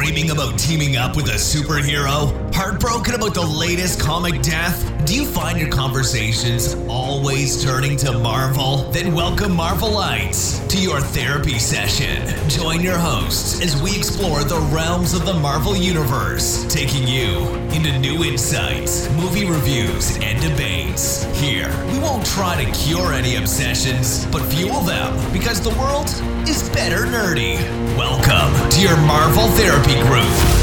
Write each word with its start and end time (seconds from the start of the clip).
Dreaming 0.00 0.30
about 0.30 0.58
teaming 0.58 0.96
up 0.96 1.14
with 1.14 1.26
a 1.26 1.32
superhero? 1.32 2.32
Heartbroken 2.54 3.12
about 3.12 3.34
the 3.34 3.42
latest 3.42 4.00
comic 4.00 4.40
death? 4.40 4.99
Do 5.04 5.14
you 5.16 5.24
find 5.24 5.58
your 5.58 5.70
conversations 5.70 6.74
always 6.88 7.64
turning 7.64 7.96
to 7.98 8.12
Marvel? 8.12 8.78
Then 8.92 9.14
welcome 9.14 9.52
Marvelites 9.52 10.68
to 10.68 10.80
your 10.80 11.00
therapy 11.00 11.58
session. 11.58 12.28
Join 12.48 12.80
your 12.80 12.98
hosts 12.98 13.62
as 13.62 13.80
we 13.82 13.96
explore 13.96 14.44
the 14.44 14.58
realms 14.72 15.14
of 15.14 15.24
the 15.24 15.32
Marvel 15.32 15.74
Universe, 15.74 16.66
taking 16.72 17.08
you 17.08 17.48
into 17.72 17.98
new 17.98 18.24
insights, 18.24 19.10
movie 19.12 19.46
reviews, 19.46 20.16
and 20.18 20.40
debates. 20.42 21.24
Here, 21.40 21.68
we 21.90 21.98
won't 21.98 22.26
try 22.26 22.62
to 22.62 22.70
cure 22.72 23.12
any 23.12 23.36
obsessions, 23.36 24.26
but 24.26 24.44
fuel 24.52 24.80
them 24.80 25.32
because 25.32 25.60
the 25.60 25.76
world 25.78 26.08
is 26.46 26.68
better 26.70 27.06
nerdy. 27.06 27.56
Welcome 27.96 28.70
to 28.70 28.80
your 28.80 28.96
Marvel 28.98 29.48
Therapy 29.48 29.94
Group. 30.02 30.59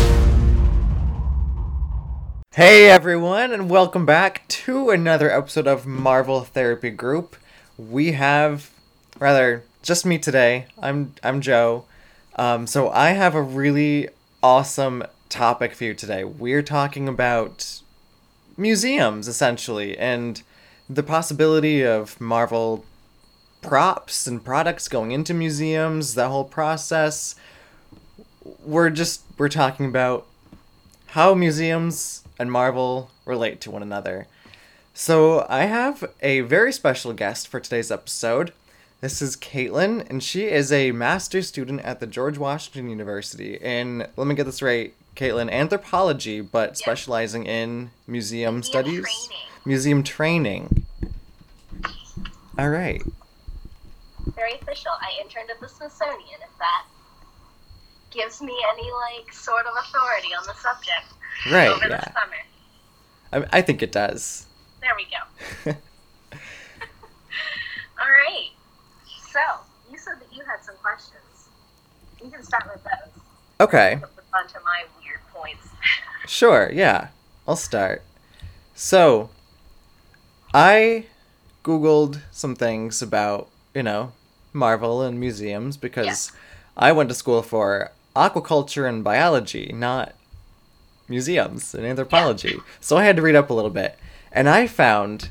Hey 2.58 2.90
everyone, 2.90 3.52
and 3.52 3.70
welcome 3.70 4.04
back 4.04 4.48
to 4.48 4.90
another 4.90 5.30
episode 5.30 5.68
of 5.68 5.86
Marvel 5.86 6.42
Therapy 6.42 6.90
Group. 6.90 7.36
We 7.78 8.14
have, 8.14 8.72
rather, 9.20 9.64
just 9.84 10.08
me 10.08 10.18
today. 10.18 10.66
I'm 10.80 11.14
I'm 11.22 11.40
Joe. 11.40 11.86
Um, 12.36 12.66
so 12.66 12.90
I 12.90 13.12
have 13.12 13.36
a 13.36 13.44
really 13.44 14.10
awesome 14.42 15.04
topic 15.30 15.76
for 15.76 15.84
you 15.84 15.94
today. 15.94 16.24
We're 16.24 16.64
talking 16.64 17.08
about 17.08 17.80
museums 18.58 19.28
essentially, 19.28 19.96
and 19.96 20.42
the 20.90 21.04
possibility 21.04 21.86
of 21.86 22.20
Marvel 22.20 22.84
props 23.62 24.26
and 24.26 24.44
products 24.44 24.88
going 24.88 25.12
into 25.12 25.36
museums. 25.36 26.16
That 26.16 26.30
whole 26.30 26.44
process. 26.44 27.36
We're 28.66 28.90
just 28.90 29.22
we're 29.38 29.48
talking 29.48 29.86
about 29.86 30.26
how 31.10 31.36
museums 31.36 32.24
and 32.40 32.52
Marvel 32.52 33.10
relate 33.26 33.62
to 33.62 33.72
one 33.72 33.82
another. 33.84 34.28
So, 34.94 35.46
I 35.48 35.66
have 35.66 36.10
a 36.22 36.42
very 36.42 36.72
special 36.74 37.14
guest 37.14 37.48
for 37.48 37.60
today's 37.60 37.92
episode. 37.92 38.52
This 39.00 39.22
is 39.22 39.38
Caitlin, 39.38 40.10
and 40.10 40.24
she 40.24 40.46
is 40.46 40.72
a 40.72 40.92
master's 40.92 41.48
student 41.48 41.82
at 41.82 42.00
the 42.00 42.08
George 42.08 42.40
Washington 42.40 42.90
University 42.90 43.56
in, 43.58 44.08
let 44.16 44.26
me 44.26 44.34
get 44.34 44.46
this 44.48 44.62
right, 44.64 44.94
Caitlin, 45.16 45.52
anthropology, 45.52 46.42
but 46.42 46.78
specializing 46.78 47.46
in 47.46 47.92
museum, 48.08 48.56
Museum 48.56 48.64
studies, 48.64 49.02
training. 49.04 49.46
museum 49.66 50.04
training. 50.04 50.86
All 52.58 52.70
right. 52.70 53.04
very 54.36 54.54
official. 54.56 54.92
I 55.00 55.22
interned 55.22 55.52
at 55.52 55.60
the 55.60 55.68
Smithsonian, 55.70 56.40
if 56.42 56.58
that 56.58 56.86
gives 58.18 58.42
me 58.42 58.54
any 58.74 58.90
like 58.92 59.32
sort 59.32 59.66
of 59.68 59.74
authority 59.80 60.30
on 60.38 60.44
the 60.48 60.54
subject 60.56 61.14
Right, 61.52 61.70
over 61.70 61.88
yeah. 61.88 62.02
the 62.02 62.14
summer. 62.14 63.46
I, 63.54 63.60
I 63.60 63.62
think 63.62 63.84
it 63.84 63.92
does. 63.92 64.48
There 64.82 64.96
we 64.96 65.06
go. 65.06 65.72
All 68.02 68.10
right. 68.12 68.50
So 69.32 69.40
you 69.92 69.98
said 69.98 70.16
that 70.20 70.36
you 70.36 70.44
had 70.44 70.64
some 70.64 70.76
questions. 70.82 71.50
You 72.24 72.32
can 72.32 72.44
start 72.44 72.64
with 72.74 72.84
those. 72.84 73.22
Okay. 73.62 74.00
Onto 74.34 74.60
my 74.66 74.84
weird 75.02 75.20
points. 75.34 75.68
Sure, 76.28 76.70
yeah. 76.74 77.08
I'll 77.48 77.56
start. 77.56 78.02
So, 78.76 79.30
I 80.54 81.06
Googled 81.64 82.20
some 82.32 82.54
things 82.54 83.02
about, 83.02 83.48
you 83.74 83.82
know, 83.82 84.12
Marvel 84.52 85.02
and 85.02 85.18
museums 85.22 85.78
because 85.78 86.34
I 86.76 86.92
went 86.92 87.08
to 87.10 87.16
school 87.16 87.42
for 87.44 87.92
aquaculture 88.18 88.88
and 88.88 89.04
biology, 89.04 89.72
not 89.74 90.14
museums 91.08 91.74
and 91.74 91.86
anthropology. 91.86 92.58
So 92.80 92.98
I 92.98 93.04
had 93.06 93.16
to 93.18 93.22
read 93.22 93.36
up 93.36 93.50
a 93.50 93.54
little 93.54 93.72
bit. 93.72 93.98
And 94.32 94.50
I 94.50 94.68
found, 94.68 95.30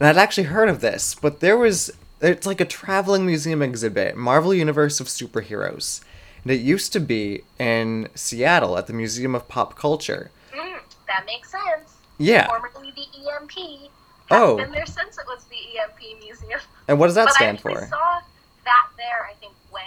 and 0.00 0.08
I'd 0.08 0.16
actually 0.16 0.44
heard 0.44 0.68
of 0.68 0.80
this, 0.80 1.14
but 1.14 1.40
there 1.40 1.56
was, 1.56 1.90
it's 2.20 2.46
like 2.46 2.60
a 2.60 2.64
traveling 2.64 3.24
museum 3.26 3.62
exhibit, 3.62 4.16
Marvel 4.16 4.52
Universe 4.52 5.00
of 5.00 5.06
Superheroes. 5.06 6.02
And 6.42 6.50
it 6.50 6.60
used 6.60 6.92
to 6.94 7.00
be 7.00 7.42
in 7.58 8.08
Seattle 8.14 8.76
at 8.76 8.88
the 8.88 8.92
Museum 8.92 9.34
of 9.34 9.46
Pop 9.46 9.76
Culture. 9.76 10.30
Mm, 10.52 10.80
that 11.06 11.24
makes 11.24 11.52
sense. 11.52 11.96
Yeah. 12.18 12.48
Formerly 12.48 12.92
the 12.96 13.06
EMP. 13.30 13.90
Oh. 14.30 14.56
been 14.56 14.72
there 14.72 14.86
since 14.86 15.18
it 15.18 15.26
was 15.26 15.44
the 15.44 15.78
EMP 15.78 16.18
museum. 16.20 16.60
And 16.88 16.98
what 16.98 17.06
does 17.06 17.14
that 17.14 17.26
but 17.26 17.34
stand 17.34 17.58
I 17.58 17.60
for? 17.60 17.86
saw 17.86 18.20
that 18.64 18.88
there, 18.96 19.28
I 19.30 19.34
think, 19.34 19.52
when 19.70 19.82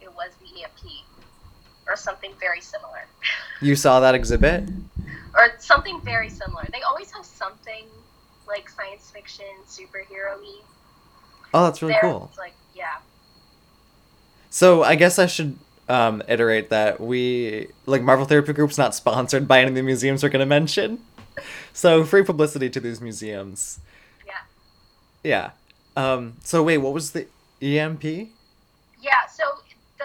it 0.00 0.14
was 0.14 0.30
the 0.40 0.62
EMP. 0.62 1.04
Or 1.88 1.96
something 1.96 2.32
very 2.38 2.60
similar. 2.60 3.06
You 3.60 3.74
saw 3.74 4.00
that 4.00 4.14
exhibit? 4.14 4.68
or 5.38 5.52
something 5.58 6.00
very 6.02 6.28
similar. 6.28 6.66
They 6.72 6.82
always 6.82 7.10
have 7.12 7.24
something 7.24 7.84
like 8.46 8.68
science 8.68 9.10
fiction, 9.10 9.46
superhero 9.66 10.40
y. 10.40 10.60
Oh, 11.54 11.64
that's 11.64 11.80
really 11.80 11.96
cool. 12.00 12.30
Like, 12.36 12.54
yeah. 12.74 12.96
So 14.50 14.82
I 14.82 14.96
guess 14.96 15.18
I 15.18 15.26
should 15.26 15.58
um, 15.88 16.22
iterate 16.28 16.70
that 16.70 17.00
we, 17.00 17.68
like, 17.86 18.02
Marvel 18.02 18.26
Therapy 18.26 18.52
Group's 18.52 18.78
not 18.78 18.94
sponsored 18.94 19.46
by 19.46 19.60
any 19.60 19.68
of 19.68 19.74
the 19.74 19.82
museums 19.82 20.22
we're 20.22 20.28
going 20.28 20.40
to 20.40 20.46
mention. 20.46 21.00
So 21.72 22.04
free 22.04 22.24
publicity 22.24 22.68
to 22.70 22.80
these 22.80 23.00
museums. 23.00 23.78
Yeah. 24.26 24.32
Yeah. 25.22 25.50
Um, 25.96 26.34
so 26.42 26.62
wait, 26.62 26.78
what 26.78 26.92
was 26.92 27.12
the 27.12 27.26
EMP? 27.62 28.04
Yeah, 29.00 29.26
so 29.32 29.44
the 29.98 30.04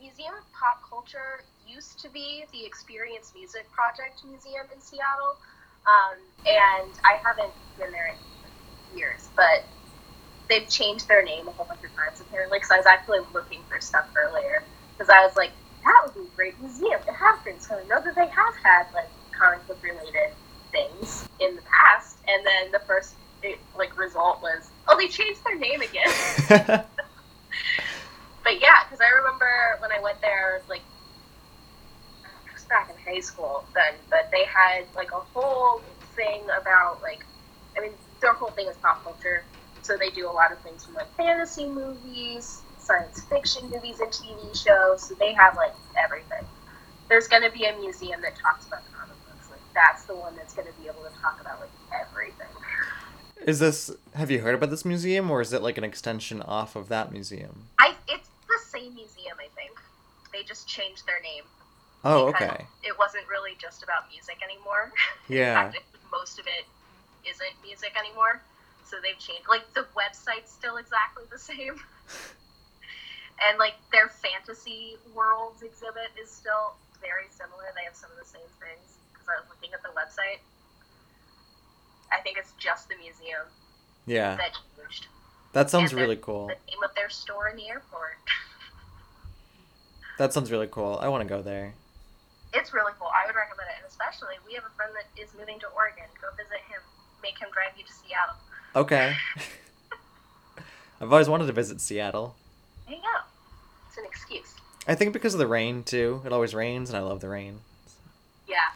Museum 0.00 0.34
of 0.34 0.52
Pop 0.52 0.82
Culture 1.10 1.42
used 1.66 2.00
to 2.00 2.08
be 2.10 2.44
the 2.52 2.64
Experience 2.64 3.32
Music 3.34 3.66
Project 3.72 4.22
Museum 4.24 4.66
in 4.72 4.80
Seattle. 4.80 5.36
Um, 5.86 6.18
and 6.46 6.90
I 7.04 7.18
haven't 7.22 7.52
been 7.78 7.90
there 7.90 8.14
in 8.14 8.98
years, 8.98 9.28
but 9.34 9.64
they've 10.48 10.68
changed 10.68 11.08
their 11.08 11.24
name 11.24 11.48
a 11.48 11.50
whole 11.52 11.66
bunch 11.66 11.82
of 11.82 11.94
times 11.96 12.20
apparently. 12.20 12.58
Because 12.58 12.70
I 12.70 12.76
was 12.76 12.86
actually 12.86 13.20
looking 13.32 13.60
for 13.68 13.80
stuff 13.80 14.06
earlier. 14.16 14.62
Because 14.96 15.10
I 15.10 15.24
was 15.24 15.34
like, 15.36 15.50
that 15.84 16.02
would 16.04 16.14
be 16.14 16.20
a 16.20 16.36
great 16.36 16.60
museum 16.60 17.00
to 17.06 17.12
have 17.12 17.42
things. 17.42 17.66
So 17.66 17.76
I 17.76 17.82
know 17.88 18.00
that 18.02 18.14
they 18.14 18.26
have 18.26 18.54
had 18.62 18.86
like 18.94 19.08
comic 19.32 19.66
book 19.66 19.82
related 19.82 20.30
things 20.70 21.28
in 21.40 21.56
the 21.56 21.62
past. 21.62 22.18
And 22.28 22.46
then 22.46 22.70
the 22.72 22.80
first 22.80 23.14
it, 23.42 23.58
like 23.76 23.98
result 23.98 24.42
was, 24.42 24.70
oh, 24.86 24.96
they 24.96 25.08
changed 25.08 25.42
their 25.44 25.58
name 25.58 25.80
again. 25.80 26.12
but 28.44 28.60
yeah, 28.60 28.84
because 28.84 29.00
I 29.00 29.08
remember 29.16 29.78
when 29.80 29.90
I 29.90 30.00
went 30.00 30.20
there, 30.20 30.62
like, 30.68 30.82
I 30.82 30.84
was 30.84 30.89
back 32.70 32.88
in 32.88 32.96
high 33.04 33.20
school 33.20 33.64
then, 33.74 33.92
but 34.08 34.30
they 34.32 34.44
had 34.44 34.84
like 34.96 35.12
a 35.12 35.20
whole 35.20 35.82
thing 36.16 36.42
about 36.58 37.02
like, 37.02 37.26
I 37.76 37.80
mean, 37.80 37.92
their 38.22 38.32
whole 38.32 38.50
thing 38.50 38.66
is 38.68 38.76
pop 38.78 39.04
culture, 39.04 39.44
so 39.82 39.98
they 39.98 40.08
do 40.10 40.26
a 40.28 40.32
lot 40.32 40.52
of 40.52 40.58
things 40.60 40.86
from 40.86 40.94
like 40.94 41.14
fantasy 41.16 41.66
movies, 41.68 42.62
science 42.78 43.20
fiction 43.24 43.68
movies, 43.70 44.00
and 44.00 44.10
TV 44.10 44.56
shows. 44.56 45.02
So 45.08 45.14
they 45.14 45.34
have 45.34 45.56
like 45.56 45.74
everything. 46.02 46.46
There's 47.08 47.28
going 47.28 47.42
to 47.42 47.50
be 47.50 47.64
a 47.64 47.76
museum 47.76 48.22
that 48.22 48.36
talks 48.36 48.66
about 48.66 48.80
comic 48.92 49.16
books. 49.28 49.50
Like 49.50 49.60
that's 49.74 50.04
the 50.04 50.14
one 50.14 50.36
that's 50.36 50.54
going 50.54 50.68
to 50.68 50.74
be 50.80 50.86
able 50.86 51.02
to 51.02 51.20
talk 51.20 51.40
about 51.40 51.60
like 51.60 51.70
everything. 51.92 52.46
is 53.44 53.58
this, 53.58 53.90
have 54.14 54.30
you 54.30 54.40
heard 54.40 54.54
about 54.54 54.70
this 54.70 54.84
museum 54.84 55.30
or 55.30 55.40
is 55.40 55.52
it 55.52 55.60
like 55.62 55.76
an 55.76 55.84
extension 55.84 56.40
off 56.42 56.76
of 56.76 56.88
that 56.88 57.10
museum? 57.10 57.64
I 57.78 57.94
it's 58.08 58.28
the 58.48 58.58
same 58.68 58.94
museum, 58.94 59.36
I 59.38 59.48
think. 59.56 59.76
They 60.32 60.44
just 60.44 60.68
changed 60.68 61.04
their 61.06 61.20
name. 61.20 61.44
Oh, 62.04 62.28
okay. 62.28 62.66
It 62.82 62.96
wasn't 62.98 63.28
really 63.28 63.52
just 63.60 63.82
about 63.82 64.08
music 64.10 64.38
anymore. 64.42 64.92
Yeah. 65.28 65.66
In 65.66 65.72
fact, 65.72 65.84
most 66.10 66.40
of 66.40 66.46
it 66.48 66.64
isn't 67.28 67.54
music 67.62 67.92
anymore. 67.96 68.40
So 68.84 68.96
they've 69.00 69.18
changed. 69.18 69.46
Like 69.48 69.72
the 69.74 69.86
website's 69.94 70.50
still 70.50 70.76
exactly 70.76 71.22
the 71.30 71.38
same. 71.50 71.78
and 73.46 73.58
like 73.58 73.74
their 73.92 74.08
fantasy 74.08 74.96
worlds 75.14 75.62
exhibit 75.62 76.10
is 76.20 76.28
still 76.30 76.74
very 77.00 77.26
similar. 77.30 77.70
They 77.76 77.84
have 77.84 77.94
some 77.94 78.10
of 78.10 78.18
the 78.18 78.24
same 78.26 78.48
things 78.58 78.98
because 79.12 79.28
I 79.28 79.38
was 79.38 79.46
looking 79.48 79.72
at 79.72 79.82
the 79.82 79.90
website. 79.94 80.40
I 82.12 82.20
think 82.22 82.38
it's 82.38 82.52
just 82.58 82.88
the 82.88 82.96
museum 82.96 83.46
Yeah. 84.06 84.34
that 84.36 84.52
changed. 84.76 85.06
That 85.52 85.70
sounds 85.70 85.92
and 85.92 86.00
really 86.00 86.16
cool. 86.16 86.48
The 86.48 86.54
name 86.72 86.82
of 86.82 86.92
their 86.96 87.08
store 87.10 87.48
in 87.48 87.56
the 87.56 87.68
airport. 87.68 88.16
That 90.18 90.34
sounds 90.34 90.50
really 90.52 90.68
cool. 90.70 90.98
I 91.00 91.08
want 91.08 91.22
to 91.22 91.28
go 91.28 91.40
there. 91.40 91.72
It's 92.52 92.74
really 92.74 92.92
cool. 92.98 93.08
I 93.14 93.26
would 93.26 93.36
recommend 93.36 93.70
it, 93.70 93.78
and 93.78 93.86
especially 93.86 94.34
we 94.46 94.54
have 94.54 94.64
a 94.64 94.74
friend 94.74 94.90
that 94.98 95.06
is 95.20 95.30
moving 95.38 95.58
to 95.60 95.68
Oregon. 95.76 96.06
Go 96.20 96.28
visit 96.34 96.62
him. 96.66 96.82
Make 97.22 97.38
him 97.38 97.48
drive 97.52 97.78
you 97.78 97.84
to 97.84 97.92
Seattle. 97.92 98.36
Okay. 98.74 99.14
I've 101.00 101.12
always 101.12 101.28
wanted 101.28 101.46
to 101.46 101.52
visit 101.52 101.80
Seattle. 101.80 102.34
There 102.86 102.96
you 102.96 103.02
go. 103.02 103.18
It's 103.88 103.98
an 103.98 104.04
excuse. 104.04 104.54
I 104.88 104.94
think 104.94 105.12
because 105.12 105.34
of 105.34 105.40
the 105.40 105.46
rain 105.46 105.82
too. 105.82 106.22
It 106.26 106.32
always 106.32 106.54
rains, 106.54 106.90
and 106.90 106.96
I 106.98 107.00
love 107.00 107.20
the 107.20 107.28
rain. 107.28 107.60
Yeah. 108.48 108.74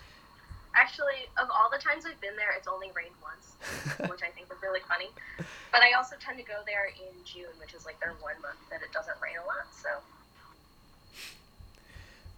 Actually, 0.77 1.27
of 1.37 1.49
all 1.51 1.69
the 1.71 1.79
times 1.79 2.07
I've 2.07 2.21
been 2.21 2.37
there, 2.37 2.55
it's 2.57 2.69
only 2.69 2.91
rained 2.95 3.15
once, 3.23 3.59
which 4.11 4.23
I 4.23 4.31
think 4.31 4.47
is 4.51 4.63
really 4.63 4.81
funny. 4.89 5.11
But 5.73 5.83
I 5.83 5.99
also 5.99 6.15
tend 6.21 6.39
to 6.39 6.45
go 6.45 6.63
there 6.67 6.87
in 6.95 7.15
June, 7.25 7.51
which 7.59 7.75
is 7.75 7.85
like 7.85 7.99
their 7.99 8.15
one 8.23 8.39
month 8.43 8.63
that 8.71 8.83
it 8.83 8.93
doesn't 8.93 9.19
rain 9.23 9.35
a 9.43 9.47
lot. 9.47 9.67
So 9.75 9.91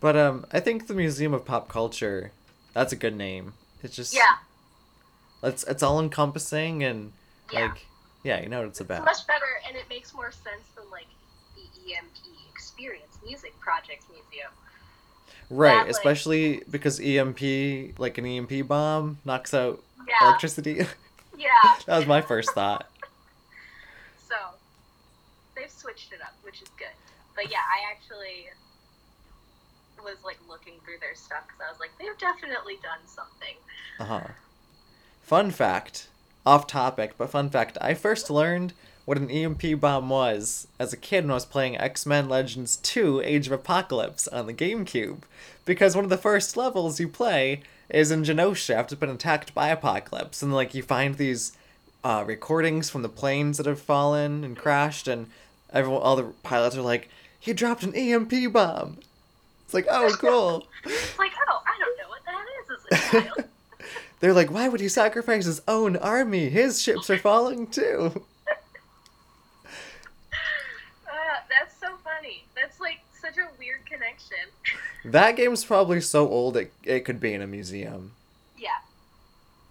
But 0.06 0.16
um, 0.16 0.46
I 0.52 0.60
think 0.60 0.86
the 0.86 0.94
Museum 0.94 1.34
of 1.34 1.44
Pop 1.44 1.68
Culture, 1.68 2.30
that's 2.74 2.92
a 2.92 2.96
good 2.96 3.16
name. 3.16 3.54
It's 3.82 3.96
just 3.96 4.14
Yeah, 4.14 4.36
it's 5.42 5.64
it's 5.64 5.82
all 5.82 5.98
encompassing 5.98 6.84
and 6.84 7.12
Yeah. 7.52 7.62
like 7.62 7.86
yeah, 8.22 8.40
you 8.40 8.48
know 8.48 8.58
what 8.60 8.68
it's 8.68 8.80
it's 8.80 8.88
about. 8.88 9.04
much 9.04 9.26
better, 9.26 9.50
and 9.66 9.76
it 9.76 9.82
makes 9.90 10.14
more 10.14 10.30
sense 10.30 10.62
than 10.76 10.88
like 10.92 11.08
the 11.56 11.62
EMP 11.92 12.18
Experience 12.54 13.18
Music 13.24 13.58
Project 13.58 14.04
Museum. 14.08 14.52
right, 15.50 15.70
that, 15.74 15.86
like- 15.86 15.90
especially 15.90 16.62
because 16.70 17.00
EMP, 17.00 17.98
like 17.98 18.16
an 18.16 18.26
EMP 18.26 18.68
bomb, 18.68 19.18
knocks 19.24 19.52
out 19.54 19.82
Yeah, 20.06 20.28
electricity. 20.28 20.86
yeah. 21.36 21.48
that 21.86 21.96
was 21.98 22.06
my 22.06 22.20
first 22.22 22.52
thought. 22.52 22.86
So 24.28 24.36
they've 25.56 25.68
switched 25.68 26.12
it 26.12 26.20
up, 26.22 26.34
which 26.44 26.62
is 26.62 26.68
good. 26.78 26.94
But 27.34 27.50
yeah, 27.50 27.58
I 27.58 27.90
actually 27.90 28.46
was 30.06 30.24
like 30.24 30.38
looking 30.48 30.74
through 30.84 30.98
their 31.00 31.14
stuff 31.14 31.44
because 31.46 31.60
I 31.66 31.70
was 31.70 31.80
like, 31.80 31.90
they've 31.98 32.18
definitely 32.18 32.78
done 32.82 33.04
something. 33.06 33.56
Uh 33.98 34.04
huh. 34.04 34.28
Fun 35.22 35.50
fact, 35.50 36.08
off 36.46 36.66
topic, 36.66 37.14
but 37.18 37.30
fun 37.30 37.50
fact: 37.50 37.76
I 37.80 37.94
first 37.94 38.30
learned 38.30 38.72
what 39.04 39.18
an 39.18 39.30
EMP 39.30 39.80
bomb 39.80 40.08
was 40.08 40.68
as 40.78 40.92
a 40.92 40.96
kid 40.96 41.24
when 41.24 41.32
I 41.32 41.34
was 41.34 41.44
playing 41.44 41.76
X 41.76 42.06
Men 42.06 42.28
Legends 42.28 42.76
2: 42.76 43.20
Age 43.22 43.48
of 43.48 43.52
Apocalypse 43.52 44.28
on 44.28 44.46
the 44.46 44.54
GameCube, 44.54 45.22
because 45.64 45.96
one 45.96 46.04
of 46.04 46.10
the 46.10 46.16
first 46.16 46.56
levels 46.56 47.00
you 47.00 47.08
play 47.08 47.62
is 47.88 48.10
in 48.10 48.22
Genosha 48.22 48.74
after 48.74 48.94
it's 48.94 49.00
been 49.00 49.10
attacked 49.10 49.54
by 49.54 49.68
Apocalypse, 49.68 50.42
and 50.42 50.54
like 50.54 50.74
you 50.74 50.82
find 50.82 51.16
these 51.16 51.56
uh, 52.04 52.22
recordings 52.24 52.88
from 52.88 53.02
the 53.02 53.08
planes 53.08 53.56
that 53.56 53.66
have 53.66 53.80
fallen 53.80 54.44
and 54.44 54.56
crashed, 54.56 55.08
and 55.08 55.26
everyone, 55.72 56.02
all 56.02 56.14
the 56.14 56.32
pilots 56.44 56.76
are 56.76 56.82
like, 56.82 57.08
"He 57.40 57.52
dropped 57.52 57.82
an 57.82 57.94
EMP 57.94 58.52
bomb." 58.52 58.98
It's 59.66 59.74
like, 59.74 59.86
oh, 59.90 60.14
cool. 60.18 60.66
It's 60.84 61.18
like, 61.18 61.32
oh, 61.48 61.60
I 61.66 61.76
don't 61.78 61.98
know 61.98 62.08
what 62.08 62.22
that 62.24 62.46
is 62.62 62.70
as 62.70 62.84
a 62.86 63.22
child. 63.22 63.44
They're 64.20 64.32
like, 64.32 64.50
why 64.50 64.68
would 64.68 64.80
he 64.80 64.88
sacrifice 64.88 65.44
his 65.44 65.60
own 65.68 65.96
army? 65.96 66.48
His 66.48 66.80
ships 66.80 67.10
are 67.10 67.18
falling 67.18 67.66
too. 67.66 68.24
uh, 69.66 71.36
that's 71.50 71.76
so 71.80 71.88
funny. 72.04 72.44
That's 72.54 72.80
like 72.80 73.00
such 73.20 73.36
a 73.38 73.46
weird 73.58 73.84
connection. 73.86 74.38
That 75.04 75.36
game's 75.36 75.64
probably 75.64 76.00
so 76.00 76.28
old 76.28 76.56
it, 76.56 76.72
it 76.82 77.04
could 77.04 77.20
be 77.20 77.32
in 77.32 77.40
a 77.40 77.46
museum. 77.46 78.10
Yeah. 78.58 78.70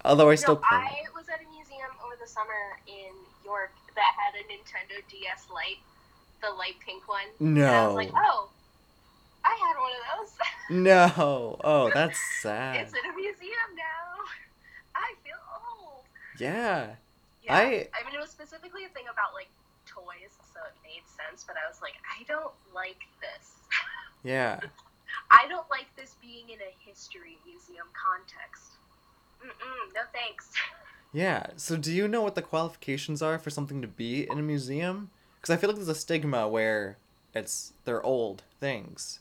Although 0.02 0.30
I 0.30 0.34
still 0.36 0.54
no, 0.54 0.60
play. 0.66 0.78
I 0.78 0.96
was 1.14 1.28
at 1.28 1.40
a 1.40 1.48
museum 1.54 1.90
over 2.02 2.14
the 2.18 2.26
summer 2.26 2.78
in 2.86 3.12
York 3.44 3.72
that 3.96 4.14
had 4.16 4.32
a 4.34 4.44
Nintendo 4.48 5.02
DS 5.10 5.48
Lite, 5.52 5.76
the 6.40 6.56
light 6.56 6.76
pink 6.86 7.06
one. 7.06 7.20
And 7.38 7.58
I 7.58 7.60
No. 7.70 7.86
was 7.88 7.96
like, 7.96 8.12
oh, 8.16 8.48
I 9.46 9.54
had 9.62 9.76
one 9.80 9.92
of 9.92 10.02
those. 10.28 10.36
No. 10.68 11.60
Oh, 11.62 11.90
that's 11.94 12.18
sad. 12.42 12.76
it's 12.82 12.92
in 12.92 12.98
a 13.08 13.14
museum 13.14 13.70
now. 13.76 14.24
I 14.96 15.14
feel 15.22 15.38
old. 15.54 16.02
Yeah. 16.40 16.96
Yeah. 17.44 17.54
I- 17.54 17.88
I 17.94 18.04
mean, 18.04 18.14
it 18.14 18.20
was 18.20 18.30
specifically 18.30 18.84
a 18.84 18.88
thing 18.88 19.04
about 19.10 19.32
like 19.32 19.46
toys, 19.86 20.34
so 20.52 20.58
it 20.66 20.74
made 20.82 21.04
sense. 21.06 21.44
But 21.46 21.54
I 21.56 21.68
was 21.70 21.80
like, 21.80 21.94
I 22.18 22.24
don't 22.24 22.52
like 22.74 22.98
this. 23.20 23.52
Yeah. 24.24 24.58
I 25.30 25.46
don't 25.48 25.70
like 25.70 25.86
this 25.96 26.16
being 26.20 26.48
in 26.50 26.58
a 26.58 26.74
history 26.84 27.38
museum 27.46 27.86
context. 27.94 28.72
Mm-mm, 29.44 29.94
no 29.94 30.00
thanks. 30.12 30.50
Yeah. 31.12 31.46
So 31.56 31.76
do 31.76 31.92
you 31.92 32.08
know 32.08 32.20
what 32.22 32.34
the 32.34 32.42
qualifications 32.42 33.22
are 33.22 33.38
for 33.38 33.48
something 33.50 33.80
to 33.80 33.88
be 33.88 34.28
in 34.28 34.38
a 34.38 34.42
museum? 34.42 35.10
Because 35.40 35.54
I 35.54 35.56
feel 35.56 35.70
like 35.70 35.76
there's 35.76 35.88
a 35.88 35.94
stigma 35.94 36.46
where 36.48 36.98
it's 37.34 37.72
they're 37.84 38.02
old 38.02 38.42
things. 38.60 39.20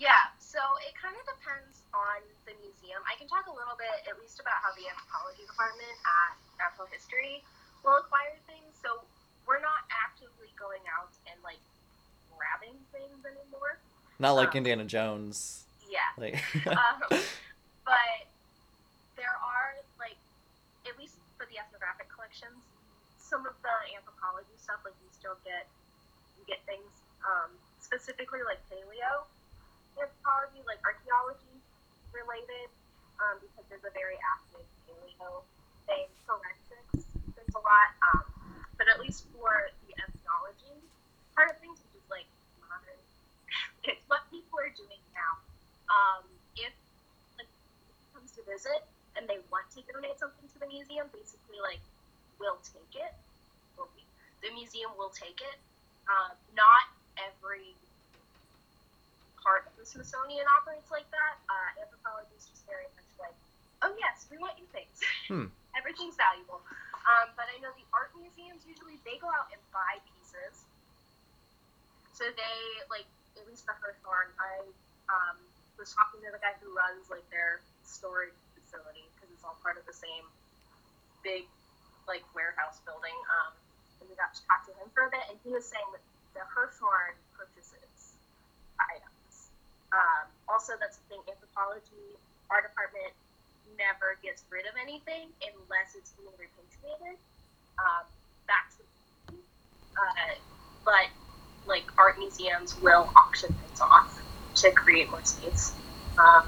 Yeah, 0.00 0.32
so 0.40 0.56
it 0.80 0.96
kind 0.96 1.12
of 1.12 1.20
depends 1.28 1.84
on 1.92 2.24
the 2.48 2.56
museum. 2.64 3.04
I 3.04 3.20
can 3.20 3.28
talk 3.28 3.52
a 3.52 3.54
little 3.54 3.76
bit, 3.76 3.92
at 4.08 4.16
least, 4.16 4.40
about 4.40 4.56
how 4.64 4.72
the 4.72 4.88
anthropology 4.88 5.44
department 5.44 5.92
at 6.08 6.40
Natural 6.56 6.88
History 6.88 7.44
will 7.84 8.00
acquire 8.00 8.32
things. 8.48 8.72
So 8.80 9.04
we're 9.44 9.60
not 9.60 9.84
actively 9.92 10.48
going 10.56 10.80
out 10.88 11.12
and 11.28 11.36
like 11.44 11.60
grabbing 12.32 12.80
things 12.96 13.20
anymore. 13.28 13.76
Not 14.16 14.40
like 14.40 14.56
Um, 14.56 14.64
Indiana 14.64 14.88
Jones. 14.88 15.68
Yeah, 15.84 16.16
Like. 16.16 16.40
um, 16.72 17.04
but 17.84 18.24
there 19.20 19.36
are 19.36 19.76
like, 20.00 20.16
at 20.88 20.96
least 20.96 21.20
for 21.36 21.44
the 21.52 21.60
ethnographic 21.60 22.08
collections, 22.08 22.56
some 23.20 23.44
of 23.44 23.52
the 23.60 23.76
anthropology 23.92 24.56
stuff 24.56 24.80
like 24.80 24.96
you 25.04 25.12
still 25.12 25.36
get 25.44 25.68
you 26.40 26.42
get 26.48 26.64
things 26.64 26.88
um, 27.22 27.52
specifically 27.78 28.40
like 28.42 28.58
paleo 28.72 29.28
anthropology, 30.00 30.64
like 30.64 30.80
archaeology 30.80 31.60
related, 32.16 32.72
um, 33.20 33.36
because 33.44 33.68
there's 33.68 33.84
a 33.84 33.92
very 33.92 34.16
active 34.24 34.64
paleo 34.88 35.44
thing. 35.84 36.08
Forensics, 36.24 37.04
there's 37.36 37.54
a 37.54 37.62
lot, 37.62 37.92
um, 38.00 38.24
but 38.80 38.88
at 38.88 38.96
least 38.96 39.28
for 39.36 39.68
the 39.84 39.92
ethnology 40.00 40.80
part 41.36 41.52
of 41.52 41.56
things, 41.60 41.76
which 41.84 42.00
is 42.00 42.08
like 42.08 42.26
modern, 42.64 42.96
it's 43.84 44.04
what 44.08 44.24
people 44.32 44.56
are 44.56 44.72
doing 44.72 45.02
now. 45.12 45.32
Um, 45.92 46.24
if 46.56 46.72
like 47.36 47.50
comes 48.16 48.32
to 48.38 48.42
visit 48.48 48.86
and 49.18 49.28
they 49.28 49.42
want 49.52 49.68
to 49.76 49.84
donate 49.90 50.16
something 50.16 50.48
to 50.48 50.58
the 50.62 50.70
museum, 50.70 51.12
basically 51.12 51.60
like 51.60 51.82
we'll 52.40 52.58
take 52.64 52.96
it. 52.96 53.12
The 54.40 54.48
museum 54.56 54.88
will 54.96 55.12
take 55.12 55.36
it. 55.36 55.58
Um, 56.08 56.32
not 56.56 56.88
every 57.20 57.76
part 59.40 59.66
of 59.68 59.72
the 59.76 59.84
Smithsonian 59.84 60.44
operates 60.60 60.88
like 60.92 61.08
that. 61.10 61.40
Uh, 61.48 61.82
anthropology 61.82 62.32
is 62.36 62.46
just 62.48 62.64
very 62.68 62.88
much 62.96 63.10
like, 63.20 63.36
oh 63.82 63.92
yes, 63.96 64.28
we 64.28 64.36
want 64.36 64.56
you 64.60 64.66
things. 64.70 64.96
Hmm. 65.28 65.48
Everything's 65.78 66.16
valuable. 66.16 66.60
Um, 67.08 67.32
but 67.34 67.48
I 67.48 67.56
know 67.64 67.72
the 67.74 67.86
art 67.96 68.12
museums 68.12 68.62
usually 68.68 69.00
they 69.08 69.16
go 69.16 69.28
out 69.32 69.48
and 69.50 69.60
buy 69.72 69.98
pieces. 70.04 70.68
So 72.12 72.28
they 72.36 72.58
like 72.92 73.08
at 73.40 73.48
least 73.48 73.64
the 73.64 73.74
Hirshhorn. 73.80 74.28
I 74.36 74.68
um, 75.08 75.36
was 75.80 75.96
talking 75.96 76.20
to 76.20 76.30
the 76.30 76.42
guy 76.42 76.52
who 76.60 76.68
runs 76.76 77.08
like 77.08 77.24
their 77.32 77.64
storage 77.82 78.36
facility 78.52 79.08
because 79.16 79.32
it's 79.32 79.42
all 79.42 79.56
part 79.64 79.80
of 79.80 79.88
the 79.88 79.96
same 79.96 80.28
big 81.24 81.48
like 82.04 82.22
warehouse 82.36 82.84
building. 82.84 83.16
Um, 83.40 83.56
and 84.00 84.08
we 84.08 84.14
got 84.16 84.36
to 84.36 84.40
talk 84.48 84.68
to 84.68 84.72
him 84.76 84.88
for 84.92 85.08
a 85.08 85.10
bit, 85.12 85.24
and 85.28 85.36
he 85.44 85.52
was 85.52 85.64
saying 85.64 85.86
that 85.92 86.04
the 86.36 86.44
Hirshhorn 86.44 87.16
purchases 87.36 88.16
items. 88.80 89.09
Um, 89.92 90.26
also, 90.48 90.74
that's 90.78 90.98
the 90.98 91.16
thing. 91.16 91.22
Anthropology, 91.26 92.14
our 92.50 92.62
department 92.62 93.12
never 93.78 94.18
gets 94.22 94.44
rid 94.50 94.66
of 94.66 94.74
anything 94.80 95.28
unless 95.40 95.96
it's 95.96 96.12
being 96.18 96.30
repatriated 96.38 97.18
um, 97.78 98.04
back 98.46 98.70
to 98.70 98.78
the 98.78 99.38
uh, 99.96 100.34
but 100.84 101.08
like 101.66 101.84
art 101.98 102.18
museums 102.18 102.78
will 102.80 103.10
auction 103.16 103.52
things 103.52 103.80
off 103.80 104.20
to 104.56 104.70
create 104.70 105.10
more 105.10 105.24
space. 105.24 105.72
Um, 106.18 106.46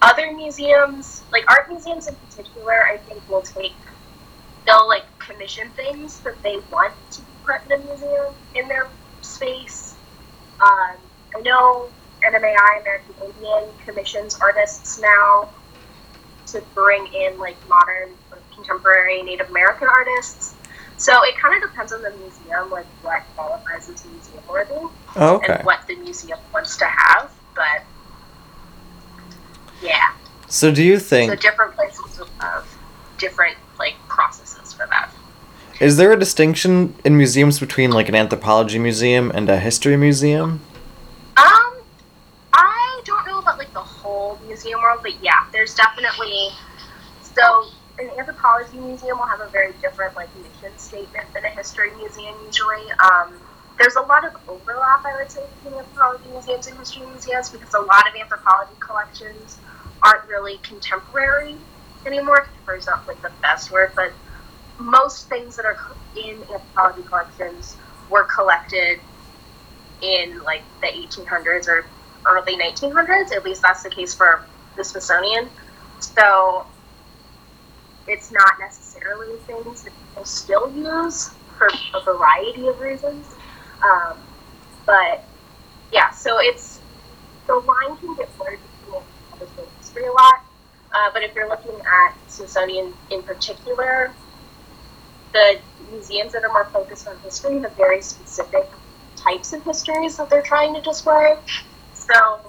other 0.00 0.32
museums, 0.32 1.22
like 1.32 1.44
art 1.50 1.68
museums 1.70 2.08
in 2.08 2.14
particular, 2.14 2.84
I 2.84 2.96
think 2.98 3.28
will 3.28 3.42
take 3.42 3.72
they'll 4.66 4.88
like 4.88 5.04
commission 5.18 5.70
things 5.70 6.20
that 6.20 6.40
they 6.42 6.58
want 6.70 6.94
to 7.12 7.22
put 7.44 7.64
in 7.66 7.80
a 7.80 7.84
museum 7.84 8.34
in 8.54 8.68
their 8.68 8.88
space. 9.20 9.94
Um, 10.60 10.96
I 11.36 11.40
know 11.40 11.88
NMAI 12.24 12.80
American 12.82 13.14
Indian 13.24 13.64
commissions 13.84 14.38
artists 14.40 15.00
now 15.00 15.48
to 16.48 16.60
bring 16.74 17.06
in 17.12 17.38
like 17.38 17.56
modern 17.68 18.10
or 18.30 18.38
contemporary 18.54 19.22
Native 19.22 19.48
American 19.50 19.88
artists. 19.88 20.54
So 20.98 21.24
it 21.24 21.36
kind 21.36 21.54
of 21.62 21.68
depends 21.68 21.92
on 21.92 22.02
the 22.02 22.10
museum, 22.10 22.70
like 22.70 22.86
what 23.02 23.22
qualifies 23.34 23.88
as 23.88 24.04
museum 24.06 24.42
worthy 24.48 24.74
Oh, 25.16 25.36
okay. 25.36 25.54
and 25.54 25.64
what 25.64 25.86
the 25.88 25.96
museum 25.96 26.38
wants 26.52 26.76
to 26.76 26.84
have. 26.86 27.30
But 27.56 27.82
yeah, 29.82 30.12
So 30.48 30.70
do 30.72 30.82
you 30.82 30.98
think? 30.98 31.30
so 31.32 31.36
different 31.36 31.74
places 31.74 32.20
have 32.40 32.66
different 33.18 33.56
like 33.78 33.94
processes 34.08 34.72
for 34.72 34.86
that. 34.90 35.10
is 35.80 35.96
there 35.96 36.12
a 36.12 36.18
distinction 36.18 36.94
in 37.04 37.16
museums 37.16 37.58
between 37.58 37.90
like 37.90 38.08
an 38.08 38.14
anthropology 38.14 38.78
museum 38.78 39.30
and 39.34 39.48
a 39.48 39.58
history 39.58 39.96
museum? 39.96 40.60
Um, 41.36 41.82
I 42.52 43.02
don't 43.04 43.26
know 43.26 43.38
about 43.38 43.58
like 43.58 43.72
the 43.72 43.80
whole 43.80 44.38
museum 44.46 44.80
world, 44.80 45.00
but 45.02 45.22
yeah, 45.22 45.44
there's 45.52 45.74
definitely. 45.74 46.50
So 47.22 47.66
an 47.98 48.10
anthropology 48.18 48.78
museum 48.78 49.18
will 49.18 49.26
have 49.26 49.40
a 49.40 49.48
very 49.48 49.72
different 49.80 50.16
like 50.16 50.34
mission 50.36 50.76
statement 50.78 51.26
than 51.34 51.44
a 51.44 51.50
history 51.50 51.94
museum 51.96 52.34
usually. 52.44 52.90
Um, 52.92 53.40
there's 53.78 53.96
a 53.96 54.02
lot 54.02 54.24
of 54.24 54.32
overlap, 54.48 55.04
I 55.04 55.16
would 55.18 55.30
say, 55.30 55.40
between 55.62 55.78
anthropology 55.78 56.28
museums 56.30 56.66
and 56.66 56.78
history 56.78 57.06
museums 57.06 57.48
because 57.48 57.72
a 57.74 57.80
lot 57.80 58.06
of 58.08 58.14
anthropology 58.20 58.74
collections 58.80 59.58
aren't 60.02 60.28
really 60.28 60.58
contemporary 60.58 61.56
anymore. 62.06 62.42
Contemporary 62.42 62.80
is 62.80 62.86
not 62.86 63.08
like 63.08 63.22
the 63.22 63.32
best 63.40 63.70
word, 63.70 63.92
but 63.96 64.12
most 64.78 65.28
things 65.28 65.56
that 65.56 65.64
are 65.64 65.78
in 66.16 66.42
anthropology 66.52 67.02
collections 67.08 67.76
were 68.10 68.24
collected 68.24 69.00
in 70.02 70.42
like 70.42 70.62
the 70.80 70.88
1800s 70.88 71.68
or 71.68 71.86
early 72.26 72.56
1900s. 72.56 73.32
At 73.32 73.44
least 73.44 73.62
that's 73.62 73.82
the 73.82 73.90
case 73.90 74.14
for 74.14 74.44
the 74.76 74.84
Smithsonian. 74.84 75.48
So 76.00 76.66
it's 78.06 78.30
not 78.30 78.58
necessarily 78.58 79.36
things 79.46 79.82
that 79.82 79.92
people 80.08 80.24
still 80.24 80.72
use 80.72 81.30
for 81.56 81.68
a 81.94 82.02
variety 82.04 82.66
of 82.66 82.80
reasons. 82.80 83.26
Um, 83.82 84.18
but 84.84 85.24
yeah, 85.92 86.10
so 86.10 86.38
it's 86.40 86.80
the 87.46 87.54
line 87.54 87.96
can 87.98 88.14
get 88.16 88.36
blurred 88.36 88.58
between 89.38 89.66
history 89.78 90.06
a 90.06 90.12
lot. 90.12 90.40
Uh, 90.94 91.10
but 91.12 91.22
if 91.22 91.34
you're 91.34 91.48
looking 91.48 91.74
at 91.80 92.14
Smithsonian 92.28 92.92
in 93.10 93.22
particular, 93.22 94.12
the 95.32 95.58
museums 95.90 96.32
that 96.32 96.44
are 96.44 96.52
more 96.52 96.66
focused 96.66 97.08
on 97.08 97.16
history 97.18 97.58
have 97.60 97.74
very 97.76 98.02
specific 98.02 98.68
types 99.22 99.52
of 99.52 99.62
histories 99.62 100.16
that 100.16 100.28
they're 100.28 100.42
trying 100.42 100.74
to 100.74 100.80
display. 100.80 101.36
So 101.94 102.40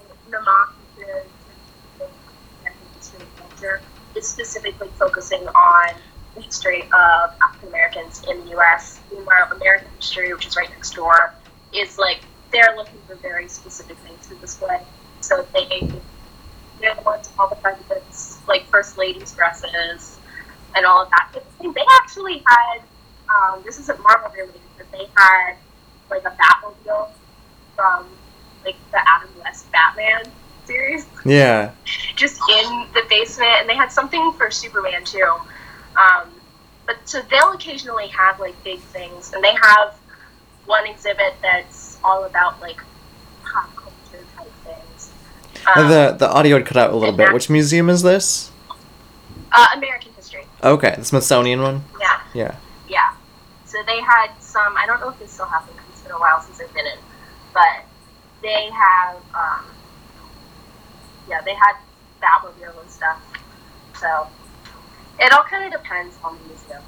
history 2.96 3.28
culture 3.38 3.82
is 4.16 4.28
specifically 4.28 4.90
focusing 4.98 5.48
on 5.48 5.96
the 6.36 6.42
history 6.42 6.84
of 6.84 7.32
African 7.42 7.70
Americans 7.70 8.24
in 8.30 8.40
the 8.46 8.52
U.S. 8.52 9.00
Meanwhile, 9.12 9.52
American 9.52 9.90
history, 9.98 10.34
which 10.34 10.48
is 10.48 10.56
right 10.56 10.70
next 10.70 10.96
door, 10.96 11.34
is 11.74 11.98
like 11.98 12.22
they're 12.52 12.76
looking 12.76 13.00
for 13.08 13.16
very 13.16 13.48
specific 13.48 13.98
things 13.98 14.28
to 14.28 14.36
display. 14.36 14.82
So 15.22 15.46
they 15.54 15.92
they're 16.80 16.96
the 16.96 17.30
all 17.40 17.50
the 17.50 17.56
presidents, 17.56 18.40
like 18.48 18.66
first 18.66 18.98
ladies' 18.98 19.32
dresses, 19.34 20.18
and 20.76 20.86
all 20.86 21.04
of 21.04 21.10
that. 21.12 21.30
They 21.62 21.86
actually 22.02 22.44
had 22.46 22.82
um, 23.30 23.62
this 23.64 23.80
isn't 23.80 24.00
Marvel 24.02 24.32
related, 24.32 24.62
but 24.78 24.92
they 24.92 25.08
had 25.16 25.56
like 26.14 26.26
a 26.26 26.36
Batmobile 26.36 27.10
from 27.76 28.06
like 28.66 28.76
the 28.92 29.00
Adam 29.08 29.30
West 29.44 29.72
Batman 29.72 30.24
series. 30.66 31.06
Yeah. 31.26 31.72
Just 32.16 32.40
in 32.50 32.88
the 32.94 33.04
basement, 33.10 33.52
and 33.60 33.70
they 33.70 33.76
had 33.76 33.92
something 33.92 34.32
for 34.34 34.50
Superman 34.52 35.04
too. 35.04 35.34
Um, 35.98 36.30
but 36.86 36.98
so 37.06 37.22
they'll 37.30 37.52
occasionally 37.54 38.08
have 38.08 38.40
like 38.40 38.62
big 38.64 38.80
things, 38.80 39.34
and 39.34 39.44
they 39.44 39.54
have 39.62 39.96
one 40.66 40.86
exhibit 40.88 41.34
that's 41.42 41.98
all 42.04 42.24
about 42.26 42.60
like 42.62 42.82
pop 43.44 43.74
culture 43.76 44.24
type 44.38 44.52
things. 44.64 45.12
Um, 45.76 45.90
the 45.90 46.16
the 46.18 46.30
audio 46.30 46.58
had 46.58 46.66
cut 46.66 46.78
out 46.78 46.92
a 46.92 46.96
little 46.96 47.16
bit. 47.16 47.34
Which 47.34 47.50
museum 47.50 47.90
is 47.90 48.02
this? 48.04 48.50
uh, 49.52 49.68
American 49.76 50.12
history. 50.14 50.46
Okay, 50.64 50.96
the 50.98 51.06
Smithsonian 51.06 51.62
one. 51.62 51.84
Yeah. 52.00 52.22
Yeah. 52.34 52.56
Yeah. 52.90 53.14
So 53.66 53.78
they 53.86 54.02
had 54.02 54.32
some. 54.40 54.76
I 54.78 54.86
don't 54.86 55.00
know 55.00 55.10
if 55.10 55.20
this 55.20 55.32
still. 55.32 55.46
'cause 55.46 55.64
It's 55.70 55.83
been 56.14 56.20
a 56.20 56.22
while 56.22 56.42
since 56.42 56.60
I've 56.62 56.74
been 56.74 56.86
in, 56.86 56.98
but 57.54 57.86
they 58.42 58.70
have. 58.72 59.18
Um, 59.34 59.66
yeah, 61.30 61.42
they 61.42 61.54
had 61.54 61.76
Batmobile 62.22 62.82
and 62.82 62.92
stuff. 62.92 63.22
So 64.00 64.28
it 65.20 65.32
all 65.32 65.44
kind 65.44 65.66
of 65.66 65.82
depends 65.82 66.16
on 66.24 66.38
the 66.38 66.48
museum 66.50 66.82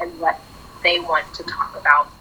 and 0.00 0.20
what 0.20 0.40
they 0.82 1.00
want 1.00 1.32
to 1.34 1.42
talk 1.42 1.76
about. 1.78 2.12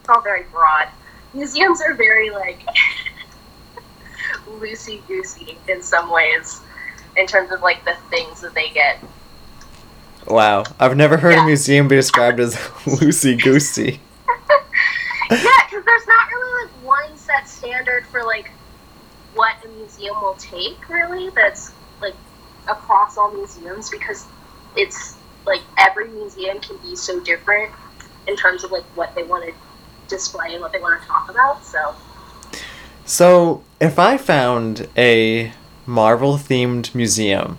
It's 0.00 0.08
all 0.08 0.20
very 0.20 0.44
broad. 0.50 0.88
Museums 1.32 1.80
are 1.80 1.94
very 1.94 2.30
like 2.30 2.66
loosey 4.46 5.06
goosey 5.06 5.56
in 5.68 5.82
some 5.82 6.10
ways, 6.10 6.60
in 7.16 7.26
terms 7.26 7.52
of 7.52 7.62
like 7.62 7.84
the 7.84 7.94
things 8.10 8.40
that 8.40 8.54
they 8.54 8.70
get. 8.70 8.98
Wow, 10.26 10.64
I've 10.78 10.96
never 10.96 11.16
heard 11.16 11.34
a 11.34 11.44
museum 11.44 11.88
be 11.88 11.96
described 11.96 12.40
as 12.40 12.54
loosey 12.84 13.40
goosey. 13.40 14.00
yeah, 15.30 15.38
because 15.68 15.84
there's 15.84 16.06
not 16.06 16.28
really 16.30 16.64
like 16.66 16.84
one 16.84 17.16
set 17.16 17.48
standard 17.48 18.06
for 18.06 18.22
like 18.24 18.50
what 19.34 19.54
a 19.64 19.68
museum 19.68 20.14
will 20.20 20.34
take. 20.34 20.88
Really, 20.88 21.30
that's 21.30 21.72
like 22.00 22.14
across 22.68 23.16
all 23.16 23.32
museums 23.32 23.90
because 23.90 24.26
it's 24.76 25.16
like 25.46 25.60
every 25.78 26.08
museum 26.08 26.60
can 26.60 26.76
be 26.78 26.94
so 26.96 27.20
different 27.20 27.70
in 28.26 28.36
terms 28.36 28.64
of 28.64 28.70
like 28.70 28.84
what 28.94 29.14
they 29.14 29.22
want 29.24 29.44
to 29.44 29.52
display 30.08 30.52
and 30.52 30.60
what 30.60 30.72
they 30.72 30.78
want 30.80 31.00
to 31.00 31.06
talk 31.06 31.28
about. 31.30 31.64
So 31.64 31.94
So, 33.04 33.62
if 33.80 33.98
I 33.98 34.16
found 34.16 34.88
a 34.96 35.52
Marvel 35.86 36.34
themed 36.36 36.94
museum, 36.94 37.58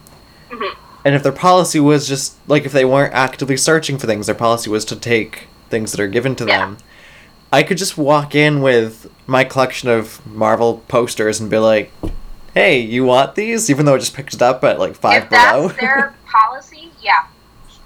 Mhm. 0.50 0.76
and 1.04 1.16
if 1.16 1.24
their 1.24 1.34
policy 1.34 1.80
was 1.80 2.08
just 2.08 2.36
like 2.48 2.66
if 2.66 2.72
they 2.72 2.86
weren't 2.86 3.14
actively 3.14 3.58
searching 3.58 3.98
for 3.98 4.08
things, 4.08 4.28
their 4.28 4.36
policy 4.36 4.70
was 4.70 4.86
to 4.86 4.96
take 4.96 5.48
things 5.70 5.92
that 5.92 6.00
are 6.00 6.08
given 6.08 6.36
to 6.38 6.46
Yeah. 6.46 6.60
them, 6.60 6.78
I 7.54 7.62
could 7.62 7.78
just 7.78 8.00
walk 8.00 8.34
in 8.34 8.64
with 8.64 9.12
my 9.28 9.44
collection 9.44 9.88
of 9.88 10.26
Marvel 10.26 10.80
posters 10.88 11.40
and 11.40 11.52
be 11.52 11.60
like, 11.60 11.92
"Hey, 12.56 12.80
you 12.80 13.06
want 13.06 13.36
these?" 13.36 13.70
Even 13.70 13.86
though 13.86 13.94
I 13.94 14.00
just 14.00 14.16
picked 14.16 14.34
it 14.34 14.42
up 14.42 14.64
at 14.64 14.80
like 14.80 14.96
five 14.96 15.26
if 15.26 15.30
below. 15.30 15.68
that's 15.68 15.80
their 15.80 16.16
policy, 16.26 16.92
yeah, 17.00 17.28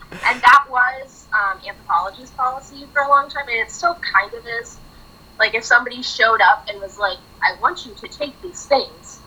and 0.09 0.41
that 0.41 0.67
was 0.69 1.27
um, 1.33 1.59
anthropology's 1.67 2.29
policy 2.29 2.87
for 2.93 3.01
a 3.01 3.09
long 3.09 3.29
time, 3.29 3.45
and 3.49 3.57
it 3.57 3.69
still 3.69 3.95
kind 3.95 4.33
of 4.33 4.47
is. 4.47 4.77
Like 5.37 5.53
if 5.53 5.65
somebody 5.65 6.01
showed 6.01 6.39
up 6.39 6.65
and 6.69 6.79
was 6.79 6.97
like, 6.97 7.17
"I 7.43 7.59
want 7.61 7.85
you 7.85 7.93
to 7.93 8.07
take 8.07 8.41
these 8.41 8.65
things," 8.65 9.19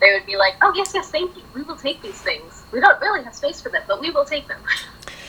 they 0.00 0.12
would 0.12 0.26
be 0.26 0.36
like, 0.36 0.54
"Oh 0.62 0.72
yes, 0.76 0.92
yes, 0.94 1.10
thank 1.10 1.36
you. 1.36 1.42
We 1.56 1.62
will 1.62 1.74
take 1.74 2.00
these 2.02 2.22
things. 2.22 2.62
We 2.70 2.78
don't 2.78 3.00
really 3.00 3.24
have 3.24 3.34
space 3.34 3.60
for 3.60 3.68
them, 3.70 3.82
but 3.88 4.00
we 4.00 4.12
will 4.12 4.26
take 4.26 4.46
them." 4.46 4.60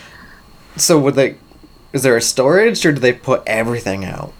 so 0.78 1.00
would 1.00 1.16
they? 1.16 1.38
Is 1.92 2.04
there 2.04 2.16
a 2.16 2.22
storage, 2.22 2.86
or 2.86 2.92
do 2.92 3.00
they 3.00 3.14
put 3.14 3.42
everything 3.48 4.06
out? 4.06 4.32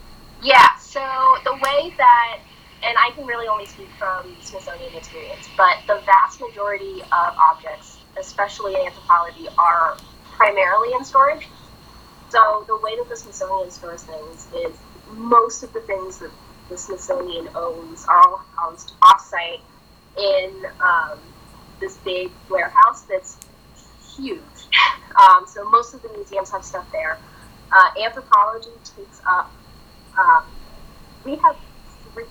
Yeah, 0.44 0.76
so 0.76 1.00
the 1.46 1.54
way 1.54 1.94
that, 1.98 2.40
and 2.84 2.98
I 2.98 3.12
can 3.16 3.26
really 3.26 3.48
only 3.48 3.66
speak 3.66 3.88
from 3.98 4.36
Smithsonian 4.42 4.94
experience, 4.94 5.48
but 5.56 5.78
the 5.88 6.02
vast 6.06 6.42
majority 6.42 7.02
of 7.02 7.36
objects, 7.38 8.00
especially 8.20 8.74
in 8.74 8.82
anthropology, 8.88 9.48
are 9.58 9.96
primarily 10.24 10.94
in 10.94 11.06
storage. 11.06 11.48
So 12.28 12.66
the 12.68 12.78
way 12.78 12.98
that 12.98 13.08
the 13.08 13.16
Smithsonian 13.16 13.72
stores 13.72 14.04
things 14.04 14.48
is 14.54 14.76
most 15.12 15.64
of 15.64 15.72
the 15.72 15.80
things 15.82 16.18
that 16.18 16.32
the 16.70 16.78
Smithsonian 16.78 17.48
owns 17.56 18.06
are 18.06 18.18
all 18.18 18.44
housed 18.58 18.94
offsite 19.02 19.62
in 20.18 20.66
um, 20.82 21.20
this 21.80 21.98
big 21.98 22.32
warehouse 22.50 23.04
that's 23.04 23.38
huge. 24.16 24.40
Um, 25.16 25.46
so 25.48 25.70
most 25.70 25.94
of 25.94 26.02
the 26.02 26.10
museums 26.10 26.50
have 26.50 26.66
stuff 26.66 26.88
there. 26.92 27.20
Uh, 27.72 28.02
anthropology 28.04 28.72
takes 28.84 29.22
up 29.28 29.52
um, 30.18 30.44
we 31.26 31.36
have 31.36 31.56
three 32.14 32.26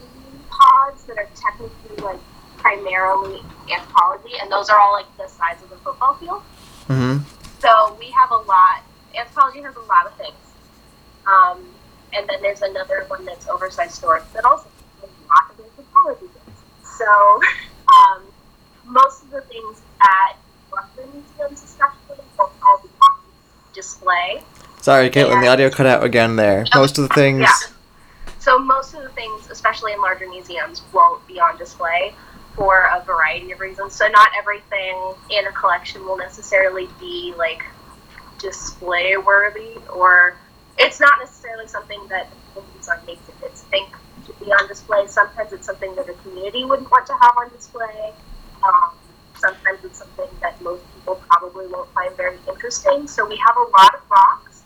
pods 0.48 1.04
that 1.04 1.18
are 1.18 1.28
technically 1.34 1.96
like 1.96 2.20
primarily 2.58 3.40
anthropology, 3.72 4.34
and 4.40 4.50
those 4.50 4.68
are 4.68 4.78
all 4.78 4.92
like 4.92 5.16
the 5.16 5.26
size 5.28 5.62
of 5.62 5.72
a 5.72 5.76
football 5.76 6.14
field. 6.14 6.42
Mm-hmm. 6.88 7.24
So 7.60 7.96
we 7.98 8.10
have 8.10 8.30
a 8.30 8.36
lot. 8.36 8.82
Anthropology 9.14 9.62
has 9.62 9.76
a 9.76 9.80
lot 9.80 10.06
of 10.06 10.14
things, 10.16 10.36
um, 11.26 11.64
and 12.12 12.28
then 12.28 12.40
there's 12.42 12.62
another 12.62 13.04
one 13.08 13.24
that's 13.24 13.48
oversized 13.48 13.92
storage 13.92 14.24
that 14.34 14.44
also 14.44 14.68
has 15.00 15.10
a 15.10 15.28
lot 15.28 15.50
of 15.50 15.64
anthropology 15.64 16.26
things. 16.26 16.58
So 16.98 17.04
um, 17.96 18.22
most 18.86 19.24
of 19.24 19.30
the 19.30 19.42
things 19.42 19.82
at 20.00 20.36
Western 20.72 21.10
museums, 21.12 21.62
especially, 21.62 22.24
will 22.38 22.52
all 22.62 22.80
be 22.82 22.88
on 22.88 23.18
display. 23.74 24.42
Sorry, 24.80 25.10
Caitlin, 25.10 25.40
the 25.42 25.48
audio 25.48 25.70
cut 25.70 25.86
out 25.86 26.02
again 26.02 26.36
there. 26.36 26.64
Most 26.74 26.98
of 26.98 27.08
the 27.08 27.14
things. 27.14 27.40
Yeah. 27.40 27.71
So 28.42 28.58
most 28.58 28.92
of 28.94 29.04
the 29.04 29.08
things, 29.10 29.48
especially 29.50 29.92
in 29.92 30.00
larger 30.00 30.28
museums, 30.28 30.82
won't 30.92 31.24
be 31.28 31.38
on 31.38 31.56
display 31.58 32.12
for 32.56 32.90
a 32.92 33.00
variety 33.04 33.52
of 33.52 33.60
reasons. 33.60 33.94
So 33.94 34.08
not 34.08 34.30
everything 34.36 35.14
in 35.30 35.46
a 35.46 35.52
collection 35.52 36.04
will 36.04 36.16
necessarily 36.16 36.88
be 36.98 37.34
like 37.38 37.62
display 38.40 39.16
worthy, 39.16 39.76
or 39.94 40.34
it's 40.76 40.98
not 40.98 41.20
necessarily 41.20 41.68
something 41.68 42.00
that 42.08 42.30
the 42.56 42.62
museum 42.74 42.98
exhibits 43.06 43.62
think 43.70 43.88
should 44.26 44.40
be 44.40 44.46
on 44.46 44.66
display. 44.66 45.06
Sometimes 45.06 45.52
it's 45.52 45.66
something 45.66 45.94
that 45.94 46.08
the 46.08 46.14
community 46.14 46.64
wouldn't 46.64 46.90
want 46.90 47.06
to 47.06 47.12
have 47.12 47.34
on 47.38 47.48
display. 47.50 48.12
Um, 48.64 48.90
sometimes 49.38 49.84
it's 49.84 49.98
something 49.98 50.26
that 50.40 50.60
most 50.60 50.82
people 50.94 51.22
probably 51.30 51.68
won't 51.68 51.88
find 51.92 52.12
very 52.16 52.38
interesting. 52.48 53.06
So 53.06 53.24
we 53.24 53.36
have 53.36 53.56
a 53.56 53.70
lot 53.70 53.94
of 53.94 54.00
rocks 54.10 54.62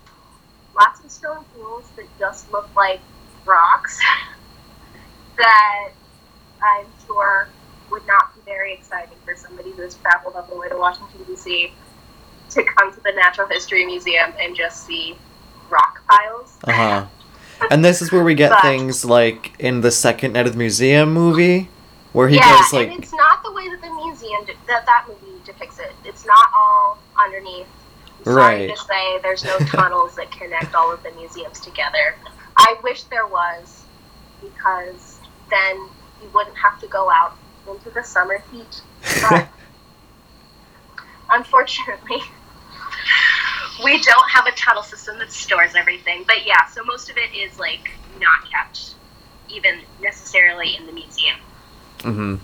lots 0.76 1.02
of 1.02 1.10
stone 1.10 1.44
tools 1.54 1.84
that 1.96 2.06
just 2.18 2.50
look 2.52 2.68
like 2.76 3.00
rocks 3.46 3.98
that 5.38 5.90
I'm 6.62 6.86
sure 7.06 7.48
would 7.90 8.06
not 8.06 8.34
be 8.34 8.40
very 8.44 8.72
exciting 8.74 9.16
for 9.24 9.36
somebody 9.36 9.70
who 9.72 9.82
has 9.82 9.94
traveled 9.96 10.34
all 10.34 10.42
the 10.42 10.56
way 10.56 10.68
to 10.68 10.76
Washington, 10.76 11.20
D.C. 11.26 11.72
to 12.50 12.64
come 12.64 12.92
to 12.92 13.00
the 13.00 13.12
Natural 13.12 13.46
History 13.48 13.84
Museum 13.86 14.32
and 14.40 14.56
just 14.56 14.86
see 14.86 15.16
rock 15.70 16.02
piles. 16.08 16.56
Uh 16.64 16.72
huh. 16.72 17.06
And 17.70 17.82
this 17.82 18.02
is 18.02 18.12
where 18.12 18.22
we 18.22 18.34
get 18.34 18.50
But- 18.50 18.60
things 18.60 19.02
like 19.02 19.54
in 19.58 19.80
the 19.80 19.90
second 19.90 20.34
Night 20.34 20.46
of 20.46 20.52
the 20.52 20.58
Museum 20.58 21.10
movie, 21.14 21.70
where 22.12 22.28
he 22.28 22.36
yeah, 22.36 22.54
goes 22.60 22.70
like, 22.74 22.90
and 22.90 23.02
it's 23.02 23.14
not 23.14 23.42
the 23.42 23.50
way 23.50 23.66
that 23.70 23.80
the 23.80 23.88
museum 23.94 24.44
de- 24.44 24.52
that 24.66 24.84
that 24.84 25.06
movie 25.08 25.40
depicts 25.42 25.78
it. 25.78 25.92
It's 26.04 26.26
not 26.26 26.48
all 26.54 26.98
underneath. 27.18 27.66
I'm 28.18 28.24
sorry 28.24 28.66
Right. 28.66 28.76
to 28.76 28.84
say, 28.84 29.18
there's 29.22 29.42
no 29.42 29.56
tunnels 29.60 30.16
that 30.16 30.30
connect 30.32 30.74
all 30.74 30.92
of 30.92 31.02
the 31.02 31.10
museums 31.12 31.58
together. 31.60 32.14
I 32.58 32.76
wish 32.82 33.04
there 33.04 33.26
was, 33.26 33.84
because 34.40 35.18
then 35.50 35.76
you 36.22 36.30
wouldn't 36.34 36.56
have 36.56 36.80
to 36.80 36.86
go 36.86 37.10
out 37.10 37.36
into 37.68 37.90
the 37.90 38.02
summer 38.02 38.42
heat. 38.52 38.82
But 39.28 39.48
unfortunately, 41.30 42.22
we 43.84 44.02
don't 44.02 44.30
have 44.30 44.46
a 44.46 44.52
tunnel 44.52 44.82
system 44.82 45.18
that 45.18 45.32
stores 45.32 45.74
everything. 45.74 46.24
But 46.26 46.46
yeah, 46.46 46.66
so 46.66 46.84
most 46.84 47.10
of 47.10 47.16
it 47.16 47.34
is 47.34 47.58
like 47.58 47.90
not 48.20 48.50
kept 48.50 48.94
even 49.48 49.80
necessarily 50.02 50.76
in 50.76 50.86
the 50.86 50.92
museum. 50.92 51.36
Mm-hmm. 51.98 52.36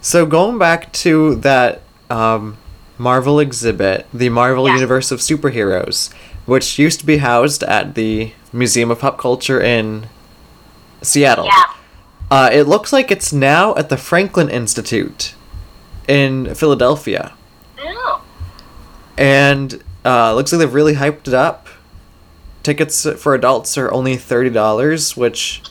So 0.00 0.26
going 0.26 0.58
back 0.58 0.92
to 0.92 1.36
that 1.36 1.82
um, 2.10 2.58
Marvel 2.98 3.40
exhibit, 3.40 4.06
the 4.12 4.28
Marvel 4.28 4.68
Yeah. 4.68 4.74
Universe 4.74 5.10
of 5.10 5.20
Superheroes, 5.20 6.12
which 6.46 6.78
used 6.78 7.00
to 7.00 7.06
be 7.06 7.18
housed 7.18 7.62
at 7.62 7.94
the 7.94 8.32
Museum 8.54 8.90
of 8.90 9.00
Pop 9.00 9.18
Culture 9.18 9.60
in 9.60 10.08
Seattle. 11.02 11.46
Yeah. 11.46 11.64
Uh, 12.30 12.50
it 12.52 12.62
looks 12.62 12.92
like 12.92 13.10
it's 13.10 13.32
now 13.32 13.74
at 13.74 13.88
the 13.88 13.96
Franklin 13.96 14.48
Institute 14.48 15.34
in 16.08 16.54
Philadelphia. 16.54 17.34
Oh. 17.78 18.24
And 19.18 19.82
uh, 20.04 20.34
looks 20.34 20.52
like 20.52 20.60
they've 20.60 20.72
really 20.72 20.94
hyped 20.94 21.28
it 21.28 21.34
up. 21.34 21.68
Tickets 22.62 23.06
for 23.20 23.34
adults 23.34 23.76
are 23.76 23.92
only 23.92 24.16
$30, 24.16 25.16
which 25.16 25.62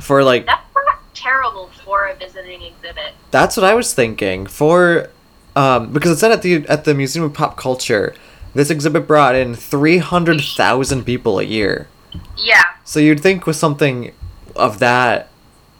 for 0.00 0.24
like 0.24 0.46
That's 0.46 0.62
not 0.74 0.98
terrible 1.14 1.70
for 1.84 2.06
a 2.06 2.14
visiting 2.16 2.62
exhibit. 2.62 3.12
That's 3.30 3.56
what 3.56 3.64
I 3.64 3.74
was 3.74 3.94
thinking. 3.94 4.46
For 4.46 5.10
um, 5.54 5.92
because 5.92 6.12
it 6.12 6.16
said 6.16 6.32
at 6.32 6.42
the 6.42 6.66
at 6.68 6.84
the 6.84 6.94
Museum 6.94 7.24
of 7.24 7.34
Pop 7.34 7.56
Culture, 7.56 8.14
this 8.54 8.70
exhibit 8.70 9.06
brought 9.06 9.34
in 9.34 9.54
three 9.54 9.98
hundred 9.98 10.40
thousand 10.40 11.04
people 11.04 11.38
a 11.38 11.44
year. 11.44 11.88
Yeah. 12.36 12.62
So 12.84 13.00
you'd 13.00 13.20
think 13.20 13.46
with 13.46 13.56
something 13.56 14.12
of 14.54 14.78
that, 14.78 15.28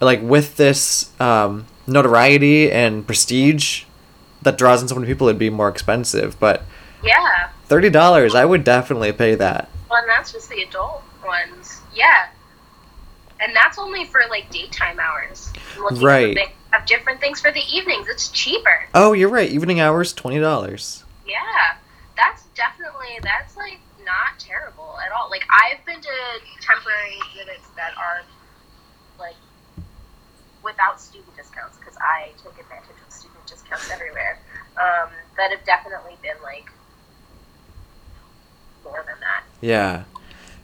like 0.01 0.21
with 0.23 0.57
this 0.57 1.11
um, 1.21 1.67
notoriety 1.87 2.71
and 2.71 3.07
prestige 3.07 3.85
that 4.43 4.59
draws 4.59 4.83
in 4.83 4.89
so 4.89 4.95
many 4.95 5.07
people, 5.07 5.29
it'd 5.29 5.39
be 5.39 5.51
more 5.51 5.69
expensive. 5.69 6.39
But 6.39 6.63
Yeah. 7.03 7.49
thirty 7.67 7.91
dollars, 7.91 8.35
I 8.35 8.45
would 8.45 8.65
definitely 8.65 9.13
pay 9.13 9.35
that. 9.37 9.69
Well, 9.91 10.01
and 10.01 10.09
that's 10.09 10.33
just 10.33 10.49
the 10.51 10.63
adult 10.63 11.03
ones. 11.25 11.81
Yeah. 11.95 12.27
And 13.41 13.55
that's 13.55 13.79
only 13.79 14.05
for 14.07 14.23
like 14.31 14.51
daytime 14.51 14.99
hours. 14.99 15.53
I'm 15.77 15.83
looking 15.83 15.97
at 15.97 16.01
the 16.01 16.07
Right. 16.07 16.35
thing- 16.37 16.53
Have 16.73 16.85
different 16.85 17.21
things 17.21 17.41
for 17.41 17.51
the 17.53 17.63
evenings. 17.75 18.07
It's 18.09 18.29
cheaper. 18.29 18.85
Oh, 18.93 19.13
you're 19.15 19.31
right. 19.31 19.49
Evening 19.49 19.81
hours, 19.81 20.13
twenty 20.13 20.39
dollars. 20.41 21.05
Yeah. 21.27 21.77
That's 22.17 22.43
definitely 22.55 23.19
that's 23.23 23.57
like 23.57 23.79
not 24.07 24.39
terrible 24.39 24.97
at 25.05 25.13
all. 25.13 25.29
Like 25.29 25.45
I've 25.51 25.85
been 25.85 26.01
to 26.01 26.17
temporary 26.63 27.19
exhibits 27.29 27.69
that 27.77 27.93
are 27.99 28.23
like 29.19 29.37
without 30.65 31.01
student 31.01 31.37
discounts 31.37 31.77
because 31.77 31.97
I 32.01 32.31
take 32.39 32.59
advantage 32.59 32.97
of 33.07 33.13
student 33.13 33.45
discounts 33.47 33.91
everywhere. 33.91 34.39
Um, 34.79 35.11
that 35.37 35.51
have 35.51 35.65
definitely 35.67 36.17
been 36.23 36.37
like 36.43 36.71
more 38.85 39.05
than 39.07 39.21
that. 39.21 39.45
Yeah. 39.61 40.05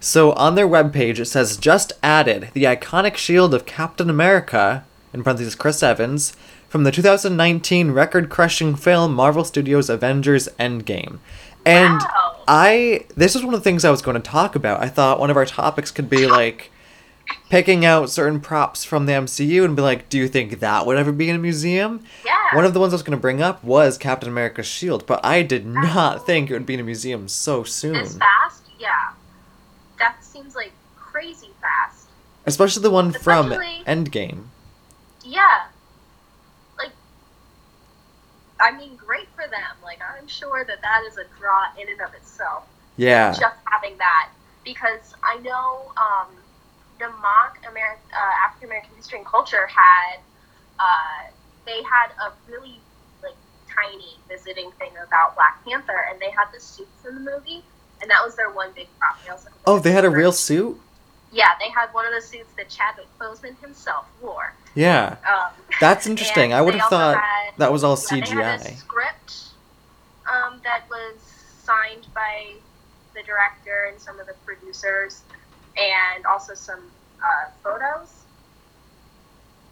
So 0.01 0.33
on 0.33 0.55
their 0.55 0.67
webpage, 0.67 1.19
it 1.19 1.27
says 1.27 1.57
just 1.57 1.93
added 2.03 2.51
the 2.55 2.65
iconic 2.65 3.17
shield 3.17 3.55
of 3.55 3.67
Captain 3.67 4.11
America, 4.11 4.85
in 5.13 5.23
parentheses 5.23 5.55
Chris 5.55 5.83
Evans, 5.83 6.35
from 6.69 6.85
the 6.85 6.91
2019 6.91 7.91
record 7.91 8.31
crushing 8.31 8.75
film 8.75 9.15
Marvel 9.15 9.45
Studios' 9.45 9.91
Avengers 9.91 10.49
Endgame. 10.59 11.19
And 11.65 12.01
Wow. 12.01 12.43
I, 12.49 13.07
this 13.17 13.37
is 13.37 13.45
one 13.45 13.55
of 13.55 13.61
the 13.61 13.65
things 13.65 13.85
I 13.85 13.91
was 13.91 14.03
going 14.03 14.15
to 14.21 14.21
talk 14.21 14.55
about. 14.57 14.81
I 14.81 14.89
thought 14.89 15.21
one 15.21 15.31
of 15.31 15.37
our 15.37 15.47
topics 15.47 15.91
could 15.91 16.11
be 16.11 16.27
like 16.27 16.71
picking 17.49 17.85
out 17.85 18.11
certain 18.11 18.41
props 18.41 18.85
from 18.85 19.07
the 19.07 19.13
MCU 19.13 19.65
and 19.65 19.77
be 19.77 19.83
like, 19.83 20.09
do 20.09 20.19
you 20.19 20.27
think 20.27 20.59
that 20.59 20.87
would 20.87 20.97
ever 20.99 21.13
be 21.13 21.29
in 21.31 21.37
a 21.37 21.39
museum? 21.39 22.03
Yeah. 22.27 22.33
One 22.57 22.65
of 22.65 22.75
the 22.75 22.81
ones 22.81 22.93
I 22.93 22.97
was 22.97 23.03
going 23.05 23.17
to 23.17 23.21
bring 23.21 23.41
up 23.41 23.63
was 23.63 23.97
Captain 23.97 24.29
America's 24.29 24.67
shield, 24.67 25.07
but 25.07 25.25
I 25.25 25.43
did 25.43 25.65
not 25.65 26.27
think 26.27 26.51
it 26.51 26.55
would 26.55 26.67
be 26.67 26.75
in 26.75 26.81
a 26.81 26.85
museum 26.85 27.29
so 27.29 27.63
soon. 27.63 27.93
This 27.95 28.17
fast? 28.19 28.65
Yeah. 28.81 29.13
That 29.99 30.25
seems 30.25 30.57
like 30.57 30.73
crazy 30.97 31.51
fast. 31.61 32.07
Especially 32.45 32.83
the 32.83 32.91
one 32.91 33.13
from 33.13 33.53
Especially- 33.53 33.85
Endgame. 33.87 34.45
Yeah. 35.25 35.67
Like, 36.77 36.91
I 38.61 38.73
mean, 38.77 38.97
great 39.13 39.29
for 39.35 39.47
them. 39.51 39.77
Like, 39.83 40.01
I'm 40.01 40.27
sure 40.27 40.65
that 40.65 40.81
that 40.81 41.03
is 41.07 41.19
a 41.19 41.25
draw 41.39 41.65
in 41.79 41.89
and 41.89 42.01
of 42.01 42.15
itself. 42.15 42.65
Yeah. 42.97 43.33
Just 43.33 43.57
having 43.67 43.99
that. 43.99 44.31
Because 44.65 45.15
I 45.23 45.37
know 45.39 45.93
um, 45.99 46.29
the 46.99 47.09
mock 47.09 47.59
Ameri- 47.69 48.01
uh, 48.15 48.47
African 48.47 48.69
American 48.69 48.97
history 48.97 49.19
and 49.19 49.27
culture 49.27 49.67
had, 49.67 50.21
uh, 50.79 51.31
they 51.67 51.83
had 51.83 52.09
a 52.27 52.33
really, 52.51 52.81
like, 53.23 53.35
tiny 53.69 54.17
visiting 54.29 54.71
thing 54.79 54.93
about 55.07 55.35
Black 55.35 55.63
Panther, 55.65 56.07
and 56.11 56.19
they 56.19 56.31
had 56.31 56.47
the 56.55 56.61
suits 56.61 57.05
in 57.07 57.15
the 57.15 57.21
movie. 57.21 57.63
And 58.01 58.11
that 58.11 58.25
was 58.25 58.35
their 58.35 58.51
one 58.51 58.71
big 58.75 58.89
prop. 58.99 59.19
Also 59.31 59.51
Oh, 59.67 59.79
they 59.79 59.93
had 59.93 60.05
a 60.07 60.11
real 60.11 60.33
suit? 60.33 60.81
Yeah, 61.33 61.51
they 61.61 61.69
had 61.69 61.89
one 61.93 62.07
of 62.07 62.13
the 62.15 62.27
suits 62.27 62.51
that 62.57 62.69
Chadwick 62.71 63.07
Boseman 63.21 63.61
himself 63.61 64.07
wore. 64.23 64.55
Yeah. 64.75 65.17
Um, 65.31 65.53
That's 65.81 66.07
interesting. 66.07 66.53
I 66.53 66.61
would 66.63 66.75
have 66.75 66.89
thought 66.89 67.17
had- 67.17 67.55
that 67.59 67.73
was 67.73 67.85
all 67.85 67.99
yeah, 68.11 68.21
They 68.25 68.31
had 68.31 68.61
a 68.61 68.65
CGI. 68.65 68.77
script 68.79 69.35
um, 70.31 70.61
that 70.65 70.89
was 70.89 71.21
signed 71.63 72.07
by 72.15 72.55
the 73.15 73.23
director 73.23 73.89
and 73.91 74.01
some 74.01 74.19
of 74.19 74.27
the 74.27 74.35
producers, 74.47 75.23
and 75.77 76.25
also 76.27 76.55
some 76.55 76.81
uh, 77.23 77.51
photos 77.63 78.09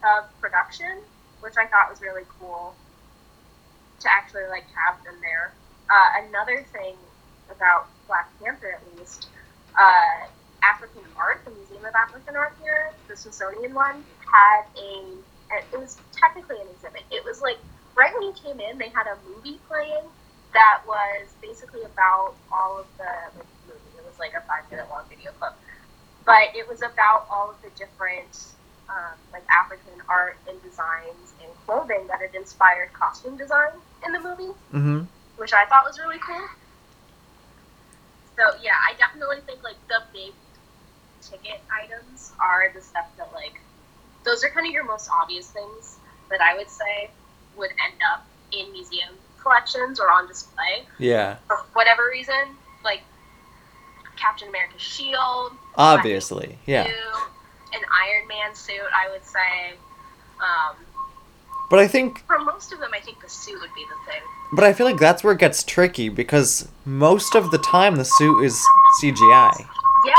of 0.05 0.25
production, 0.41 0.99
which 1.41 1.55
I 1.57 1.67
thought 1.67 1.89
was 1.91 2.01
really 2.01 2.23
cool 2.39 2.75
to 4.01 4.11
actually 4.13 4.47
like 4.49 4.65
have 4.87 5.03
them 5.05 5.15
there. 5.23 5.53
Uh, 5.91 6.27
another 6.29 6.65
thing 6.73 6.97
about 7.51 7.89
Black 8.07 8.29
Panther, 8.43 8.73
at 8.75 8.99
least, 8.99 9.29
uh, 9.79 10.27
Museum 11.91 12.09
African 12.09 12.37
Art 12.37 12.53
here, 12.63 12.93
the 13.09 13.17
Smithsonian 13.17 13.75
one, 13.75 14.05
had 14.33 14.63
a. 14.79 15.05
It 15.73 15.79
was 15.81 15.99
technically 16.13 16.57
an 16.61 16.69
exhibit. 16.75 17.03
It 17.11 17.25
was 17.25 17.43
like 17.43 17.59
right 17.97 18.13
when 18.15 18.23
you 18.23 18.33
came 18.33 18.61
in, 18.61 18.79
they 18.79 18.89
had 18.89 19.07
a 19.07 19.17
movie 19.29 19.59
playing 19.69 20.05
that 20.53 20.83
was 20.87 21.29
basically 21.43 21.83
about 21.83 22.35
all 22.53 22.79
of 22.79 22.87
the 22.99 23.11
like, 23.37 23.47
movie. 23.67 23.99
It 23.99 24.05
was 24.07 24.19
like 24.19 24.35
a 24.35 24.43
five 24.47 24.71
minute 24.71 24.87
long 24.91 25.03
video 25.09 25.33
clip, 25.39 25.55
but 26.25 26.55
it 26.55 26.69
was 26.69 26.83
about 26.83 27.27
all 27.31 27.51
of 27.51 27.57
the 27.63 27.71
different 27.77 28.55
um, 28.89 29.19
like 29.33 29.43
African 29.51 30.01
art 30.09 30.37
and 30.49 30.61
designs 30.63 31.35
and 31.43 31.51
clothing 31.67 32.07
that 32.09 32.21
had 32.21 32.35
inspired 32.35 32.93
costume 32.93 33.37
design 33.37 33.71
in 34.07 34.13
the 34.13 34.21
movie 34.21 34.55
Mm-hmm. 34.73 35.03
which 35.37 35.53
I 35.53 35.67
thought 35.67 35.85
was 35.85 35.99
really 35.99 36.19
cool. 36.19 36.47
So 38.37 38.43
yeah, 38.63 38.79
I 38.79 38.95
definitely 38.99 39.39
think 39.47 39.63
like 39.65 39.77
the 39.89 40.03
big 40.13 40.33
ticket 41.31 41.61
items 41.73 42.33
are 42.41 42.71
the 42.75 42.81
stuff 42.81 43.07
that 43.17 43.33
like 43.35 43.61
those 44.25 44.43
are 44.45 44.51
kind 44.51 44.67
of 44.67 44.73
your 44.73 44.85
most 44.85 45.09
obvious 45.23 45.51
things 45.51 45.97
that 46.31 46.41
I 46.41 46.57
would 46.57 46.69
say 46.71 47.11
would 47.57 47.71
end 47.71 48.01
up 48.13 48.27
in 48.53 48.71
museum 48.73 49.15
collections 49.41 49.99
or 49.99 50.11
on 50.11 50.27
display 50.29 50.85
Yeah. 50.99 51.37
for 51.47 51.57
whatever 51.73 52.03
reason, 52.11 52.57
like 52.85 53.01
Captain 54.17 54.49
America's 54.49 54.83
shield, 54.83 55.53
Obviously. 55.77 56.59
Yeah. 56.67 56.85
suit, 56.85 56.95
an 57.73 57.81
Iron 58.07 58.29
Man 58.29 58.55
suit. 58.55 58.75
I 58.95 59.11
would 59.11 59.25
say. 59.25 59.75
Um, 60.41 60.77
But 61.71 61.79
I 61.79 61.89
think 61.89 62.27
for 62.27 62.39
most 62.39 62.73
of 62.73 62.81
them, 62.81 62.91
I 62.95 63.01
think 63.01 63.21
the 63.23 63.29
suit 63.31 63.59
would 63.61 63.73
be 63.75 63.85
the 63.89 64.13
thing. 64.13 64.21
but 64.53 64.65
I 64.65 64.73
feel 64.75 64.87
like 64.87 64.99
that's 64.99 65.23
where 65.25 65.33
it 65.33 65.39
gets 65.39 65.63
tricky 65.65 66.09
because 66.09 66.69
most 66.85 67.35
of 67.35 67.51
the 67.51 67.59
time 67.59 67.97
the 67.97 68.05
suit 68.05 68.43
is 68.45 68.61
CGI. 69.01 69.67
Yeah, 70.05 70.15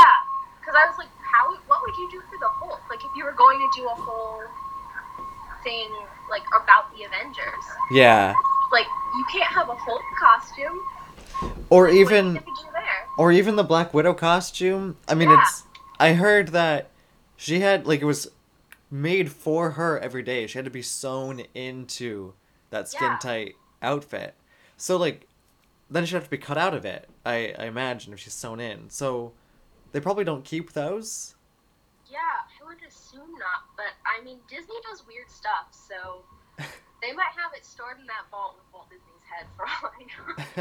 because 0.72 0.84
I 0.84 0.88
was 0.88 0.98
like, 0.98 1.08
how? 1.20 1.54
What 1.66 1.80
would 1.82 1.96
you 1.96 2.10
do 2.10 2.20
for 2.30 2.38
the 2.38 2.48
Hulk? 2.48 2.80
Like, 2.90 3.00
if 3.04 3.10
you 3.16 3.24
were 3.24 3.32
going 3.32 3.58
to 3.58 3.80
do 3.80 3.86
a 3.86 3.94
whole 3.94 4.42
thing 5.64 5.88
like 6.30 6.42
about 6.62 6.94
the 6.96 7.04
Avengers, 7.04 7.64
Yeah. 7.92 8.34
like 8.72 8.86
you 9.16 9.24
can't 9.30 9.52
have 9.52 9.68
a 9.68 9.74
Hulk 9.74 10.02
costume. 10.18 10.80
Or 11.70 11.88
you 11.88 12.00
even 12.00 12.34
gonna 12.34 12.40
do 12.40 12.68
there? 12.72 13.06
or 13.18 13.32
even 13.32 13.56
the 13.56 13.64
Black 13.64 13.92
Widow 13.94 14.14
costume. 14.14 14.96
I 15.08 15.14
mean, 15.14 15.28
Yeah. 15.30 15.40
it's. 15.42 15.64
I 16.00 16.14
heard 16.14 16.48
that 16.48 16.88
she 17.36 17.60
had 17.60 17.86
like 17.86 18.00
it 18.00 18.04
was 18.06 18.28
made 18.90 19.30
for 19.30 19.72
her 19.72 19.98
every 20.00 20.22
day. 20.22 20.46
She 20.46 20.58
had 20.58 20.64
to 20.64 20.70
be 20.70 20.82
sewn 20.82 21.40
into 21.54 22.34
that 22.70 22.88
skin 22.88 23.10
Yeah. 23.12 23.18
tight 23.18 23.56
outfit. 23.82 24.34
So 24.76 24.96
like, 24.96 25.26
then 25.90 26.04
she'd 26.06 26.14
have 26.14 26.24
to 26.24 26.30
be 26.30 26.38
cut 26.38 26.56
out 26.58 26.74
of 26.74 26.84
it. 26.84 27.08
I 27.26 27.54
I 27.58 27.64
imagine 27.66 28.12
if 28.12 28.20
she's 28.20 28.32
sewn 28.34 28.58
in. 28.58 28.88
So 28.90 29.32
they 29.92 30.00
probably 30.00 30.24
don't 30.24 30.44
keep 30.44 30.72
those. 30.72 31.34
Yeah, 32.10 32.18
I 32.18 32.64
would 32.66 32.82
assume 32.86 33.32
not. 33.38 33.64
But 33.76 33.92
I 34.04 34.22
mean, 34.24 34.38
Disney 34.48 34.76
does 34.90 35.06
weird 35.06 35.30
stuff, 35.30 35.72
so 35.72 36.24
they 37.02 37.12
might 37.12 37.32
have 37.36 37.52
it 37.56 37.64
stored 37.64 37.98
in 38.00 38.06
that 38.06 38.28
vault 38.30 38.56
with 38.56 38.66
Walt 38.72 38.88
Disney's 38.90 39.24
head 39.28 39.46
for 39.56 39.64
all 39.64 39.92
I 39.92 40.02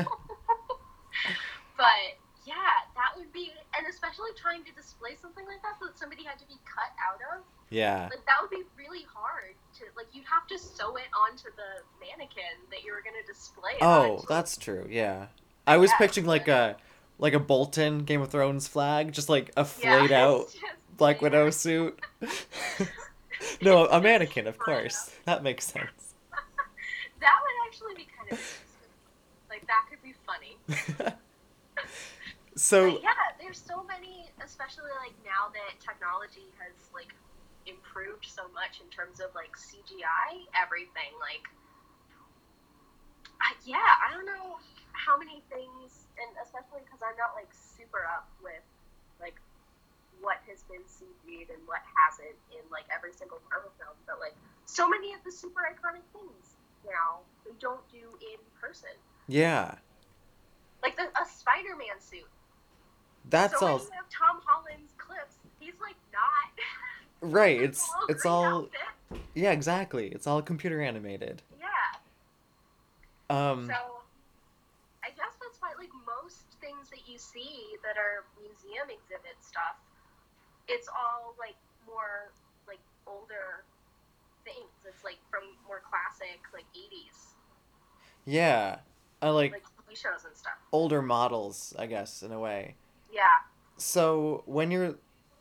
know. 0.04 0.06
but 1.78 2.04
yeah, 2.46 2.88
that 2.96 3.13
would 3.17 3.32
be, 3.34 3.52
and 3.78 3.86
especially 3.88 4.32
trying 4.39 4.63
to 4.63 4.74
display 4.74 5.15
something 5.20 5.46
like 5.46 5.62
that 5.62 5.78
that 5.82 5.98
somebody 5.98 6.24
had 6.24 6.39
to 6.39 6.48
be 6.48 6.58
cut 6.65 6.89
out 6.98 7.20
of. 7.38 7.44
Yeah. 7.70 8.10
Like 8.12 8.26
that 8.28 8.38
would 8.41 8.50
be 8.52 8.63
really 8.78 9.06
hard 9.08 9.56
to 9.80 9.84
like. 9.96 10.08
You'd 10.13 10.26
have 10.28 10.48
to 10.48 10.58
sew 10.60 10.96
it 10.96 11.08
onto 11.15 11.48
the 11.56 11.84
mannequin 12.00 12.60
that 12.72 12.84
you 12.84 12.91
were 12.91 13.02
gonna 13.04 13.24
display. 13.28 13.76
Oh, 13.82 14.17
on. 14.17 14.26
that's 14.28 14.58
true. 14.58 14.88
Yeah. 14.89 15.28
I 15.67 15.78
was 15.78 15.91
Yeah. 15.91 15.98
picturing 16.00 16.26
like 16.28 16.48
a 16.48 16.76
like 17.22 17.34
a 17.34 17.40
Bolton 17.40 18.00
Game 18.00 18.22
of 18.22 18.30
Thrones 18.30 18.68
flag, 18.68 19.14
just 19.14 19.30
like 19.30 19.52
a 19.56 19.62
Yeah, 19.62 20.00
flayed 20.00 20.12
out 20.12 20.48
Black 20.98 21.22
Widow 21.22 21.52
suit. 21.52 21.98
no, 23.62 23.86
a 23.86 24.02
mannequin, 24.02 24.48
of 24.48 24.58
course. 24.58 25.12
That 25.26 25.44
makes 25.44 25.66
sense. 25.66 26.16
That 27.22 27.38
would 27.42 27.68
actually 27.68 27.94
be 27.96 28.08
kind 28.18 28.32
of. 28.32 28.64
Like 29.50 29.66
that 29.68 29.86
could 29.90 30.02
be 30.02 30.16
funny. 30.26 30.58
so 32.56 32.92
But 32.92 33.04
yeah, 33.04 33.10
there's 33.40 33.62
so 33.62 33.84
many, 33.84 34.26
especially 34.44 34.90
like 35.06 35.14
now 35.24 35.54
that 35.54 35.80
technology 35.80 36.50
has 36.58 36.74
like 36.94 37.14
improved 37.68 38.26
so 38.26 38.50
much 38.54 38.82
in 38.82 38.90
terms 38.90 39.20
of 39.20 39.30
like 39.36 39.54
CGI, 39.54 40.50
everything. 40.58 41.14
Like, 41.22 41.46
I, 43.40 43.54
yeah, 43.64 43.78
I 43.78 44.12
don't 44.14 44.26
know 44.26 44.58
how 45.02 45.18
many 45.18 45.42
things, 45.50 46.06
and 46.22 46.30
especially 46.46 46.86
because 46.86 47.02
I'm 47.02 47.18
not 47.18 47.34
like 47.34 47.50
super 47.54 48.06
up 48.06 48.30
with 48.44 48.62
like 49.20 49.36
what 50.22 50.38
has 50.46 50.62
been 50.70 50.86
CG'd 50.86 51.50
and 51.50 51.62
what 51.66 51.82
hasn't 51.98 52.38
in 52.54 52.62
like 52.70 52.86
every 52.94 53.14
single 53.14 53.42
Marvel 53.50 53.72
film, 53.82 53.98
but 54.06 54.20
like 54.22 54.36
so 54.70 54.86
many 54.88 55.14
of 55.18 55.22
the 55.26 55.32
super 55.32 55.62
iconic 55.66 56.06
things 56.14 56.58
now 56.86 57.26
they 57.46 57.52
don't 57.60 57.82
do 57.92 58.06
in 58.22 58.38
person. 58.60 58.94
yeah, 59.28 59.76
Like 60.84 60.96
the, 60.98 61.04
a 61.10 61.26
Spider-Man 61.26 61.98
suit. 62.00 62.30
that's 63.30 63.60
so 63.60 63.66
all 63.66 63.78
you 63.80 63.90
have 63.98 64.10
Tom 64.10 64.42
Holland's 64.46 64.94
clips, 64.98 65.36
he's 65.60 65.74
like 65.82 65.98
not. 66.14 66.54
right. 67.22 67.60
It's 67.62 67.90
it's 68.10 68.26
all 68.26 68.70
outfit. 68.70 69.22
yeah, 69.34 69.52
exactly. 69.52 70.08
It's 70.10 70.28
all 70.28 70.42
computer 70.42 70.82
animated. 70.82 71.42
Yeah. 71.60 71.66
Um, 73.30 73.66
So, 73.68 73.74
I 75.04 75.10
guess 75.10 75.34
that's 75.42 75.60
why 75.62 75.70
like 75.78 75.90
most 76.06 76.46
things 76.62 76.81
that 76.92 77.08
you 77.08 77.18
see 77.18 77.80
that 77.84 77.96
are 77.96 78.28
museum 78.40 78.92
exhibit 78.92 79.40
stuff, 79.42 79.80
it's 80.68 80.88
all 80.88 81.34
like 81.40 81.58
more 81.88 82.32
like 82.68 82.84
older 83.08 83.64
things. 84.44 84.70
It's 84.86 85.04
like 85.04 85.20
from 85.32 85.56
more 85.66 85.82
classic 85.82 86.40
like 86.54 86.68
80s 86.76 87.32
yeah, 88.26 88.80
I 89.22 89.30
like 89.30 89.52
like 89.52 89.64
TV 89.64 89.98
shows 89.98 90.26
and 90.26 90.36
stuff. 90.36 90.54
older 90.72 91.02
models, 91.02 91.74
I 91.78 91.88
guess, 91.88 92.24
in 92.24 92.32
a 92.32 92.40
way. 92.40 92.76
Yeah. 93.12 93.24
So 93.78 94.44
when 94.46 94.72
you're, 94.72 94.96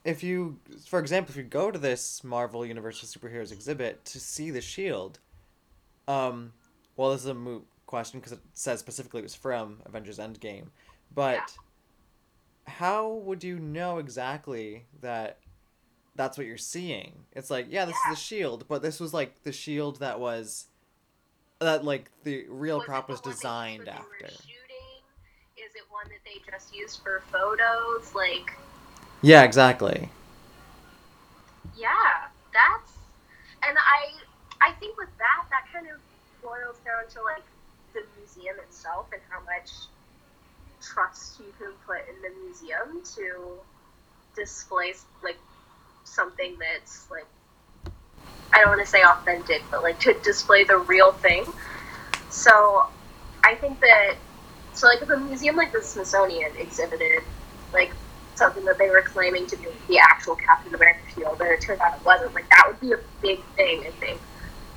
if 0.04 0.22
you, 0.22 0.58
for 0.86 0.98
example, 0.98 1.30
if 1.30 1.36
you 1.36 1.42
go 1.42 1.70
to 1.70 1.78
this 1.78 2.24
Marvel 2.24 2.64
Universe 2.64 3.02
of 3.02 3.08
Superheroes 3.08 3.52
exhibit 3.52 4.04
to 4.06 4.20
see 4.20 4.50
the 4.50 4.60
Shield, 4.60 5.18
um, 6.08 6.52
well, 6.96 7.12
this 7.12 7.20
is 7.20 7.26
a 7.26 7.34
moot 7.34 7.66
question 7.86 8.20
because 8.20 8.32
it 8.32 8.40
says 8.54 8.80
specifically 8.80 9.20
it 9.20 9.24
was 9.24 9.34
from 9.34 9.80
Avengers 9.84 10.18
Endgame, 10.18 10.68
but 11.14 11.58
how 12.66 13.08
would 13.08 13.42
you 13.44 13.58
know 13.58 13.98
exactly 13.98 14.86
that 15.00 15.38
that's 16.14 16.36
what 16.38 16.46
you're 16.46 16.56
seeing? 16.56 17.24
It's 17.32 17.50
like, 17.50 17.66
yeah, 17.70 17.84
this 17.84 17.96
Yeah. 18.04 18.12
is 18.12 18.18
the 18.18 18.22
Shield, 18.22 18.66
but 18.68 18.82
this 18.82 19.00
was 19.00 19.12
like 19.14 19.42
the 19.42 19.52
Shield 19.52 20.00
that 20.00 20.20
was, 20.20 20.66
that 21.58 21.84
like 21.84 22.10
the 22.24 22.46
real 22.48 22.78
Was 22.78 22.86
prop 22.86 23.08
was 23.08 23.20
designed 23.20 23.86
they 23.86 23.90
after. 23.90 24.28
Shooting? 24.28 25.02
Is 25.56 25.74
it 25.74 25.82
one 25.90 26.06
that 26.08 26.20
they 26.24 26.40
just 26.50 26.74
used 26.74 27.00
for 27.02 27.22
photos? 27.32 28.14
Like. 28.14 28.52
Yeah, 29.22 29.42
exactly. 29.42 30.08
Yeah, 31.76 32.28
that's 32.52 32.92
and 33.62 33.76
I 33.78 34.66
I 34.66 34.72
think 34.72 34.96
with 34.98 35.08
that 35.18 35.44
that 35.50 35.64
kind 35.72 35.86
of 35.88 36.00
boils 36.42 36.76
down 36.84 37.08
to 37.10 37.22
like 37.22 37.44
the 37.92 38.02
museum 38.18 38.56
itself 38.66 39.06
and 39.12 39.20
how 39.28 39.40
much 39.40 39.70
trust 40.92 41.38
you 41.38 41.52
can 41.58 41.72
put 41.86 41.98
in 42.08 42.22
the 42.22 42.30
museum 42.44 43.02
to 43.16 43.58
display 44.34 44.94
like 45.22 45.38
something 46.04 46.56
that's 46.58 47.10
like 47.10 47.26
I 48.52 48.60
don't 48.60 48.70
want 48.70 48.80
to 48.80 48.86
say 48.86 49.02
authentic, 49.02 49.62
but 49.70 49.82
like 49.82 50.00
to 50.00 50.14
display 50.24 50.64
the 50.64 50.78
real 50.78 51.12
thing. 51.12 51.44
So 52.30 52.86
I 53.44 53.54
think 53.54 53.80
that 53.80 54.14
so 54.72 54.86
like 54.86 55.02
if 55.02 55.10
a 55.10 55.16
museum 55.16 55.56
like 55.56 55.72
the 55.72 55.82
Smithsonian 55.82 56.52
exhibited 56.56 57.22
like 57.72 57.92
something 58.34 58.64
that 58.64 58.78
they 58.78 58.88
were 58.88 59.02
claiming 59.02 59.46
to 59.46 59.56
be 59.56 59.68
the 59.88 59.98
actual 59.98 60.34
Captain 60.34 60.74
America 60.74 61.00
shield, 61.14 61.40
and 61.40 61.50
it 61.50 61.60
turned 61.60 61.80
out 61.80 61.96
it 61.96 62.04
wasn't. 62.04 62.34
Like 62.34 62.48
that 62.50 62.64
would 62.66 62.80
be 62.80 62.92
a 62.92 62.98
big 63.22 63.40
thing, 63.56 63.84
I 63.86 63.90
think. 64.00 64.20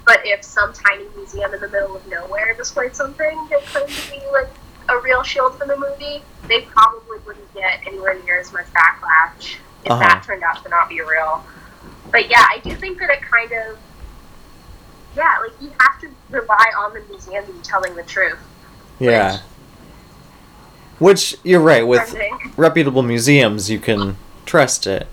But 0.06 0.20
if 0.26 0.44
some 0.44 0.74
tiny 0.74 1.06
museum 1.16 1.54
in 1.54 1.62
the 1.62 1.70
middle 1.70 1.96
of 1.96 2.06
nowhere 2.08 2.54
displayed 2.56 2.96
something 2.96 3.48
they 3.50 3.62
claimed 3.62 3.90
to 3.90 4.12
be 4.12 4.22
like 4.32 4.50
a 4.94 5.02
real 5.02 5.24
shield 5.24 5.58
from 5.58 5.68
the 5.68 5.78
movie, 5.78 6.22
they 6.48 6.62
probably 6.62 7.20
wouldn't 7.26 7.54
get 7.54 7.80
anywhere 7.86 8.18
near 8.24 8.40
as 8.40 8.52
much 8.54 8.66
backlash 8.74 9.56
if 9.86 9.92
Uh-huh. 9.92 10.00
that 10.00 10.24
turned 10.26 10.44
out 10.44 10.64
to 10.64 10.70
not 10.70 10.90
be 10.90 11.02
real. 11.02 11.44
But 12.12 12.30
yeah, 12.30 12.46
I 12.50 12.60
do 12.64 12.76
think 12.76 13.00
that 13.00 13.10
it 13.10 13.22
kind 13.22 13.52
of 13.52 13.78
yeah, 15.16 15.38
like 15.42 15.52
you 15.62 15.72
have 15.80 16.02
to 16.02 16.10
rely 16.32 16.72
on 16.80 16.94
the 16.94 17.02
museum 17.10 17.46
to 17.46 17.52
be 17.54 17.60
telling 17.62 17.96
the 17.96 18.02
truth. 18.04 18.40
Yeah. 19.00 19.40
Which 21.00 21.36
you're 21.44 21.60
right 21.60 21.86
with 21.86 22.16
reputable 22.58 23.04
museums, 23.04 23.70
you 23.70 23.80
can 23.80 24.18
trust 24.46 24.88
it. 24.88 25.08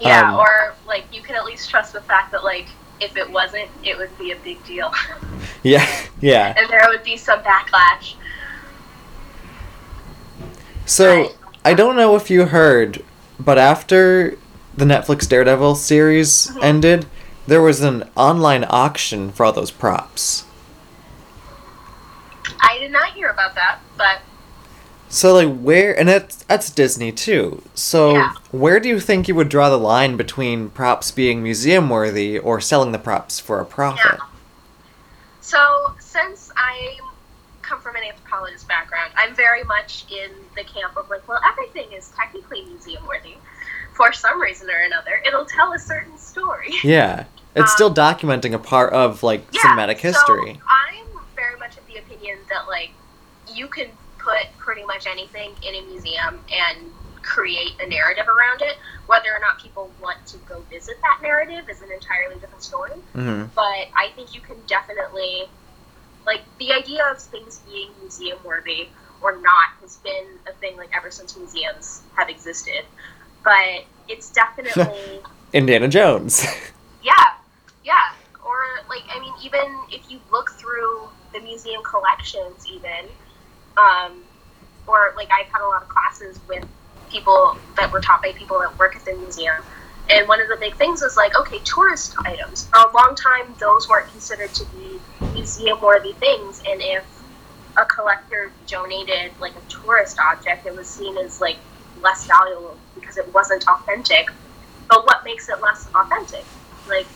Yeah, 0.00 0.32
Um, 0.32 0.38
or 0.38 0.74
like 0.86 1.04
you 1.12 1.20
can 1.22 1.36
at 1.36 1.44
least 1.44 1.68
trust 1.68 1.92
the 1.92 2.00
fact 2.00 2.32
that 2.32 2.44
like 2.44 2.66
if 3.00 3.16
it 3.16 3.30
wasn't, 3.30 3.68
it 3.82 3.96
would 3.98 4.16
be 4.18 4.32
a 4.32 4.36
big 4.36 4.62
deal, 4.64 4.92
Yeah, 5.62 5.86
yeah. 6.20 6.54
and 6.56 6.68
there 6.70 6.84
would 6.88 7.02
be 7.02 7.16
some 7.16 7.40
backlash. 7.42 8.14
So 10.86 11.14
Right. 11.22 11.36
I 11.64 11.74
don't 11.74 11.96
know 11.96 12.16
if 12.16 12.30
you 12.30 12.46
heard, 12.46 13.02
but 13.38 13.58
after 13.58 14.36
the 14.76 14.84
Netflix 14.84 15.28
Daredevil 15.28 15.74
series 15.76 16.48
Mhm. 16.48 16.62
ended, 16.62 17.06
there 17.46 17.60
was 17.62 17.80
an 17.80 18.08
online 18.16 18.64
auction 18.68 19.30
for 19.32 19.44
all 19.46 19.52
those 19.52 19.70
props. 19.70 20.44
I 22.60 22.78
did 22.78 22.92
not 22.92 23.12
hear 23.12 23.28
about 23.30 23.54
that, 23.54 23.78
but 23.96 24.20
So 25.08 25.34
like 25.34 25.58
where 25.60 25.98
and 25.98 26.08
that's 26.08 26.36
that's 26.44 26.70
Disney 26.70 27.10
too. 27.10 27.62
So 27.74 28.14
Yeah. 28.14 28.32
where 28.52 28.78
do 28.78 28.88
you 28.88 29.00
think 29.00 29.26
you 29.26 29.34
would 29.34 29.48
draw 29.48 29.68
the 29.68 29.76
line 29.78 30.16
between 30.16 30.70
props 30.70 31.10
being 31.10 31.42
museum 31.42 31.88
worthy 31.90 32.38
or 32.38 32.60
selling 32.60 32.92
the 32.92 32.98
props 32.98 33.40
for 33.40 33.58
a 33.60 33.64
profit? 33.64 34.04
Yeah. 34.18 34.26
so 35.40 35.94
since 35.98 36.52
I 36.56 36.96
come 37.70 37.80
from 37.80 37.94
an 37.94 38.02
anthropologist 38.02 38.66
background, 38.66 39.12
I'm 39.16 39.34
very 39.34 39.62
much 39.62 40.04
in 40.10 40.30
the 40.56 40.64
camp 40.64 40.96
of 40.96 41.08
like, 41.08 41.26
well, 41.28 41.40
everything 41.46 41.92
is 41.92 42.12
technically 42.16 42.62
museum 42.64 43.06
worthy. 43.06 43.36
For 43.94 44.12
some 44.12 44.40
reason 44.40 44.68
or 44.68 44.80
another, 44.82 45.22
it'll 45.24 45.44
tell 45.44 45.72
a 45.72 45.78
certain 45.78 46.18
story. 46.18 46.72
Yeah. 46.84 47.24
It's 47.54 47.62
Um, 47.72 47.76
still 47.76 47.94
documenting 47.94 48.54
a 48.54 48.58
part 48.58 48.92
of 48.92 49.22
like 49.22 49.44
Yeah, 49.52 49.62
cinematic 49.62 49.98
history. 49.98 50.54
So 50.54 50.60
I'm 50.68 51.06
very 51.34 51.58
much 51.58 51.76
of 51.76 51.86
the 51.86 51.96
opinion 51.96 52.38
that 52.48 52.66
like 52.68 52.90
you 53.52 53.66
can 53.68 53.88
put 54.18 54.46
pretty 54.58 54.84
much 54.84 55.06
anything 55.06 55.50
in 55.62 55.74
a 55.74 55.82
museum 55.86 56.40
and 56.52 56.78
create 57.22 57.72
a 57.80 57.86
narrative 57.88 58.26
around 58.28 58.62
it. 58.62 58.76
Whether 59.06 59.28
or 59.34 59.40
not 59.40 59.60
people 59.60 59.90
want 60.00 60.24
to 60.28 60.38
go 60.48 60.60
visit 60.70 60.96
that 61.02 61.18
narrative 61.22 61.68
is 61.68 61.82
an 61.82 61.90
entirely 61.92 62.36
different 62.36 62.62
story. 62.62 62.92
hmm 63.14 63.44
But 63.54 63.88
I 63.96 64.10
think 64.14 64.34
you 64.34 64.40
can 64.40 64.56
definitely 64.68 65.48
like 66.26 66.42
the 66.58 66.72
idea 66.72 67.02
of 67.10 67.18
things 67.18 67.60
being 67.70 67.90
museum 68.00 68.38
worthy 68.44 68.88
or 69.22 69.36
not 69.40 69.68
has 69.80 69.96
been 69.98 70.26
a 70.48 70.52
thing 70.54 70.76
like 70.76 70.90
ever 70.96 71.10
since 71.10 71.36
museums 71.36 72.02
have 72.16 72.28
existed. 72.28 72.84
But 73.44 73.84
it's 74.08 74.30
definitely 74.30 75.20
Indiana 75.52 75.88
Jones. 75.88 76.44
yeah, 77.02 77.12
yeah. 77.84 78.12
Or 78.44 78.56
like 78.88 79.02
I 79.10 79.20
mean, 79.20 79.32
even 79.42 79.78
if 79.90 80.10
you 80.10 80.20
look 80.30 80.50
through 80.52 81.08
the 81.32 81.40
museum 81.40 81.82
collections, 81.82 82.66
even, 82.70 83.06
um, 83.76 84.22
or 84.86 85.12
like 85.16 85.28
I've 85.30 85.46
had 85.46 85.62
a 85.62 85.68
lot 85.68 85.82
of 85.82 85.88
classes 85.88 86.38
with 86.48 86.66
people 87.10 87.56
that 87.76 87.90
were 87.92 88.00
taught 88.00 88.22
by 88.22 88.32
people 88.32 88.58
that 88.60 88.78
work 88.78 88.96
at 88.96 89.04
the 89.04 89.14
museum, 89.14 89.62
and 90.08 90.26
one 90.28 90.40
of 90.40 90.48
the 90.48 90.56
big 90.56 90.74
things 90.76 91.02
is 91.02 91.16
like, 91.16 91.36
okay, 91.38 91.58
tourist 91.64 92.14
items. 92.24 92.66
For 92.66 92.78
a 92.78 92.92
long 92.92 93.14
time, 93.14 93.54
those 93.58 93.88
weren't 93.88 94.10
considered 94.10 94.52
to 94.54 94.64
be 94.66 95.00
museum-worthy 95.40 96.12
things, 96.14 96.62
and 96.66 96.80
if 96.82 97.04
a 97.76 97.84
collector 97.84 98.52
donated 98.66 99.32
like 99.40 99.52
a 99.56 99.70
tourist 99.70 100.18
object, 100.18 100.66
it 100.66 100.74
was 100.74 100.88
seen 100.88 101.16
as 101.18 101.40
like 101.40 101.56
less 102.02 102.26
valuable 102.26 102.76
because 102.94 103.16
it 103.16 103.32
wasn't 103.34 103.66
authentic. 103.68 104.30
But 104.88 105.06
what 105.06 105.24
makes 105.24 105.48
it 105.48 105.60
less 105.60 105.88
authentic? 105.94 106.44
Like, 106.88 107.06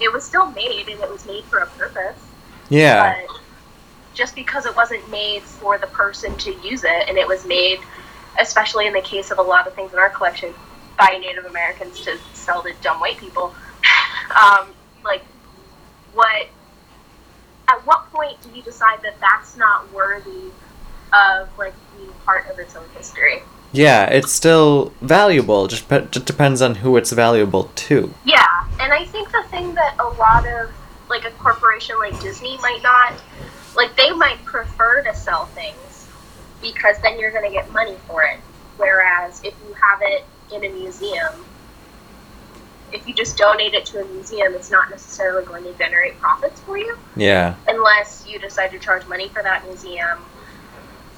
it 0.00 0.12
was 0.12 0.24
still 0.24 0.50
made 0.50 0.88
and 0.88 1.00
it 1.00 1.08
was 1.08 1.24
made 1.26 1.44
for 1.44 1.58
a 1.58 1.66
purpose. 1.66 2.18
yeah. 2.68 3.22
But 3.26 3.36
just 4.14 4.34
because 4.34 4.66
it 4.66 4.76
wasn't 4.76 5.08
made 5.10 5.42
for 5.42 5.78
the 5.78 5.86
person 5.86 6.36
to 6.36 6.52
use 6.60 6.84
it 6.84 7.08
and 7.08 7.16
it 7.16 7.26
was 7.26 7.46
made 7.46 7.78
especially 8.38 8.86
in 8.86 8.92
the 8.92 9.00
case 9.00 9.30
of 9.30 9.38
a 9.38 9.42
lot 9.42 9.66
of 9.66 9.74
things 9.74 9.92
in 9.92 9.98
our 9.98 10.08
collection, 10.08 10.54
by 10.98 11.18
Native 11.20 11.46
Americans 11.46 12.00
to 12.02 12.18
sell 12.34 12.62
to 12.62 12.72
dumb 12.82 13.00
white 13.00 13.18
people. 13.18 13.54
um, 14.42 14.68
like, 15.04 15.22
what? 16.14 16.48
At 17.72 17.86
what 17.86 18.12
point 18.12 18.36
do 18.42 18.50
you 18.54 18.62
decide 18.62 19.00
that 19.02 19.18
that's 19.18 19.56
not 19.56 19.90
worthy 19.94 20.50
of 21.14 21.48
like 21.56 21.72
being 21.96 22.12
part 22.26 22.50
of 22.50 22.58
its 22.58 22.76
own 22.76 22.84
history? 22.94 23.40
Yeah, 23.72 24.04
it's 24.10 24.30
still 24.30 24.92
valuable. 25.00 25.66
Just 25.68 25.88
pe- 25.88 26.06
just 26.10 26.26
depends 26.26 26.60
on 26.60 26.74
who 26.74 26.98
it's 26.98 27.12
valuable 27.12 27.70
to. 27.74 28.12
Yeah, 28.26 28.68
and 28.78 28.92
I 28.92 29.06
think 29.06 29.32
the 29.32 29.42
thing 29.44 29.74
that 29.74 29.96
a 29.98 30.04
lot 30.04 30.46
of 30.46 30.70
like 31.08 31.24
a 31.24 31.30
corporation 31.32 31.98
like 31.98 32.20
Disney 32.20 32.58
might 32.58 32.80
not 32.82 33.14
like 33.74 33.96
they 33.96 34.10
might 34.12 34.44
prefer 34.44 35.02
to 35.04 35.14
sell 35.14 35.46
things 35.46 36.06
because 36.60 36.96
then 37.00 37.18
you're 37.18 37.30
going 37.30 37.44
to 37.44 37.50
get 37.50 37.70
money 37.72 37.96
for 38.06 38.22
it. 38.22 38.38
Whereas 38.76 39.42
if 39.42 39.54
you 39.66 39.74
have 39.74 40.00
it 40.02 40.26
in 40.52 40.62
a 40.62 40.74
museum, 40.74 41.32
if 42.92 43.06
you 43.08 43.14
just 43.14 43.36
donate 43.36 43.74
it 43.74 43.84
to 43.86 44.02
a 44.02 44.04
museum, 44.06 44.54
it's 44.54 44.70
not 44.70 44.90
necessarily 44.90 45.44
going 45.44 45.64
to 45.64 45.72
generate 45.74 46.18
profits 46.18 46.60
for 46.60 46.76
you 46.78 46.96
Yeah. 47.16 47.54
unless 47.68 48.24
you 48.28 48.38
decide 48.38 48.70
to 48.72 48.78
charge 48.78 49.06
money 49.06 49.28
for 49.28 49.42
that 49.42 49.64
museum. 49.66 50.18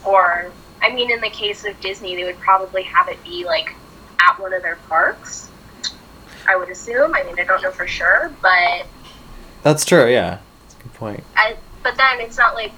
Or, 0.05 0.51
I 0.83 0.91
mean, 0.91 1.11
in 1.11 1.21
the 1.21 1.31
case 1.31 1.65
of 1.65 1.79
Disney, 1.81 2.15
they 2.17 2.25
would 2.25 2.39
probably 2.39 2.83
have 2.83 3.09
it 3.09 3.23
be 3.25 3.45
like 3.45 3.75
at 4.21 4.39
one 4.39 4.53
of 4.53 4.63
their 4.63 4.77
parks. 4.89 5.51
I 6.47 6.57
would 6.57 6.69
assume. 6.69 7.15
I 7.15 7.23
mean, 7.23 7.39
I 7.39 7.45
don't 7.45 7.63
know 7.63 7.71
for 7.71 7.87
sure, 7.87 8.31
but 8.43 8.87
That's 9.63 9.85
true, 9.85 10.07
yeah. 10.11 10.39
That's 10.63 10.75
a 10.75 10.83
good 10.83 10.95
point. 10.95 11.25
I, 11.37 11.57
but 11.83 11.97
then 11.97 12.21
it's 12.21 12.37
not 12.37 12.55
like 12.55 12.73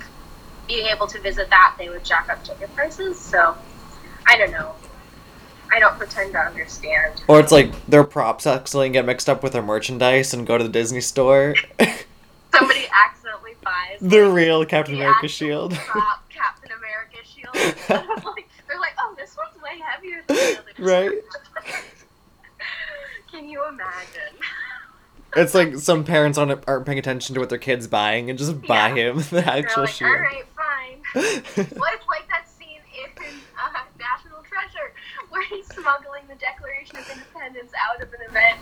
being 0.68 0.86
able 0.86 1.06
to 1.08 1.20
visit 1.20 1.50
that 1.50 1.74
they 1.78 1.88
would 1.88 2.04
jack 2.04 2.28
up 2.30 2.44
ticket 2.44 2.72
prices. 2.76 3.18
So 3.18 3.56
I 4.26 4.36
don't 4.38 4.52
know. 4.52 4.74
I 5.72 5.78
don't 5.80 5.96
pretend 5.98 6.32
to 6.32 6.38
understand. 6.38 7.22
Or 7.28 7.40
it's 7.40 7.52
like 7.52 7.70
their 7.86 8.04
props 8.04 8.46
accidentally 8.46 8.90
get 8.90 9.04
mixed 9.04 9.28
up 9.28 9.42
with 9.42 9.52
their 9.52 9.62
merchandise 9.62 10.32
and 10.32 10.46
go 10.46 10.56
to 10.58 10.64
the 10.64 10.70
Disney 10.70 11.00
store. 11.00 11.54
Somebody 12.54 12.86
accidentally 12.92 13.54
buys 13.62 13.98
the 14.00 14.22
real 14.30 14.64
Captain 14.64 14.94
the 14.94 15.00
America 15.00 15.28
shield. 15.28 15.74
prop 15.74 16.26
Captain 16.30 16.70
America 16.72 17.16
shield. 17.24 17.54
like, 18.24 18.48
they're 18.68 18.78
like, 18.80 18.94
oh, 18.98 19.14
this 19.18 19.36
one's 19.36 19.62
way 19.62 19.78
heavier 19.84 20.22
than 20.26 20.36
the 20.36 20.58
others. 20.58 20.78
Right. 20.78 21.12
Can 23.30 23.48
you 23.48 23.66
imagine? 23.68 24.38
It's 25.36 25.52
like 25.54 25.76
some 25.76 26.04
parents 26.04 26.38
aren't, 26.38 26.64
aren't 26.66 26.86
paying 26.86 26.98
attention 26.98 27.34
to 27.34 27.40
what 27.40 27.50
their 27.50 27.58
kid's 27.58 27.86
buying 27.86 28.30
and 28.30 28.38
just 28.38 28.62
buy 28.62 28.88
Yeah. 28.94 29.10
him 29.10 29.16
the 29.30 29.44
actual 29.46 29.82
like, 29.82 29.92
shield. 29.92 30.10
all 30.10 30.16
right, 30.18 30.44
fine. 30.56 31.02
Well, 31.14 31.24
it's 31.92 32.06
like 32.08 32.25
he's 35.48 35.66
smuggling 35.74 36.22
the 36.28 36.34
Declaration 36.36 36.96
of 36.96 37.08
Independence 37.10 37.72
out 37.90 38.02
of 38.02 38.12
an 38.12 38.20
event, 38.28 38.58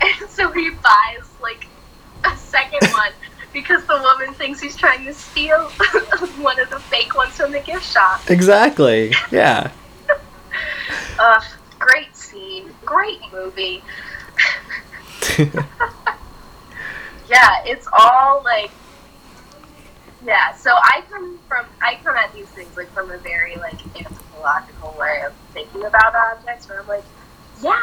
and 0.00 0.30
so 0.30 0.50
he 0.52 0.70
buys 0.70 1.28
like 1.42 1.66
a 2.24 2.36
second 2.36 2.88
one 2.92 3.12
because 3.52 3.84
the 3.86 3.96
woman 3.96 4.34
thinks 4.34 4.60
he's 4.60 4.76
trying 4.76 5.04
to 5.04 5.14
steal 5.14 5.64
one 6.40 6.60
of 6.60 6.68
the 6.70 6.78
fake 6.80 7.14
ones 7.16 7.32
from 7.34 7.50
the 7.52 7.60
gift 7.60 7.90
shop. 7.90 8.20
exactly. 8.30 9.12
Yeah. 9.30 9.70
Ugh, 11.18 11.42
great 11.78 12.14
scene, 12.14 12.70
great 12.84 13.20
movie. 13.32 13.82
Yeah, 17.28 17.62
it's 17.66 17.86
all 17.92 18.42
like 18.44 18.70
yeah. 20.28 20.54
So 20.54 20.70
I 20.74 21.02
come 21.10 21.38
from 21.48 21.64
I 21.80 21.98
come 22.04 22.14
at 22.14 22.32
these 22.34 22.46
things 22.48 22.76
like 22.76 22.90
from 22.92 23.10
a 23.10 23.16
very 23.16 23.56
like 23.56 23.80
anthropological 23.96 24.94
way 24.98 25.22
of 25.26 25.32
thinking 25.54 25.84
about 25.84 26.14
objects, 26.14 26.68
where 26.68 26.80
I'm 26.80 26.86
like, 26.86 27.04
yeah. 27.62 27.80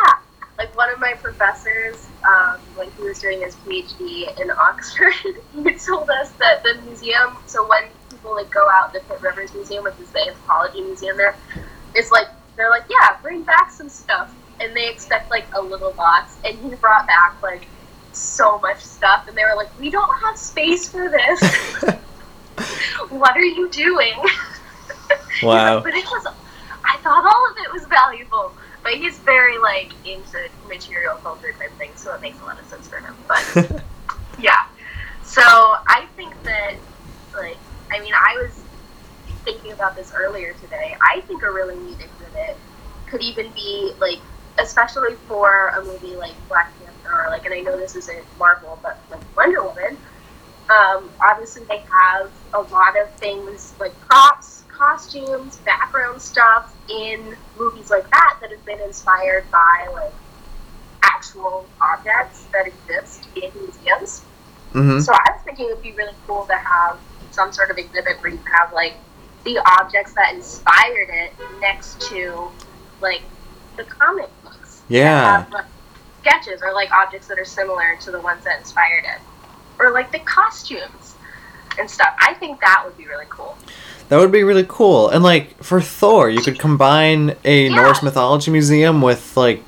Like 0.57 0.73
one 0.77 0.89
of 0.89 0.99
my 0.99 1.13
professors, 1.15 2.07
um, 2.23 2.59
when 2.75 2.89
he 2.91 3.03
was 3.03 3.19
doing 3.19 3.41
his 3.41 3.55
PhD 3.55 4.39
in 4.39 4.49
Oxford, 4.51 5.13
he 5.53 5.63
told 5.73 6.09
us 6.09 6.31
that 6.33 6.63
the 6.63 6.79
museum. 6.85 7.35
So 7.45 7.67
when 7.67 7.83
people 8.09 8.35
like 8.35 8.51
go 8.51 8.65
out 8.69 8.93
to 8.93 9.01
Pitt 9.01 9.21
Rivers 9.21 9.53
Museum, 9.53 9.83
which 9.83 9.99
is 9.99 10.09
the 10.11 10.21
anthropology 10.27 10.81
museum 10.81 11.17
there, 11.17 11.35
it's 11.93 12.11
like 12.11 12.27
they're 12.55 12.69
like, 12.69 12.85
yeah, 12.89 13.17
bring 13.21 13.41
back 13.41 13.71
some 13.71 13.89
stuff, 13.89 14.33
and 14.61 14.73
they 14.73 14.87
expect 14.87 15.31
like 15.31 15.45
a 15.55 15.61
little 15.61 15.91
box, 15.91 16.37
and 16.45 16.57
he 16.59 16.75
brought 16.75 17.07
back 17.07 17.41
like 17.41 17.65
so 18.13 18.59
much 18.59 18.79
stuff, 18.79 19.27
and 19.27 19.35
they 19.35 19.43
were 19.43 19.55
like, 19.57 19.77
we 19.79 19.89
don't 19.89 20.13
have 20.19 20.37
space 20.37 20.87
for 20.87 21.09
this. 21.09 21.83
what 23.09 23.35
are 23.35 23.45
you 23.45 23.69
doing? 23.69 24.13
Wow. 25.43 25.81
but 25.81 25.93
it 25.93 26.05
was, 26.05 26.33
I 26.85 26.97
thought 27.03 27.25
all 27.25 27.51
of 27.51 27.57
it 27.57 27.73
was 27.73 27.85
valuable. 27.87 28.53
But 28.83 28.93
he's 28.93 29.17
very 29.19 29.57
like 29.57 29.91
into 30.05 30.47
material 30.67 31.15
culture 31.17 31.51
type 31.59 31.75
thing, 31.77 31.91
so 31.95 32.13
it 32.13 32.21
makes 32.21 32.39
a 32.39 32.45
lot 32.45 32.59
of 32.59 32.65
sense 32.67 32.87
for 32.87 32.99
him. 32.99 33.15
But 33.27 33.83
yeah, 34.39 34.61
so 35.23 35.41
I 35.41 36.05
think 36.15 36.33
that 36.43 36.75
like, 37.33 37.57
I 37.91 37.99
mean, 37.99 38.13
I 38.13 38.37
was 38.37 38.61
thinking 39.43 39.71
about 39.71 39.95
this 39.95 40.13
earlier 40.15 40.53
today. 40.53 40.95
I 41.01 41.21
think 41.21 41.43
a 41.43 41.51
really 41.51 41.75
neat 41.75 41.97
exhibit 41.99 42.57
could 43.07 43.21
even 43.21 43.51
be 43.53 43.93
like, 43.99 44.19
especially 44.59 45.15
for 45.27 45.69
a 45.69 45.83
movie 45.83 46.15
like 46.15 46.33
Black 46.47 46.71
Panther, 46.79 47.25
or 47.25 47.29
like, 47.29 47.45
and 47.45 47.53
I 47.53 47.61
know 47.61 47.75
this 47.77 47.95
isn't 47.95 48.23
Marvel, 48.37 48.79
but 48.83 48.99
like 49.09 49.21
Wonder 49.35 49.63
Woman. 49.63 49.97
Um, 50.69 51.09
obviously, 51.21 51.63
they 51.65 51.83
have 51.91 52.31
a 52.53 52.61
lot 52.61 52.99
of 52.99 53.09
things 53.15 53.73
like 53.79 53.97
props, 54.01 54.63
costumes, 54.67 55.57
background 55.57 56.21
stuff 56.21 56.75
in 56.89 57.35
movies 57.57 57.89
like 57.89 58.09
that 58.09 58.37
that 58.41 58.51
have 58.51 58.65
been 58.65 58.79
inspired 58.81 59.49
by 59.51 59.87
like 59.93 60.13
actual 61.03 61.65
objects 61.81 62.45
that 62.51 62.67
exist 62.67 63.27
in 63.35 63.51
museums. 63.61 64.21
hmm 64.73 64.99
So 64.99 65.13
I 65.13 65.31
was 65.31 65.41
thinking 65.45 65.67
it 65.67 65.75
would 65.75 65.83
be 65.83 65.93
really 65.93 66.15
cool 66.27 66.45
to 66.45 66.55
have 66.55 66.97
some 67.31 67.51
sort 67.53 67.69
of 67.69 67.77
exhibit 67.77 68.21
where 68.21 68.31
you 68.31 68.39
have 68.51 68.73
like 68.73 68.95
the 69.43 69.59
objects 69.79 70.13
that 70.13 70.33
inspired 70.33 71.09
it 71.09 71.33
next 71.61 72.01
to 72.09 72.49
like 73.01 73.21
the 73.77 73.83
comic 73.83 74.29
books. 74.43 74.81
Yeah. 74.87 75.43
have, 75.43 75.51
like, 75.51 75.65
sketches 76.21 76.61
or 76.61 76.73
like 76.73 76.91
objects 76.91 77.27
that 77.27 77.37
are 77.37 77.45
similar 77.45 77.97
to 78.01 78.11
the 78.11 78.19
ones 78.19 78.43
that 78.43 78.57
inspired 78.59 79.03
it. 79.03 79.21
Or 79.79 79.91
like 79.91 80.11
the 80.11 80.19
costumes 80.19 81.15
and 81.77 81.89
stuff. 81.89 82.15
I 82.19 82.33
think 82.35 82.61
that 82.61 82.83
would 82.85 82.97
be 82.97 83.05
really 83.05 83.25
cool. 83.29 83.57
That 84.09 84.17
would 84.17 84.31
be 84.31 84.43
really 84.43 84.65
cool. 84.67 85.09
And 85.09 85.23
like 85.23 85.61
for 85.63 85.81
Thor, 85.81 86.29
you 86.29 86.41
could 86.41 86.59
combine 86.59 87.35
a 87.43 87.67
Yeah. 87.67 87.75
Norse 87.75 88.01
mythology 88.03 88.51
museum 88.51 89.01
with 89.01 89.35
like 89.35 89.63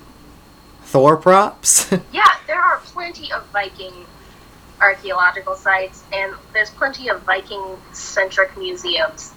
Thor 0.84 1.18
props. 1.18 1.92
Yeah, 2.14 2.24
there 2.46 2.62
are 2.62 2.78
plenty 2.86 3.32
of 3.32 3.46
Viking 3.48 4.06
archaeological 4.80 5.56
sites, 5.56 6.04
and 6.14 6.34
there's 6.54 6.70
plenty 6.70 7.10
of 7.10 7.22
Viking 7.24 7.78
centric 7.94 8.56
museums 8.58 9.34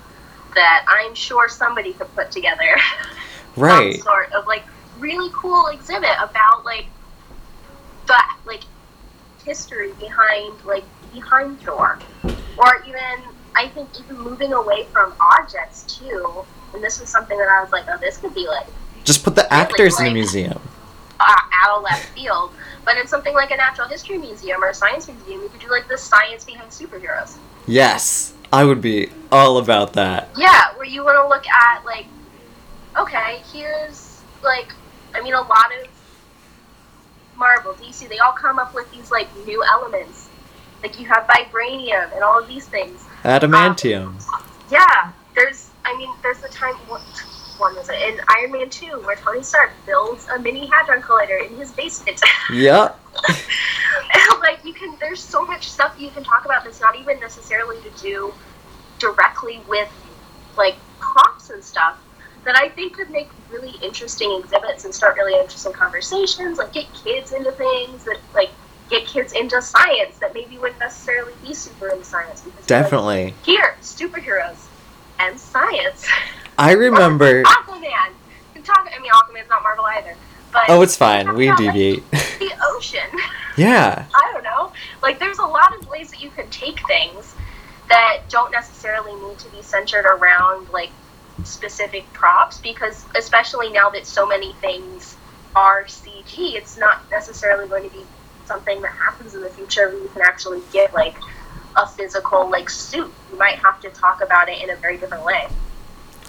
that 0.55 0.85
I'm 0.87 1.15
sure 1.15 1.49
somebody 1.49 1.93
could 1.95 2.15
put 2.15 2.31
together 2.31 2.77
right. 3.57 3.95
some 3.95 4.03
sort 4.03 4.33
of 4.33 4.47
like 4.47 4.65
really 4.99 5.31
cool 5.35 5.69
exhibit 5.69 6.11
about 6.21 6.65
like 6.65 6.87
the 8.07 8.19
like 8.45 8.63
history 9.51 9.93
behind 9.99 10.55
like 10.65 10.85
behind 11.13 11.61
Thor, 11.63 11.99
or 12.25 12.71
even 12.87 13.17
I 13.57 13.69
think 13.75 13.89
even 14.01 14.17
moving 14.19 14.53
away 14.53 14.85
from 14.93 15.13
objects 15.39 15.99
too. 15.99 16.45
And 16.73 16.85
this 16.85 17.01
was 17.01 17.09
something 17.09 17.37
that 17.37 17.49
I 17.49 17.61
was 17.61 17.73
like, 17.73 17.85
oh, 17.89 17.99
this 17.99 18.17
could 18.19 18.33
be 18.33 18.47
like 18.47 18.69
Just 19.03 19.25
put 19.25 19.35
the 19.35 19.53
actors 19.53 19.99
in 19.99 20.07
the 20.07 20.13
museum. 20.13 20.61
uh, 21.21 21.41
out 21.53 21.79
of 21.79 21.83
left 21.83 22.07
field. 22.15 22.53
But 22.85 22.97
in 22.97 23.07
something 23.07 23.35
like 23.35 23.51
a 23.51 23.57
natural 23.57 23.89
history 23.89 24.19
museum 24.19 24.63
or 24.63 24.69
a 24.69 24.75
science 24.75 25.09
museum, 25.09 25.43
you 25.43 25.49
could 25.49 25.61
do 25.61 25.71
like 25.71 25.89
the 25.89 25.99
science 25.99 26.45
behind 26.45 26.71
superheroes. 26.71 27.37
Yes. 27.67 28.35
I 28.53 28.65
would 28.65 28.81
be 28.81 29.11
all 29.31 29.59
about 29.59 29.93
that. 29.95 30.29
Yeah, 30.37 30.77
where 30.77 30.87
you 30.87 31.05
want 31.05 31.17
to 31.17 31.29
look 31.29 31.47
at 31.49 31.85
like, 31.85 32.07
okay, 32.97 33.43
here's 33.53 34.23
like, 34.43 34.73
I 35.15 35.21
mean, 35.23 35.35
a 35.35 35.43
lot 35.43 35.71
of 35.79 35.90
Marvel, 37.41 37.73
DC, 37.73 38.09
they 38.09 38.19
all 38.19 38.33
come 38.33 38.61
up 38.61 38.75
with 38.75 38.89
these 38.93 39.11
like 39.11 39.29
new 39.47 39.65
elements. 39.65 40.29
Like 40.83 41.01
you 41.01 41.07
have 41.07 41.27
vibranium 41.27 42.15
and 42.15 42.23
all 42.23 42.39
of 42.39 42.47
these 42.47 42.67
things. 42.67 43.05
Adamantium. 43.25 44.07
Um, 44.07 44.45
yeah, 44.71 45.11
there's, 45.35 45.71
I 45.85 45.97
mean, 45.97 46.11
there's 46.23 46.39
the 46.39 46.49
time. 46.49 46.75
What 46.87 47.03
one 47.59 47.75
was 47.77 47.89
it 47.91 48.01
in 48.01 48.21
Iron 48.29 48.53
Man 48.53 48.71
Two 48.71 49.03
where 49.05 49.17
Tony 49.17 49.43
Stark 49.43 49.73
builds 49.85 50.27
a 50.29 50.39
mini 50.39 50.67
hadron 50.67 51.03
collider 51.03 51.47
in 51.47 51.57
his 51.57 51.73
basement. 51.73 52.21
Yep. 52.53 52.99
like 54.41 54.65
you 54.65 54.73
can 54.73 54.97
there's 54.99 55.23
so 55.23 55.45
much 55.45 55.69
stuff 55.69 55.95
you 55.99 56.11
can 56.11 56.25
talk 56.25 56.45
about 56.45 56.65
that's 56.65 56.81
not 56.81 56.99
even 56.99 57.21
necessarily 57.21 57.77
to 57.83 57.91
do 58.03 58.33
directly 58.99 59.61
with 59.69 59.91
like 60.57 60.77
props 60.99 61.51
and 61.51 61.63
stuff 61.63 61.99
that 62.45 62.57
I 62.57 62.69
think 62.71 62.95
could 62.97 63.11
make 63.11 63.29
really 63.51 63.75
interesting 63.83 64.33
exhibits 64.43 64.85
and 64.85 64.95
start 64.95 65.17
really 65.17 65.39
interesting 65.39 65.73
conversations, 65.73 66.59
like 66.59 66.73
get 66.73 66.87
kids 67.05 67.33
into 67.33 67.53
things 67.53 68.05
that 68.05 68.19
like 68.35 68.51
get 68.89 69.07
kids 69.07 69.33
into 69.33 69.61
science 69.63 70.19
that 70.19 70.35
maybe 70.35 70.59
wouldn't 70.59 70.81
necessarily 70.81 71.33
be 71.47 71.55
super 71.55 71.89
into 71.89 72.05
science 72.05 72.41
because 72.41 72.69
you're 72.69 72.79
like, 72.81 72.85
Definitely. 72.91 73.35
here, 73.45 73.77
superheroes 73.83 74.67
and 75.19 75.39
science. 75.39 76.07
I 76.59 76.73
remember 76.87 77.43
Aquaman. 77.43 78.13
talk. 78.65 78.89
I 78.95 78.99
mean, 79.01 79.11
Aquaman's 79.13 79.49
not 79.49 79.63
Marvel 79.63 79.85
either. 79.87 80.17
But 80.53 80.65
Oh, 80.69 80.83
it's 80.83 80.97
fine. 80.97 81.35
We 81.37 81.47
about, 81.49 81.61
like, 81.61 81.73
deviate. 81.75 82.11
the 82.11 82.51
ocean. 82.71 83.07
yeah. 83.57 84.07
I 84.15 84.31
don't 84.33 84.43
know. 84.43 84.73
Like, 85.03 85.19
there's 85.21 85.39
a 85.39 85.45
lot 85.47 85.77
of 85.79 85.89
ways 85.89 86.11
that 86.11 86.21
you 86.21 86.31
can 86.31 86.49
take 86.51 86.85
things 86.89 87.35
that 87.89 88.23
don't 88.29 88.51
necessarily 88.51 89.15
need 89.29 89.39
to 89.39 89.49
be 89.51 89.63
centered 89.63 90.05
around 90.07 90.69
like 90.71 90.91
specific 91.45 92.11
props 92.13 92.59
because 92.59 93.05
especially 93.17 93.71
now 93.71 93.91
that 93.91 94.07
so 94.07 94.27
many 94.27 94.53
things 94.55 95.17
are 95.55 95.85
CG, 95.85 96.55
it's 96.55 96.79
not 96.79 97.09
necessarily 97.11 97.69
going 97.69 97.89
to 97.89 97.95
be 97.95 98.05
something 98.47 98.81
that 98.83 98.93
happens 98.93 99.35
in 99.35 99.41
the 99.43 99.51
future 99.51 99.89
where 99.89 99.99
you 99.99 100.09
can 100.09 100.23
actually 100.23 100.61
get 100.73 100.93
like 100.95 101.17
a 101.77 101.87
physical 101.87 102.49
like 102.51 102.71
suit. 102.71 103.13
You 103.31 103.39
might 103.39 103.57
have 103.57 103.81
to 103.81 103.91
talk 103.91 104.23
about 104.23 104.49
it 104.49 104.63
in 104.63 104.71
a 104.71 104.77
very 104.77 104.97
different 104.97 105.25
way. 105.25 105.49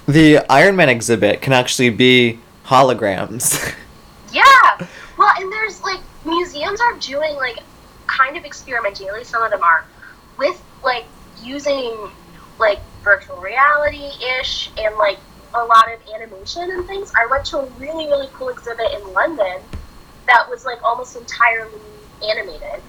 The 0.07 0.39
Iron 0.49 0.75
Man 0.75 0.89
exhibit 0.89 1.41
can 1.41 1.53
actually 1.53 1.89
be 1.89 2.39
holograms. 2.65 3.75
Yeah. 4.31 4.87
Well, 5.17 5.33
and 5.37 5.51
there's 5.51 5.81
like 5.83 5.99
museums 6.25 6.79
are 6.79 6.97
doing 6.99 7.35
like 7.35 7.59
kind 8.07 8.37
of 8.37 8.45
experimenting. 8.45 9.07
At 9.07 9.13
least 9.13 9.29
some 9.29 9.43
of 9.43 9.51
them 9.51 9.61
are 9.61 9.85
with 10.37 10.61
like 10.83 11.05
using 11.43 12.09
like 12.59 12.79
virtual 13.03 13.37
reality 13.37 14.09
ish 14.39 14.69
and 14.77 14.95
like 14.97 15.19
a 15.53 15.63
lot 15.65 15.91
of 15.91 15.99
animation 16.15 16.63
and 16.63 16.87
things. 16.87 17.11
I 17.17 17.25
went 17.29 17.45
to 17.45 17.59
a 17.59 17.65
really 17.77 18.07
really 18.07 18.27
cool 18.33 18.49
exhibit 18.49 18.91
in 18.93 19.13
London 19.13 19.59
that 20.27 20.49
was 20.49 20.65
like 20.65 20.81
almost 20.83 21.15
entirely 21.15 21.79
animated 22.27 22.81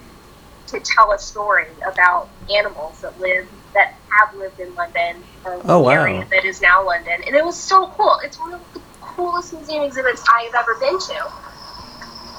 to 0.68 0.80
tell 0.80 1.12
a 1.12 1.18
story 1.18 1.66
about 1.90 2.28
animals 2.54 3.00
that 3.00 3.18
live 3.20 3.48
that 3.74 3.94
have 4.18 4.34
lived 4.36 4.60
in 4.60 4.74
London 4.74 5.16
or 5.44 5.60
Oh, 5.64 5.80
wow. 5.80 5.90
area 5.92 6.26
that 6.30 6.44
is 6.44 6.60
now 6.60 6.84
London, 6.84 7.20
and 7.26 7.34
it 7.34 7.44
was 7.44 7.58
so 7.58 7.88
cool. 7.96 8.16
It's 8.22 8.38
one 8.38 8.52
of 8.54 8.60
the 8.74 8.80
coolest 9.00 9.52
museum 9.52 9.82
exhibits 9.82 10.22
I 10.28 10.42
have 10.44 10.54
ever 10.54 10.74
been 10.78 10.98
to 10.98 11.32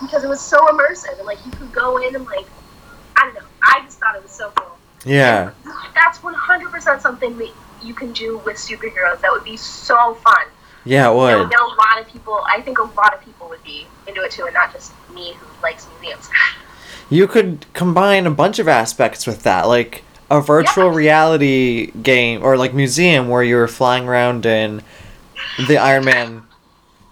because 0.02 0.24
it 0.24 0.28
was 0.28 0.42
so 0.42 0.58
immersive 0.68 1.18
and 1.18 1.26
like 1.26 1.44
you 1.46 1.52
could 1.52 1.72
go 1.72 1.98
in 1.98 2.16
and 2.16 2.26
like 2.26 2.46
I 3.18 3.26
don't 3.26 3.36
know. 3.36 3.42
I 3.64 3.82
just 3.84 4.00
thought 4.00 4.16
it 4.16 4.22
was 4.22 4.32
so 4.32 4.52
cool. 4.56 4.73
Yeah. 5.06 5.52
That's 5.96 6.20
100% 6.20 7.02
something 7.02 7.38
that 7.38 7.52
you 7.82 7.94
can 7.94 8.12
do 8.14 8.38
with 8.40 8.58
superheroes. 8.58 9.20
That 9.22 9.32
would 9.32 9.44
be 9.44 9.58
so 9.58 10.16
fun. 10.16 10.46
Yeah, 10.86 11.10
it 11.12 11.16
would. 11.16 11.50
know 11.50 11.66
a 11.66 11.76
lot 11.78 12.00
of 12.02 12.08
people. 12.08 12.42
I 12.48 12.62
think 12.62 12.78
a 12.80 12.84
lot 12.84 13.14
of 13.14 13.22
people 13.24 13.48
would 13.50 13.64
be 13.64 13.88
into 14.08 14.22
it 14.22 14.32
too, 14.32 14.44
and 14.46 14.54
not 14.54 14.74
just 14.74 14.92
me 15.14 15.34
who 15.34 15.48
likes 15.64 15.88
museums. 16.02 16.30
You 17.10 17.28
could 17.28 17.66
combine 17.74 18.26
a 18.26 18.32
bunch 18.32 18.60
of 18.60 18.68
aspects 18.68 19.26
with 19.28 19.44
that, 19.44 19.68
like 19.68 20.04
a 20.30 20.42
virtual 20.42 20.86
Yeah. 20.92 20.96
reality 20.98 21.92
game 22.02 22.44
or 22.44 22.58
like 22.58 22.74
museum 22.74 23.30
where 23.30 23.44
you're 23.44 23.68
flying 23.68 24.08
around 24.10 24.46
in 24.46 24.82
the 25.68 25.78
Iron 25.78 26.06
Man 26.06 26.44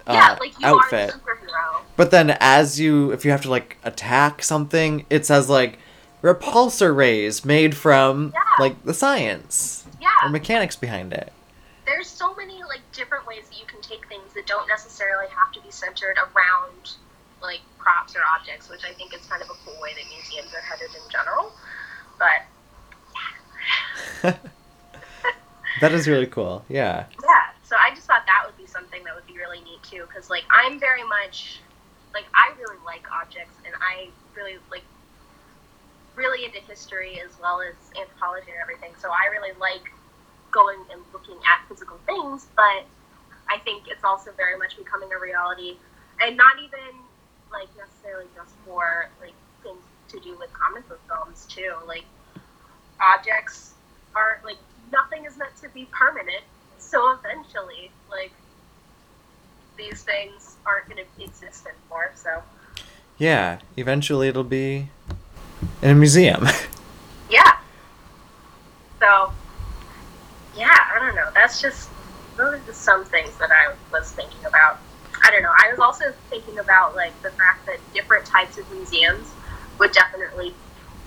uh, 0.06 0.12
yeah, 0.12 0.36
like 0.40 0.58
you 0.58 0.66
outfit. 0.66 1.10
are 1.10 1.14
a 1.14 1.18
superhero. 1.36 1.80
But 1.96 2.10
then 2.10 2.36
as 2.40 2.80
you 2.80 3.10
if 3.12 3.24
you 3.24 3.30
have 3.30 3.42
to 3.42 3.50
like 3.50 3.76
attack 3.84 4.42
something, 4.42 5.06
it 5.08 5.24
says 5.24 5.48
like 5.48 5.78
repulsor 6.22 6.94
rays 6.94 7.44
made 7.44 7.76
from 7.76 8.32
Yeah. 8.34 8.40
like 8.58 8.82
the 8.84 8.94
science 8.94 9.84
or 10.22 10.28
mechanics 10.28 10.76
behind 10.76 11.12
it. 11.12 11.32
there's 11.84 12.08
so 12.08 12.32
many 12.36 12.62
like 12.62 12.80
different 12.92 13.26
ways 13.26 13.48
that 13.50 13.58
you 13.58 13.66
can 13.66 13.80
take 13.80 14.06
things 14.08 14.32
that 14.34 14.46
don't 14.46 14.68
necessarily 14.68 15.26
have 15.36 15.50
to 15.52 15.60
be 15.60 15.70
centered 15.70 16.16
around 16.16 16.92
like 17.42 17.60
props 17.76 18.14
or 18.14 18.20
objects, 18.38 18.68
which 18.70 18.84
I 18.88 18.92
think 18.92 19.12
is 19.12 19.26
kind 19.26 19.42
of 19.42 19.50
a 19.50 19.54
cool 19.64 19.74
way 19.82 19.90
that 19.94 20.04
museums 20.14 20.54
are 20.54 20.60
headed 20.60 20.94
in 20.94 21.02
general. 21.10 21.52
But 22.20 22.42
that 25.80 25.92
is 25.92 26.06
really 26.06 26.26
cool. 26.26 26.64
Yeah. 26.68 27.06
yeah, 27.22 27.42
so 27.64 27.74
I 27.76 27.90
just 27.94 28.06
thought 28.06 28.22
that 28.26 28.44
would 28.46 28.56
be 28.56 28.66
something 28.66 29.02
that 29.04 29.14
would 29.16 29.26
be 29.26 29.36
really 29.36 29.60
neat 29.62 29.82
too, 29.82 30.04
because 30.06 30.30
like 30.30 30.44
I'm 30.50 30.78
very 30.78 31.02
much 31.02 31.58
like 32.14 32.26
I 32.34 32.52
really 32.60 32.76
like 32.84 33.02
objects, 33.10 33.54
and 33.66 33.74
I 33.82 34.08
really 34.36 34.58
like 34.70 34.84
really 36.16 36.44
into 36.44 36.58
history 36.60 37.20
as 37.24 37.32
well 37.40 37.60
as 37.60 37.74
anthropology 37.98 38.50
and 38.50 38.60
everything. 38.60 38.92
So 38.98 39.10
I 39.10 39.30
really 39.30 39.56
like 39.58 39.90
going 40.50 40.78
and 40.92 41.00
looking 41.12 41.36
at 41.48 41.66
physical 41.68 41.98
things, 42.06 42.46
but 42.56 42.84
I 43.48 43.58
think 43.64 43.84
it's 43.88 44.04
also 44.04 44.30
very 44.36 44.56
much 44.58 44.76
becoming 44.76 45.10
a 45.12 45.18
reality, 45.18 45.76
and 46.20 46.36
not 46.36 46.58
even 46.58 47.00
like 47.50 47.68
necessarily 47.76 48.26
just 48.34 48.54
for 48.64 49.08
like 49.20 49.34
things 49.62 49.82
to 50.08 50.20
do 50.20 50.38
with 50.38 50.52
comic 50.52 50.88
book 50.88 51.00
films 51.08 51.46
too. 51.48 51.72
Like 51.86 52.04
objects 53.00 53.74
are 54.14 54.40
like 54.44 54.58
nothing 54.92 55.24
is 55.24 55.36
meant 55.36 55.56
to 55.62 55.68
be 55.70 55.88
permanent, 55.90 56.44
so 56.78 57.10
eventually, 57.12 57.90
like 58.10 58.32
these 59.76 60.02
things 60.02 60.56
aren't 60.66 60.88
going 60.88 61.02
to 61.02 61.24
exist 61.24 61.66
anymore. 61.66 62.12
So 62.14 62.42
Yeah. 63.18 63.58
Eventually 63.76 64.28
it'll 64.28 64.44
be 64.44 64.90
in 65.82 65.90
a 65.90 65.94
museum. 65.94 66.46
yeah. 67.30 67.56
So 69.00 69.32
yeah, 70.56 70.76
I 70.94 70.98
don't 70.98 71.14
know. 71.14 71.28
That's 71.34 71.60
just 71.60 71.88
those 72.36 72.54
are 72.54 72.62
just 72.66 72.82
some 72.82 73.04
things 73.04 73.36
that 73.38 73.50
I 73.50 73.74
was 73.90 74.10
thinking 74.12 74.44
about. 74.46 74.78
I 75.24 75.30
don't 75.30 75.42
know. 75.42 75.52
I 75.52 75.70
was 75.70 75.78
also 75.78 76.12
thinking 76.30 76.58
about 76.58 76.96
like 76.96 77.20
the 77.22 77.30
fact 77.30 77.66
that 77.66 77.78
different 77.94 78.26
types 78.26 78.58
of 78.58 78.70
museums 78.72 79.28
would 79.78 79.92
definitely 79.92 80.54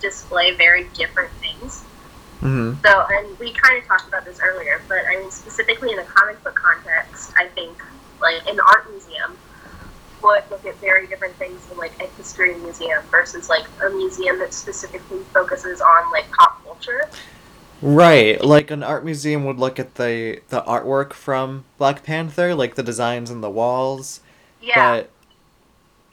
display 0.00 0.52
very 0.54 0.84
different 0.94 1.30
things. 1.40 1.82
hmm 2.40 2.74
So, 2.84 3.06
and 3.10 3.38
we 3.38 3.52
kind 3.52 3.78
of 3.78 3.86
talked 3.86 4.08
about 4.08 4.24
this 4.24 4.40
earlier, 4.42 4.80
but 4.88 4.98
I 5.08 5.20
mean, 5.20 5.30
specifically 5.30 5.92
in 5.92 5.98
a 5.98 6.04
comic 6.04 6.42
book 6.44 6.54
context, 6.54 7.32
I 7.36 7.46
think 7.48 7.76
like 8.20 8.46
an 8.48 8.60
art 8.60 8.90
museum 8.90 9.36
would 10.22 10.42
look 10.50 10.64
at 10.64 10.76
very 10.76 11.06
different 11.06 11.34
things 11.36 11.64
than 11.66 11.78
like 11.78 11.92
a 12.00 12.06
history 12.16 12.54
museum 12.56 13.02
versus 13.10 13.48
like 13.48 13.66
a 13.84 13.90
museum 13.90 14.38
that 14.38 14.52
specifically 14.52 15.20
focuses 15.32 15.80
on 15.80 16.10
like 16.12 16.30
pop 16.32 16.62
culture. 16.64 17.08
Right, 17.82 18.42
like 18.42 18.70
an 18.70 18.82
art 18.82 19.04
museum 19.04 19.44
would 19.44 19.58
look 19.58 19.78
at 19.78 19.96
the 19.96 20.40
the 20.48 20.62
artwork 20.62 21.12
from 21.12 21.64
Black 21.76 22.02
Panther, 22.02 22.54
like 22.54 22.74
the 22.74 22.82
designs 22.82 23.30
on 23.30 23.42
the 23.42 23.50
walls. 23.50 24.20
Yeah, 24.62 25.02
But 25.02 25.10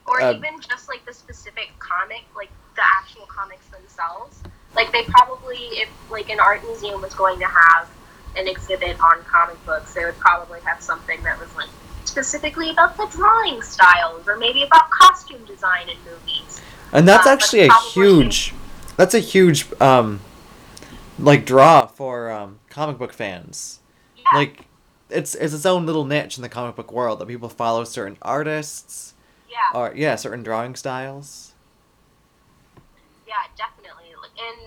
or 0.05 0.21
uh, 0.21 0.33
even 0.33 0.59
just 0.59 0.89
like 0.89 1.05
the 1.05 1.13
specific 1.13 1.71
comic, 1.79 2.23
like 2.35 2.51
the 2.75 2.83
actual 2.83 3.25
comics 3.27 3.65
themselves. 3.67 4.41
Like 4.75 4.91
they 4.91 5.03
probably, 5.03 5.57
if 5.57 5.89
like 6.11 6.29
an 6.29 6.39
art 6.39 6.63
museum 6.63 7.01
was 7.01 7.13
going 7.13 7.39
to 7.39 7.45
have 7.45 7.89
an 8.35 8.47
exhibit 8.47 8.99
on 8.99 9.23
comic 9.23 9.63
books, 9.65 9.93
they 9.93 10.03
would 10.03 10.17
probably 10.17 10.59
have 10.61 10.81
something 10.81 11.21
that 11.23 11.39
was 11.39 11.55
like 11.55 11.69
specifically 12.17 12.69
about 12.69 12.95
the 12.95 13.07
drawing 13.11 13.59
styles, 13.63 14.27
or 14.27 14.37
maybe 14.37 14.61
about 14.63 14.87
costume 14.91 15.43
design 15.45 15.89
in 15.89 15.97
movies. 16.05 16.61
and 16.91 17.07
that's 17.07 17.25
Uh, 17.25 17.31
actually 17.31 17.61
a 17.67 17.73
huge 17.95 18.53
that's 18.97 19.15
a 19.15 19.19
huge 19.19 19.65
um 19.81 20.19
like 21.17 21.43
draw 21.43 21.87
for 21.87 22.29
um 22.31 22.59
comic 22.69 22.97
book 22.99 23.13
fans. 23.13 23.79
Yeah, 24.15 24.37
Like 24.39 24.65
it's 25.09 25.33
it's 25.33 25.53
its 25.55 25.65
own 25.65 25.87
little 25.87 26.05
niche 26.05 26.37
in 26.37 26.43
the 26.43 26.49
comic 26.49 26.75
book 26.75 26.91
world 26.91 27.17
that 27.19 27.27
people 27.27 27.49
follow 27.49 27.83
certain 27.83 28.17
artists 28.21 29.13
yeah, 29.49 29.73
or 29.79 29.91
yeah, 29.95 30.15
certain 30.15 30.43
drawing 30.43 30.75
styles. 30.75 31.53
yeah, 33.27 33.33
definitely. 33.57 34.09
Like, 34.21 34.35
and 34.47 34.59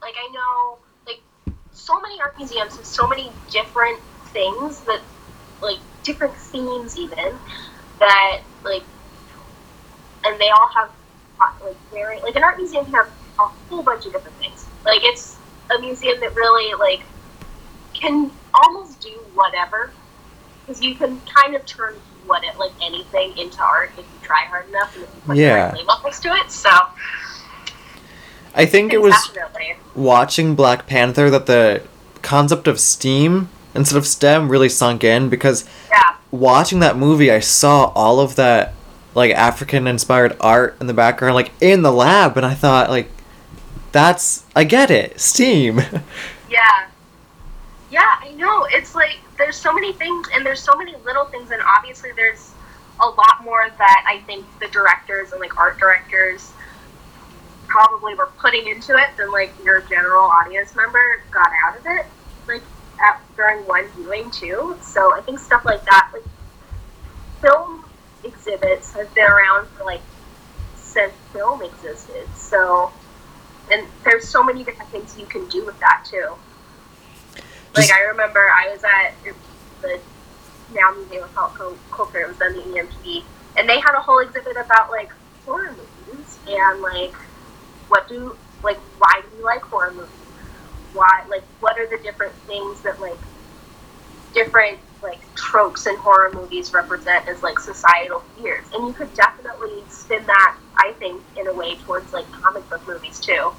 like 0.00 0.14
I 0.16 0.28
know, 0.32 0.78
like 1.06 1.20
so 1.72 2.00
many 2.00 2.20
art 2.20 2.36
museums 2.38 2.76
have 2.76 2.86
so 2.86 3.08
many 3.08 3.30
different 3.50 3.98
things 4.32 4.80
that, 4.82 5.00
like 5.62 5.78
different 6.02 6.34
themes 6.34 6.98
even 6.98 7.34
that 8.00 8.40
like, 8.64 8.82
and 10.24 10.40
they 10.40 10.48
all 10.50 10.68
have 10.74 10.90
like 11.62 11.76
very 11.92 12.20
like 12.20 12.36
an 12.36 12.42
art 12.44 12.56
museum 12.58 12.84
can 12.84 12.94
have 12.94 13.10
a 13.38 13.46
whole 13.46 13.82
bunch 13.82 14.06
of 14.06 14.12
different 14.12 14.36
things. 14.36 14.66
Like 14.84 15.00
it's 15.02 15.36
a 15.76 15.80
museum 15.80 16.20
that 16.20 16.34
really 16.34 16.74
like 16.74 17.02
can 17.94 18.30
almost 18.54 19.00
do 19.00 19.10
whatever 19.34 19.90
because 20.60 20.82
you 20.82 20.94
can 20.94 21.20
kind 21.22 21.54
of 21.54 21.64
turn 21.66 21.94
what 22.26 22.44
it 22.44 22.56
like 22.58 22.72
anything 22.82 23.36
into 23.36 23.60
art 23.62 23.90
if 23.92 23.98
you 23.98 24.04
try 24.22 24.44
hard 24.44 24.68
enough 24.68 24.94
and 24.94 25.04
if 25.04 25.14
you 25.14 25.20
put 25.26 25.36
Yeah. 25.36 25.70
the 25.70 25.78
right 25.78 25.86
labels 25.88 26.20
to 26.20 26.28
it. 26.34 26.50
So 26.50 26.70
I 28.54 28.66
think 28.66 28.92
it 28.92 29.00
was 29.00 29.14
watching 29.94 30.54
Black 30.54 30.86
Panther 30.86 31.30
that 31.30 31.46
the 31.46 31.82
concept 32.22 32.68
of 32.68 32.78
steam 32.78 33.48
instead 33.74 33.96
of 33.96 34.06
STEM 34.06 34.48
really 34.48 34.68
sunk 34.68 35.04
in 35.04 35.28
because 35.28 35.64
Yeah, 35.90 36.16
watching 36.30 36.80
that 36.80 36.96
movie, 36.96 37.30
I 37.30 37.40
saw 37.40 37.86
all 37.94 38.20
of 38.20 38.36
that 38.36 38.74
like 39.14 39.32
African 39.32 39.86
inspired 39.86 40.36
art 40.40 40.76
in 40.80 40.86
the 40.86 40.94
background, 40.94 41.34
like 41.34 41.52
in 41.60 41.82
the 41.82 41.92
lab, 41.92 42.36
and 42.36 42.46
I 42.46 42.54
thought 42.54 42.90
like 42.90 43.08
that's 43.92 44.44
I 44.56 44.64
get 44.64 44.90
it, 44.90 45.20
steam. 45.20 45.78
yeah, 46.50 46.88
yeah. 47.90 48.18
I 48.20 48.32
know. 48.36 48.66
It's 48.70 48.94
like 48.94 49.18
there's 49.38 49.56
so 49.56 49.72
many 49.72 49.92
things, 49.92 50.28
and 50.34 50.44
there's 50.44 50.62
so 50.62 50.74
many 50.76 50.94
little 51.04 51.26
things, 51.26 51.50
and 51.50 51.62
obviously 51.62 52.10
there's 52.16 52.52
a 53.00 53.06
lot 53.06 53.42
more 53.44 53.68
that 53.78 54.04
I 54.06 54.20
think 54.26 54.46
the 54.60 54.68
directors 54.68 55.32
and 55.32 55.40
like 55.40 55.58
art 55.58 55.78
directors 55.78 56.52
probably 57.66 58.14
were 58.14 58.30
putting 58.38 58.68
into 58.68 58.96
it 58.96 59.08
than 59.16 59.32
like 59.32 59.52
your 59.64 59.80
general 59.82 60.24
audience 60.24 60.74
member 60.76 61.22
got 61.30 61.50
out 61.64 61.78
of 61.78 61.86
it, 61.86 62.06
like 62.46 62.62
at, 63.02 63.20
during 63.36 63.66
one 63.66 63.86
viewing 63.96 64.30
too. 64.30 64.76
So 64.82 65.14
I 65.14 65.20
think 65.20 65.38
stuff 65.38 65.64
like 65.64 65.84
that, 65.84 66.10
like 66.12 66.24
film 67.40 67.84
exhibits 68.24 68.92
have 68.92 69.12
been 69.14 69.24
around 69.24 69.66
for 69.68 69.84
like 69.84 70.02
since 70.76 71.12
film 71.32 71.62
existed. 71.62 72.28
So, 72.36 72.92
and 73.70 73.86
there's 74.04 74.28
so 74.28 74.42
many 74.42 74.64
different 74.64 74.90
things 74.90 75.18
you 75.18 75.26
can 75.26 75.48
do 75.48 75.64
with 75.64 75.78
that 75.80 76.06
too. 76.08 76.32
Like 77.74 77.90
I 77.90 78.00
remember 78.02 78.40
I 78.40 78.70
was 78.72 78.84
at 78.84 79.14
the 79.80 79.98
now 80.74 80.92
Museum 80.94 81.24
of 81.24 81.54
Cul- 81.54 81.78
Culture. 81.90 82.20
It 82.20 82.28
was 82.28 82.38
then 82.38 82.54
the 82.54 82.78
EMP, 82.78 83.24
and 83.56 83.68
they 83.68 83.80
had 83.80 83.94
a 83.94 84.00
whole 84.00 84.18
exhibit 84.18 84.56
about 84.56 84.90
like 84.90 85.10
horror 85.44 85.74
movies 86.06 86.38
and 86.46 86.82
like 86.82 87.14
what 87.88 88.08
do 88.08 88.36
like 88.62 88.78
why 88.98 89.22
do 89.22 89.36
you 89.36 89.44
like 89.44 89.62
horror 89.62 89.92
movies? 89.92 90.21
Why 90.92 91.24
like 91.28 91.42
what 91.60 91.78
are 91.78 91.86
the 91.86 92.02
different 92.02 92.34
things 92.46 92.80
that 92.82 93.00
like 93.00 93.18
different 94.34 94.78
like 95.02 95.20
tropes 95.34 95.86
in 95.86 95.96
horror 95.96 96.30
movies 96.32 96.72
represent 96.72 97.28
as 97.28 97.42
like 97.42 97.58
societal 97.58 98.20
fears? 98.36 98.64
And 98.74 98.86
you 98.86 98.92
could 98.92 99.12
definitely 99.14 99.82
spin 99.88 100.24
that, 100.26 100.56
I 100.76 100.92
think, 100.98 101.22
in 101.36 101.46
a 101.46 101.52
way 101.52 101.76
towards 101.76 102.12
like 102.12 102.30
comic 102.32 102.68
book 102.68 102.86
movies 102.86 103.20
too, 103.20 103.52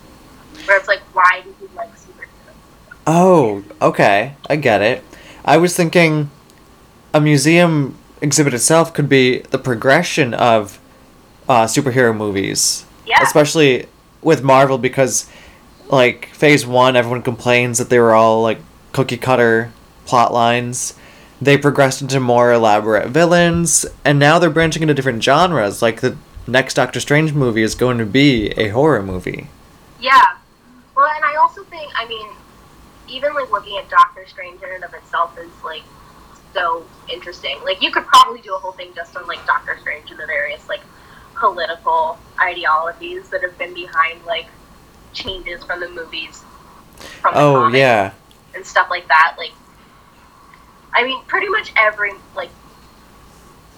where 0.66 0.78
it's 0.78 0.88
like 0.88 1.02
why 1.14 1.42
do 1.44 1.56
you 1.62 1.70
like 1.76 1.92
superheroes? 1.96 2.56
Oh, 3.08 3.64
okay. 3.82 4.36
I 4.50 4.56
get 4.56 4.82
it. 4.82 5.04
I 5.46 5.58
was 5.58 5.76
thinking 5.76 6.30
a 7.14 7.20
museum 7.20 7.98
exhibit 8.22 8.54
itself 8.54 8.94
could 8.94 9.10
be 9.10 9.40
the 9.40 9.58
progression 9.58 10.34
of 10.34 10.80
uh, 11.48 11.66
superhero 11.66 12.16
movies. 12.16 12.86
Yeah. 13.06 13.22
Especially 13.22 13.88
with 14.22 14.44
Marvel 14.44 14.78
because, 14.78 15.30
like, 15.88 16.28
phase 16.28 16.66
one, 16.66 16.96
everyone 16.96 17.22
complains 17.22 17.78
that 17.78 17.90
they 17.90 18.00
were 18.00 18.14
all, 18.14 18.42
like, 18.42 18.60
cookie 18.92 19.18
cutter 19.18 19.72
plot 20.06 20.34
lines. 20.34 20.96
They 21.42 21.58
progressed 21.58 22.02
into 22.02 22.20
more 22.20 22.52
elaborate 22.54 23.10
villains, 23.10 23.86
and 24.06 24.20
now 24.20 24.40
they're 24.40 24.50
branching 24.50 24.82
into 24.82 24.94
different 24.94 25.24
genres. 25.24 25.82
Like, 25.82 26.02
the 26.02 26.18
next 26.48 26.74
Doctor 26.76 27.00
Strange 27.00 27.34
movie 27.34 27.64
is 27.64 27.76
going 27.76 27.98
to 27.98 28.06
be 28.06 28.50
a 28.52 28.70
horror 28.70 29.04
movie. 29.04 29.48
Yeah. 30.00 30.38
Well, 30.96 31.10
and 31.16 31.26
I 31.26 31.36
also 31.36 31.64
think, 31.66 31.92
I 31.96 32.08
mean, 32.08 32.28
even 33.08 33.34
like 33.34 33.52
looking 33.52 33.78
at 33.78 33.90
Doctor 33.90 34.26
Strange 34.28 34.62
in 34.62 34.70
and 34.70 34.84
of 34.84 34.94
itself 34.94 35.38
is 35.38 35.52
like 35.64 35.84
so 36.54 36.86
interesting. 37.12 37.58
Like, 37.64 37.82
you 37.82 37.92
could 37.92 38.06
probably 38.06 38.42
do 38.42 38.56
a 38.56 38.58
whole 38.58 38.74
thing 38.74 38.92
just 38.96 39.16
on 39.16 39.26
like 39.28 39.46
Doctor 39.46 39.78
Strange 39.82 40.12
and 40.12 40.20
the 40.20 40.26
various 40.26 40.68
like 40.68 40.82
political 41.36 42.18
ideologies 42.40 43.30
that 43.30 43.42
have 43.42 43.58
been 43.58 43.74
behind 43.74 44.24
like 44.26 44.48
changes 45.14 45.64
from 45.64 45.80
the 45.80 45.90
movies. 45.90 46.44
From 47.22 47.34
Oh, 47.36 47.54
comics 47.56 47.78
yeah. 47.78 48.12
and 48.56 48.66
stuff 48.66 48.90
like 48.90 49.08
that. 49.08 49.36
Like, 49.38 49.52
I 50.94 51.04
mean, 51.04 51.24
pretty 51.26 51.50
much 51.50 51.72
every 51.76 52.12
like, 52.36 52.50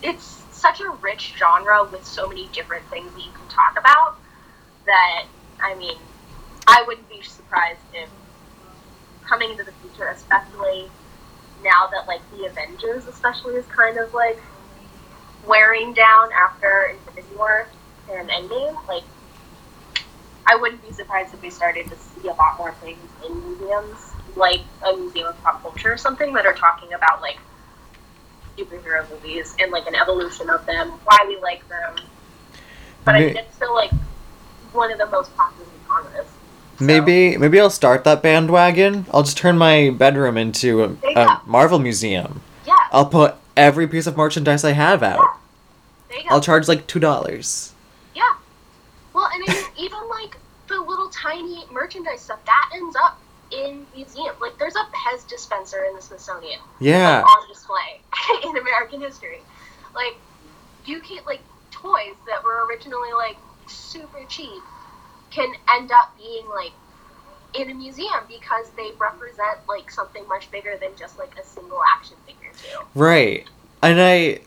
it's 0.01 0.41
such 0.51 0.81
a 0.81 0.89
rich 1.01 1.33
genre 1.37 1.83
with 1.91 2.05
so 2.05 2.27
many 2.27 2.47
different 2.51 2.85
things 2.89 3.11
that 3.13 3.19
you 3.21 3.31
can 3.31 3.47
talk 3.49 3.77
about 3.77 4.17
that 4.85 5.25
I 5.61 5.75
mean, 5.75 5.97
I 6.67 6.83
wouldn't 6.87 7.07
be 7.09 7.21
surprised 7.21 7.79
if 7.93 8.09
coming 9.25 9.51
into 9.51 9.63
the 9.63 9.71
future, 9.73 10.07
especially 10.09 10.89
now 11.63 11.87
that 11.91 12.07
like 12.07 12.21
the 12.31 12.45
Avengers, 12.45 13.05
especially, 13.07 13.55
is 13.55 13.65
kind 13.67 13.97
of 13.97 14.13
like 14.13 14.39
wearing 15.47 15.93
down 15.93 16.29
after 16.33 16.93
Infinity 16.93 17.35
War 17.35 17.67
and 18.11 18.29
Endgame, 18.29 18.87
like. 18.87 19.03
I 20.47 20.55
wouldn't 20.55 20.85
be 20.87 20.91
surprised 20.93 21.33
if 21.33 21.41
we 21.41 21.49
started 21.49 21.87
to 21.87 21.95
see 21.95 22.27
a 22.27 22.33
lot 22.33 22.57
more 22.57 22.71
things 22.73 22.99
in 23.25 23.41
museums, 23.43 23.97
like 24.35 24.61
a 24.85 24.95
museum 24.95 25.27
of 25.27 25.41
pop 25.43 25.61
culture 25.61 25.91
or 25.93 25.97
something, 25.97 26.33
that 26.33 26.45
are 26.45 26.53
talking 26.53 26.93
about 26.93 27.21
like 27.21 27.37
superhero 28.57 29.09
movies 29.09 29.55
and 29.59 29.71
like 29.71 29.87
an 29.87 29.95
evolution 29.95 30.49
of 30.49 30.65
them, 30.65 30.89
why 31.05 31.17
we 31.27 31.37
like 31.41 31.67
them. 31.67 31.95
But 33.03 33.15
I 33.15 33.19
May- 33.19 33.33
think 33.33 33.45
it's 33.47 33.55
still 33.55 33.73
like 33.73 33.91
one 34.71 34.91
of 34.91 34.97
the 34.97 35.07
most 35.07 35.35
popular 35.35 35.69
genres. 35.87 36.25
So- 36.25 36.83
Maybe 36.83 37.37
maybe 37.37 37.59
I'll 37.59 37.69
start 37.69 38.03
that 38.03 38.21
bandwagon. 38.21 39.05
I'll 39.13 39.23
just 39.23 39.37
turn 39.37 39.57
my 39.57 39.91
bedroom 39.91 40.37
into 40.37 40.83
a, 40.83 40.89
a. 41.15 41.41
Marvel 41.45 41.79
museum. 41.79 42.41
Yeah. 42.67 42.75
I'll 42.91 43.05
put 43.05 43.35
every 43.55 43.87
piece 43.87 44.07
of 44.07 44.17
merchandise 44.17 44.65
I 44.65 44.71
have 44.73 45.01
out. 45.01 45.19
yeah. 45.19 45.33
There 46.09 46.17
you 46.17 46.23
go. 46.29 46.35
I'll 46.35 46.41
charge 46.41 46.67
like 46.67 46.85
two 46.85 46.99
dollars. 46.99 47.73
Yeah. 48.13 48.23
Well, 49.13 49.29
and 49.33 49.43
I 49.47 49.53
mean, 49.53 49.64
even 49.77 49.99
like 50.09 50.37
the 50.67 50.79
little 50.79 51.09
tiny 51.09 51.65
merchandise 51.71 52.21
stuff 52.21 52.43
that 52.45 52.69
ends 52.73 52.95
up 52.95 53.19
in 53.51 53.85
museum. 53.95 54.35
Like, 54.41 54.57
there's 54.57 54.75
a 54.75 54.85
Pez 54.95 55.27
dispenser 55.27 55.85
in 55.85 55.95
the 55.95 56.01
Smithsonian. 56.01 56.59
Yeah. 56.79 57.21
like, 57.21 57.25
on 57.25 57.47
display 57.47 58.01
in 58.43 58.57
American 58.57 59.01
history. 59.01 59.41
Like, 59.93 60.15
you 60.85 60.99
can 61.01 61.19
like 61.25 61.41
toys 61.71 62.15
that 62.27 62.43
were 62.43 62.65
originally 62.65 63.13
like 63.13 63.37
super 63.67 64.23
cheap 64.29 64.61
can 65.31 65.51
end 65.75 65.91
up 65.91 66.15
being 66.17 66.47
like 66.47 66.71
in 67.53 67.69
a 67.69 67.73
museum 67.73 68.23
because 68.27 68.69
they 68.77 68.91
represent 68.99 69.59
like 69.67 69.89
something 69.89 70.27
much 70.27 70.49
bigger 70.51 70.77
than 70.79 70.89
just 70.97 71.17
like 71.17 71.37
a 71.37 71.45
single 71.45 71.81
action 71.95 72.15
figure 72.25 72.51
too. 72.53 72.85
Right. 72.93 73.45
And 73.81 73.99
I 73.99 74.41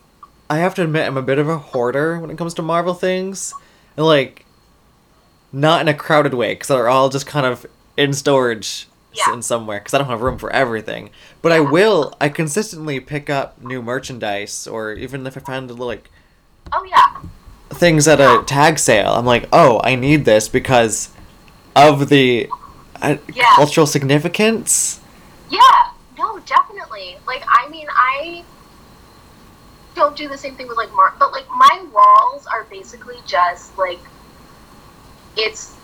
I 0.50 0.58
have 0.58 0.74
to 0.76 0.82
admit 0.84 1.06
I'm 1.06 1.16
a 1.16 1.22
bit 1.22 1.38
of 1.38 1.48
a 1.48 1.58
hoarder 1.58 2.18
when 2.18 2.30
it 2.30 2.38
comes 2.38 2.54
to 2.54 2.62
Marvel 2.62 2.94
things. 2.94 3.52
And 3.96 4.06
like 4.06 4.44
not 5.52 5.80
in 5.80 5.88
a 5.88 5.94
crowded 5.94 6.34
way 6.34 6.54
cuz 6.54 6.68
they're 6.68 6.88
all 6.88 7.08
just 7.08 7.26
kind 7.26 7.46
of 7.46 7.66
in 7.96 8.12
storage 8.12 8.86
Yeah. 9.12 9.32
in 9.32 9.42
somewhere 9.42 9.80
cuz 9.80 9.94
I 9.94 9.98
don't 9.98 10.08
have 10.08 10.20
room 10.22 10.38
for 10.38 10.52
everything. 10.52 11.10
But 11.42 11.52
I 11.52 11.60
will 11.60 12.14
I 12.20 12.28
consistently 12.28 13.00
pick 13.00 13.28
up 13.30 13.60
new 13.62 13.82
merchandise 13.82 14.66
or 14.66 14.92
even 14.92 15.26
if 15.26 15.36
I 15.36 15.40
find 15.40 15.68
a 15.70 15.72
little 15.72 15.86
like 15.86 16.10
Oh 16.72 16.84
yeah, 16.84 17.16
things 17.70 18.06
at 18.06 18.20
a 18.20 18.42
tag 18.44 18.78
sale. 18.78 19.12
I'm 19.14 19.24
like, 19.24 19.48
"Oh, 19.52 19.80
I 19.82 19.94
need 19.94 20.24
this 20.26 20.48
because 20.48 21.08
of 21.74 22.08
the 22.10 22.48
uh, 23.00 23.16
Yeah. 23.34 23.54
cultural 23.56 23.86
significance." 23.86 25.00
yeah, 25.48 25.90
no, 26.18 26.38
definitely. 26.40 27.16
Like, 27.26 27.42
I 27.48 27.68
mean, 27.70 27.86
I 27.90 28.44
don't 29.94 30.14
do 30.16 30.28
the 30.28 30.36
same 30.36 30.54
thing 30.56 30.68
with 30.68 30.76
like 30.76 30.92
Mark, 30.94 31.18
but 31.18 31.32
like 31.32 31.48
my 31.48 31.84
walls 31.92 32.46
are 32.46 32.64
basically 32.64 33.16
just 33.26 33.76
like 33.78 33.98
it's 35.38 35.74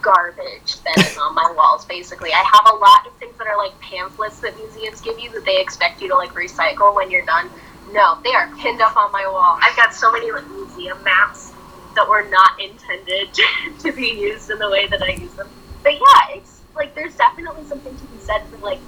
garbage 0.00 0.80
that 0.84 0.98
is 0.98 1.18
on 1.18 1.34
my 1.34 1.52
walls 1.56 1.84
basically. 1.86 2.30
I 2.32 2.44
have 2.52 2.74
a 2.74 2.76
lot 2.76 3.06
of 3.06 3.14
things 3.16 3.36
that 3.38 3.46
are 3.46 3.56
like 3.56 3.78
pamphlets 3.80 4.38
that 4.40 4.56
museums 4.56 5.00
give 5.00 5.18
you 5.18 5.30
that 5.32 5.44
they 5.44 5.60
expect 5.60 6.00
you 6.00 6.08
to 6.08 6.14
like 6.14 6.32
recycle 6.34 6.94
when 6.94 7.10
you're 7.10 7.24
done. 7.24 7.50
No 7.90 8.18
they 8.22 8.34
are 8.34 8.48
pinned 8.58 8.80
up 8.80 8.96
on 8.96 9.10
my 9.12 9.26
wall. 9.26 9.58
I've 9.60 9.76
got 9.76 9.94
so 9.94 10.12
many 10.12 10.30
like 10.30 10.46
museum 10.48 11.02
maps 11.02 11.52
that 11.96 12.08
were 12.08 12.28
not 12.28 12.60
intended 12.60 13.32
to 13.80 13.92
be 13.92 14.08
used 14.08 14.50
in 14.50 14.58
the 14.58 14.68
way 14.68 14.86
that 14.88 15.02
i 15.02 15.12
use 15.12 15.32
them. 15.34 15.48
But 15.82 15.94
yeah 15.94 16.36
it's 16.36 16.60
like 16.76 16.94
there's 16.94 17.16
definitely 17.16 17.64
something 17.64 17.96
to 17.96 18.04
be 18.04 18.18
said 18.18 18.42
for 18.48 18.58
like 18.58 18.80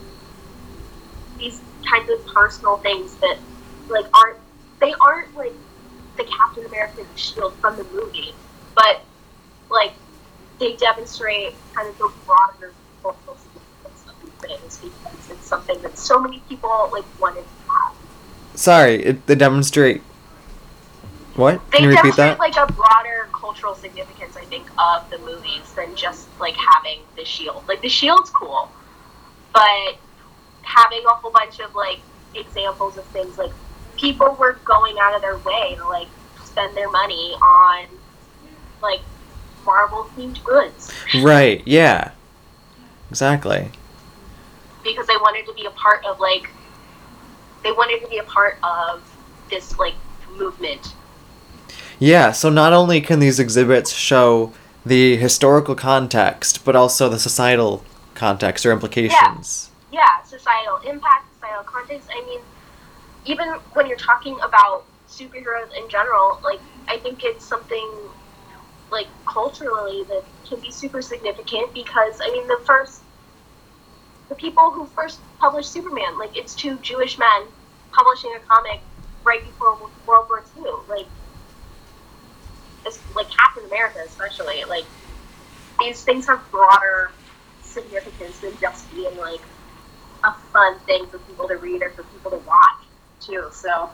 these 1.39 1.61
kinds 1.89 2.11
of 2.11 2.27
personal 2.27 2.77
things 2.79 3.15
that 3.17 3.39
like 3.89 4.07
aren't 4.15 4.39
they 4.81 4.93
aren't 5.01 5.35
like 5.35 5.55
the 6.17 6.25
captain 6.25 6.67
america 6.67 7.07
shield 7.15 7.55
from 7.55 7.77
the 7.79 7.85
movie. 7.85 8.35
But 8.75 9.01
like 9.71 9.93
they 10.59 10.77
demonstrate 10.77 11.55
kind 11.75 11.89
of 11.89 11.99
the 11.99 12.11
broader 12.25 12.73
cultural 13.03 13.37
significance 13.37 14.07
of 14.09 14.15
these 14.23 14.33
things 14.33 14.79
because 14.79 15.31
it's 15.31 15.47
something 15.47 15.81
that 15.83 15.99
so 15.99 16.21
many 16.21 16.41
people 16.49 16.89
like 16.93 17.05
wanted 17.21 17.43
to 17.43 17.73
have. 17.73 17.95
Sorry, 18.55 19.03
it, 19.05 19.27
they 19.27 19.35
demonstrate 19.35 20.03
What? 21.35 21.61
They 21.71 21.79
Can 21.79 21.91
you 21.91 21.97
repeat 21.97 22.17
that? 22.17 22.39
like 22.39 22.57
a 22.57 22.67
broader 22.73 23.29
cultural 23.33 23.75
significance, 23.75 24.37
I 24.37 24.45
think, 24.47 24.67
of 24.79 25.09
the 25.11 25.19
movies 25.19 25.73
than 25.75 25.95
just 25.95 26.29
like 26.41 26.55
having 26.57 27.01
the 27.17 27.25
shield. 27.25 27.65
Like 27.69 27.83
the 27.83 27.89
shield's 27.91 28.31
cool, 28.31 28.71
but 29.53 29.97
having 30.63 31.05
a 31.05 31.11
whole 31.11 31.31
bunch 31.31 31.61
of 31.61 31.75
like 31.75 32.01
examples 32.35 32.97
of 32.97 33.05
things 33.07 33.39
like 33.39 33.53
people 33.97 34.37
were 34.39 34.55
going 34.65 34.97
out 35.01 35.15
of 35.15 35.23
their 35.23 35.39
way 35.39 35.75
to 35.77 35.87
like 35.89 36.09
spend 36.45 36.77
their 36.77 36.91
money 36.91 37.35
on 37.43 37.87
like 38.83 39.01
Marvel 39.67 40.09
themed 40.17 40.43
goods 40.45 40.91
Right, 41.23 41.63
yeah. 41.67 42.13
Exactly. 43.11 43.71
because 44.83 45.07
they 45.07 45.17
wanted 45.17 45.45
to 45.47 45.53
be 45.53 45.67
a 45.67 45.71
part 45.71 46.05
of 46.05 46.19
like 46.21 46.49
they 47.63 47.73
wanted 47.73 48.01
to 48.01 48.09
be 48.09 48.19
a 48.19 48.23
part 48.25 48.59
of 48.63 49.03
this 49.51 49.79
like 49.79 49.95
movement. 50.37 50.95
Yeah, 51.99 52.33
so 52.33 52.51
not 52.51 52.73
only 52.73 53.01
can 53.01 53.19
these 53.21 53.41
exhibits 53.41 53.93
show 53.93 54.53
the 54.85 55.17
historical 55.17 55.75
context, 55.75 56.65
but 56.65 56.77
also 56.77 57.09
the 57.09 57.19
societal 57.19 57.85
context 58.15 58.65
or 58.67 58.73
implications. 58.73 59.71
Yeah, 59.91 60.23
societal 60.25 60.77
impact, 60.89 61.33
societal 61.35 61.65
context. 61.65 62.09
I 62.13 62.25
mean, 62.27 62.41
even 63.25 63.49
when 63.73 63.87
you're 63.87 63.97
talking 63.97 64.39
about 64.43 64.85
superheroes 65.09 65.75
in 65.77 65.89
general, 65.89 66.39
like 66.45 66.61
I 66.89 66.99
think 66.99 67.25
it's 67.25 67.45
something 67.45 67.91
like 68.91 69.09
culturally 69.27 70.05
that 70.05 70.23
can 70.49 70.61
be 70.61 70.71
super 70.71 71.03
significant 71.03 71.73
because 71.75 72.21
I 72.23 72.31
mean 72.31 72.47
the 72.47 72.61
first 72.65 73.03
the 74.29 74.35
people 74.35 74.71
who 74.71 74.87
first 74.87 75.21
published 75.39 75.71
Superman, 75.71 76.19
like 76.19 76.37
it's 76.37 76.55
two 76.55 76.77
Jewish 76.79 77.19
men 77.19 77.43
publishing 77.93 78.35
a 78.37 78.41
comic 78.41 78.81
right 79.25 79.45
before 79.45 79.77
World 80.07 80.29
War 80.29 80.45
II. 80.57 80.73
Like, 80.89 81.07
it's, 82.85 82.99
like 83.15 83.29
Captain 83.31 83.65
America, 83.67 84.01
especially. 84.07 84.65
Like, 84.65 84.85
these 85.81 86.03
things 86.05 86.27
have 86.27 86.41
broader 86.51 87.11
significance 87.63 88.39
than 88.39 88.53
just 88.61 88.91
being 88.95 89.17
like 89.19 89.41
a 90.25 90.33
fun 90.53 90.79
thing 90.81 91.07
for 91.07 91.19
people 91.19 91.49
to 91.49 91.57
read 91.57 91.83
or 91.83 91.91
for 91.91 92.05
people 92.05 92.31
to 92.31 92.39
watch 92.39 92.85
too. 93.21 93.49
So, 93.53 93.91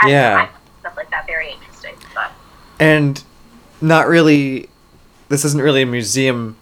I, 0.00 0.10
Yeah. 0.10 0.34
I 0.34 0.46
find 0.46 0.56
stuff 0.80 0.96
like 0.96 1.10
that 1.10 1.26
very 1.26 1.52
interesting. 1.52 1.94
But 2.14 2.32
and 2.78 3.22
not 3.80 4.08
really 4.08 4.68
this 5.28 5.44
isn't 5.44 5.60
really 5.62 5.82
a 5.82 5.86
museum 5.86 6.56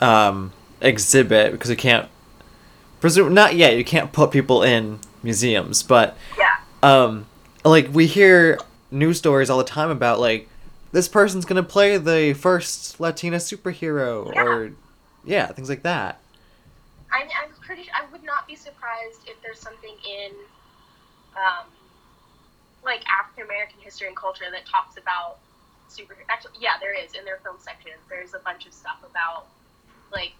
um, 0.00 0.52
exhibit 0.80 1.52
because 1.52 1.70
you 1.70 1.76
can't 1.76 2.08
presume 3.00 3.32
not 3.34 3.54
yet 3.54 3.76
you 3.76 3.84
can't 3.84 4.12
put 4.12 4.30
people 4.30 4.62
in 4.62 4.98
museums 5.22 5.82
but 5.82 6.16
yeah, 6.38 6.56
um 6.82 7.26
like 7.64 7.88
we 7.92 8.06
hear 8.06 8.58
news 8.90 9.18
stories 9.18 9.48
all 9.50 9.58
the 9.58 9.64
time 9.64 9.90
about 9.90 10.18
like 10.20 10.48
this 10.92 11.08
person's 11.08 11.44
gonna 11.44 11.62
play 11.62 11.96
the 11.96 12.32
first 12.34 12.98
latina 13.00 13.36
superhero 13.36 14.32
Yeah. 14.34 14.42
or 14.42 14.72
yeah 15.24 15.46
things 15.48 15.68
like 15.68 15.82
that 15.82 16.18
I'm, 17.12 17.26
I'm 17.42 17.50
pretty. 17.60 17.90
I 17.92 18.04
would 18.12 18.22
not 18.22 18.46
be 18.46 18.54
surprised 18.54 19.22
if 19.26 19.34
there's 19.42 19.58
something 19.58 19.94
in, 20.08 20.30
um, 21.36 21.66
like 22.84 23.02
African 23.10 23.44
American 23.46 23.80
history 23.80 24.06
and 24.06 24.16
culture 24.16 24.44
that 24.52 24.64
talks 24.64 24.96
about 24.96 25.38
super. 25.90 26.16
Actually, 26.28 26.58
yeah, 26.60 26.78
there 26.80 26.94
is 26.94 27.14
in 27.14 27.24
their 27.24 27.38
film 27.38 27.56
section. 27.58 27.92
There's 28.08 28.34
a 28.34 28.38
bunch 28.40 28.66
of 28.66 28.72
stuff 28.72 28.98
about 29.08 29.46
like 30.12 30.32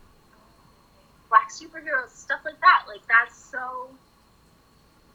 black 1.28 1.50
superheroes, 1.50 2.10
stuff 2.10 2.40
like 2.44 2.60
that. 2.60 2.84
Like 2.88 3.06
that's 3.08 3.36
so. 3.36 3.90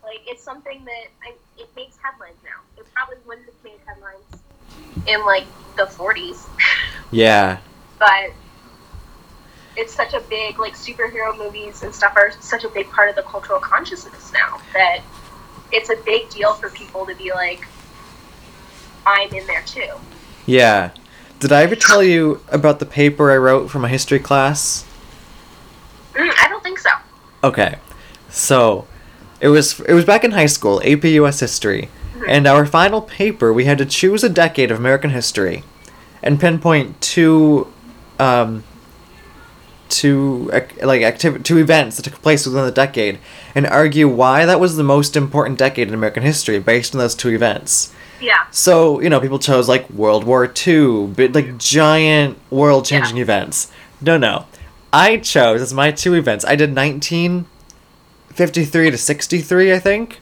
Like 0.03 0.21
it's 0.27 0.43
something 0.43 0.85
that 0.85 1.07
I, 1.23 1.33
it 1.57 1.69
makes 1.75 1.97
headlines 1.97 2.37
now. 2.43 2.61
It 2.77 2.85
probably 2.93 3.17
wouldn't 3.25 3.47
have 3.47 3.63
made 3.63 3.79
headlines 3.87 5.07
in 5.07 5.25
like 5.25 5.45
the 5.77 5.83
40s, 5.83 6.47
yeah 7.11 7.59
but 7.99 8.31
it's 9.75 9.93
such 9.93 10.13
a 10.13 10.19
big 10.21 10.57
like 10.59 10.73
superhero 10.73 11.37
movies 11.37 11.83
and 11.83 11.93
stuff 11.93 12.13
are 12.15 12.31
such 12.39 12.63
a 12.63 12.69
big 12.69 12.89
part 12.89 13.09
of 13.09 13.15
the 13.15 13.23
cultural 13.23 13.59
consciousness 13.59 14.31
now 14.33 14.59
that 14.73 15.01
it's 15.71 15.89
a 15.89 15.95
big 16.05 16.29
deal 16.29 16.53
for 16.53 16.69
people 16.69 17.05
to 17.05 17.15
be 17.15 17.31
like 17.31 17.65
i'm 19.05 19.33
in 19.33 19.45
there 19.47 19.63
too 19.63 19.89
yeah. 20.45 20.91
Did 21.39 21.51
i 21.51 21.63
ever 21.63 21.75
tell 21.75 22.01
you 22.01 22.41
about 22.49 22.79
the 22.79 22.85
paper 22.85 23.31
i 23.31 23.37
wrote 23.37 23.69
for 23.69 23.79
my 23.79 23.89
history 23.89 24.19
class? 24.19 24.85
Mm, 26.13 26.31
i 26.37 26.47
don't 26.47 26.63
think 26.63 26.79
so. 26.79 26.89
Okay, 27.43 27.77
so 28.29 28.87
it 29.39 29.49
was 29.49 29.79
it 29.81 29.93
was 29.93 30.05
back 30.05 30.23
in 30.23 30.31
high 30.31 30.45
school, 30.45 30.81
AP 30.83 31.03
US 31.03 31.39
History, 31.39 31.89
and 32.27 32.47
our 32.47 32.65
final 32.65 33.01
paper 33.01 33.51
we 33.53 33.65
had 33.65 33.77
to 33.77 33.85
choose 33.85 34.23
a 34.23 34.29
decade 34.29 34.71
of 34.71 34.79
American 34.79 35.11
history, 35.11 35.63
and 36.23 36.39
pinpoint 36.39 36.99
two, 37.01 37.71
um, 38.17 38.63
two 39.89 40.49
like 40.81 41.01
activ- 41.01 41.43
two 41.43 41.57
events 41.57 41.97
that 41.97 42.03
took 42.03 42.21
place 42.21 42.45
within 42.45 42.65
the 42.65 42.71
decade, 42.71 43.19
and 43.53 43.67
argue 43.67 44.07
why 44.07 44.45
that 44.45 44.59
was 44.59 44.77
the 44.77 44.83
most 44.83 45.15
important 45.15 45.59
decade 45.59 45.87
in 45.87 45.93
American 45.93 46.23
history 46.23 46.57
based 46.59 46.95
on 46.95 46.99
those 46.99 47.13
two 47.13 47.29
events. 47.29 47.93
Yeah 48.21 48.45
So, 48.51 49.01
you 49.01 49.09
know, 49.09 49.19
people 49.19 49.39
chose 49.39 49.67
like 49.67 49.89
World 49.89 50.23
War 50.23 50.49
II, 50.67 51.07
bit 51.07 51.33
like 51.35 51.57
giant 51.57 52.37
world 52.49 52.85
changing 52.85 53.17
Yeah. 53.17 53.23
events. 53.23 53.69
No, 54.01 54.17
no. 54.17 54.45
I 54.93 55.17
chose 55.17 55.61
as 55.61 55.73
my 55.73 55.91
two 55.91 56.13
events. 56.13 56.45
I 56.45 56.55
did 56.55 56.73
1953 56.75 58.91
to 58.91 58.97
63, 58.97 59.73
I 59.73 59.79
think. 59.79 60.21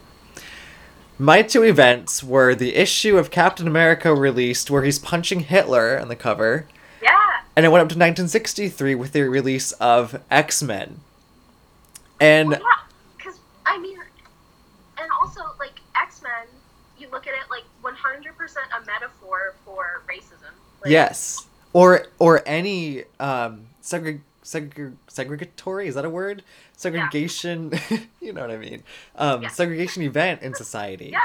My 1.20 1.42
two 1.44 1.64
events 1.64 2.24
were 2.24 2.56
the 2.56 2.76
issue 2.76 3.18
of 3.18 3.30
Captain 3.30 3.68
America 3.68 4.14
released 4.16 4.72
where 4.72 4.84
he's 4.84 4.98
punching 5.00 5.42
Hitler 5.42 6.00
on 6.00 6.08
the 6.08 6.16
cover, 6.16 6.66
yeah 7.02 7.10
and 7.56 7.66
it 7.68 7.70
went 7.70 7.82
up 7.84 7.90
to 7.90 7.94
1963 7.96 8.96
with 8.96 9.12
the 9.14 9.22
release 9.22 9.72
of 9.74 10.20
X-Men. 10.32 11.00
And 12.20 12.50
well, 12.50 12.60
yeah 12.60 12.66
because 13.18 13.40
i 13.66 13.78
mean 13.78 13.98
and 14.98 15.10
also 15.22 15.42
like 15.60 15.80
x-men 15.96 16.48
you 16.98 17.08
look 17.12 17.28
at 17.28 17.34
it 17.34 17.44
like 17.52 17.64
100% 17.84 18.33
a 18.46 18.86
metaphor 18.86 19.56
for 19.66 20.02
racism 20.08 20.52
like, 20.82 20.92
Yes. 20.92 21.46
Or 21.74 22.06
or 22.20 22.42
any 22.46 23.04
um 23.20 23.68
segre- 23.82 24.22
segre- 24.44 24.96
segregatory 25.10 25.86
is 25.88 25.96
that 25.96 26.06
a 26.06 26.10
word? 26.10 26.44
Segregation, 26.78 27.72
you 28.22 28.34
know 28.34 28.42
what 28.42 28.52
I 28.52 28.58
mean. 28.58 28.84
Um 29.16 29.44
Yeah. 29.44 29.50
segregation 29.50 30.04
event 30.04 30.42
in 30.42 30.54
society. 30.54 31.10
yeah 31.12 31.20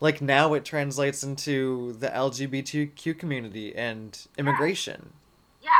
Like 0.00 0.20
now 0.20 0.54
it 0.54 0.64
translates 0.64 1.22
into 1.22 1.94
the 1.94 2.08
LGBTQ 2.08 3.18
community 3.18 3.74
and 3.74 4.18
immigration. 4.38 5.12
yeah 5.62 5.70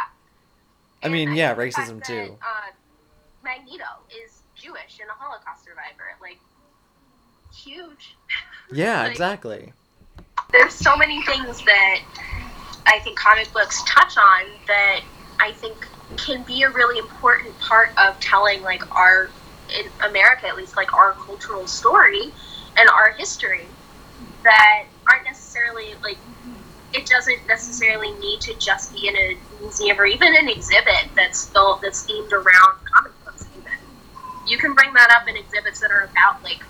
I 1.02 1.06
And 1.06 1.12
mean, 1.12 1.34
yeah, 1.34 1.54
racism 1.54 1.96
that, 1.98 2.04
too. 2.04 2.36
Uh, 2.42 2.70
Magneto 3.44 3.84
is 4.22 4.42
Jewish 4.54 4.98
and 5.00 5.08
a 5.08 5.14
Holocaust 5.14 5.64
survivor. 5.64 6.16
Like, 6.20 6.38
huge. 7.54 8.16
Yeah, 8.72 9.02
Like- 9.02 9.10
exactly. 9.12 9.72
There's 10.52 10.74
so 10.74 10.96
many 10.96 11.22
things 11.22 11.62
that 11.64 12.00
I 12.86 12.98
think 13.00 13.18
comic 13.18 13.52
books 13.52 13.82
touch 13.86 14.16
on 14.16 14.44
that 14.66 15.00
I 15.38 15.52
think 15.52 15.86
can 16.16 16.42
be 16.42 16.62
a 16.62 16.70
really 16.70 16.98
important 16.98 17.56
part 17.60 17.90
of 17.96 18.18
telling, 18.20 18.62
like, 18.62 18.88
our, 18.94 19.30
in 19.78 19.86
America 20.04 20.48
at 20.48 20.56
least, 20.56 20.76
like, 20.76 20.92
our 20.92 21.12
cultural 21.12 21.66
story 21.66 22.32
and 22.76 22.88
our 22.90 23.12
history 23.12 23.66
that 24.42 24.84
aren't 25.08 25.24
necessarily, 25.24 25.94
like, 26.02 26.18
it 26.92 27.06
doesn't 27.06 27.46
necessarily 27.46 28.10
need 28.18 28.40
to 28.40 28.54
just 28.58 28.92
be 28.92 29.06
in 29.06 29.16
a 29.16 29.36
museum 29.60 29.98
or 30.00 30.06
even 30.06 30.34
an 30.34 30.48
exhibit 30.48 31.08
that's 31.14 31.46
built 31.50 31.82
that's 31.82 32.06
themed 32.06 32.32
around 32.32 32.78
comic 32.84 33.12
books 33.24 33.46
even. 33.56 33.72
You 34.46 34.58
can 34.58 34.74
bring 34.74 34.92
that 34.94 35.10
up 35.12 35.28
in 35.28 35.36
exhibits 35.36 35.78
that 35.80 35.92
are 35.92 36.08
about 36.10 36.42
like 36.42 36.64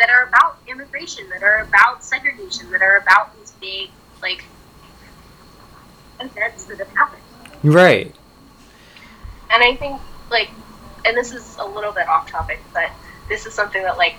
that 0.00 0.10
are 0.10 0.24
about 0.24 0.58
immigration 0.66 1.28
that 1.30 1.42
are 1.42 1.58
about 1.58 2.02
segregation 2.02 2.70
that 2.72 2.82
are 2.82 2.96
about 2.96 3.36
these 3.38 3.52
big 3.60 3.90
like 4.22 4.44
events 6.20 6.64
that 6.64 6.78
have 6.78 6.88
happened 6.90 7.22
Right. 7.62 8.14
and 9.52 9.62
I 9.62 9.76
think 9.76 10.00
like, 10.30 10.50
and 11.04 11.16
this 11.16 11.32
is 11.32 11.56
a 11.58 11.64
little 11.66 11.92
bit 11.92 12.08
off 12.08 12.30
topic, 12.30 12.60
but 12.72 12.90
this 13.28 13.46
is 13.46 13.54
something 13.54 13.82
that 13.82 13.98
like 13.98 14.14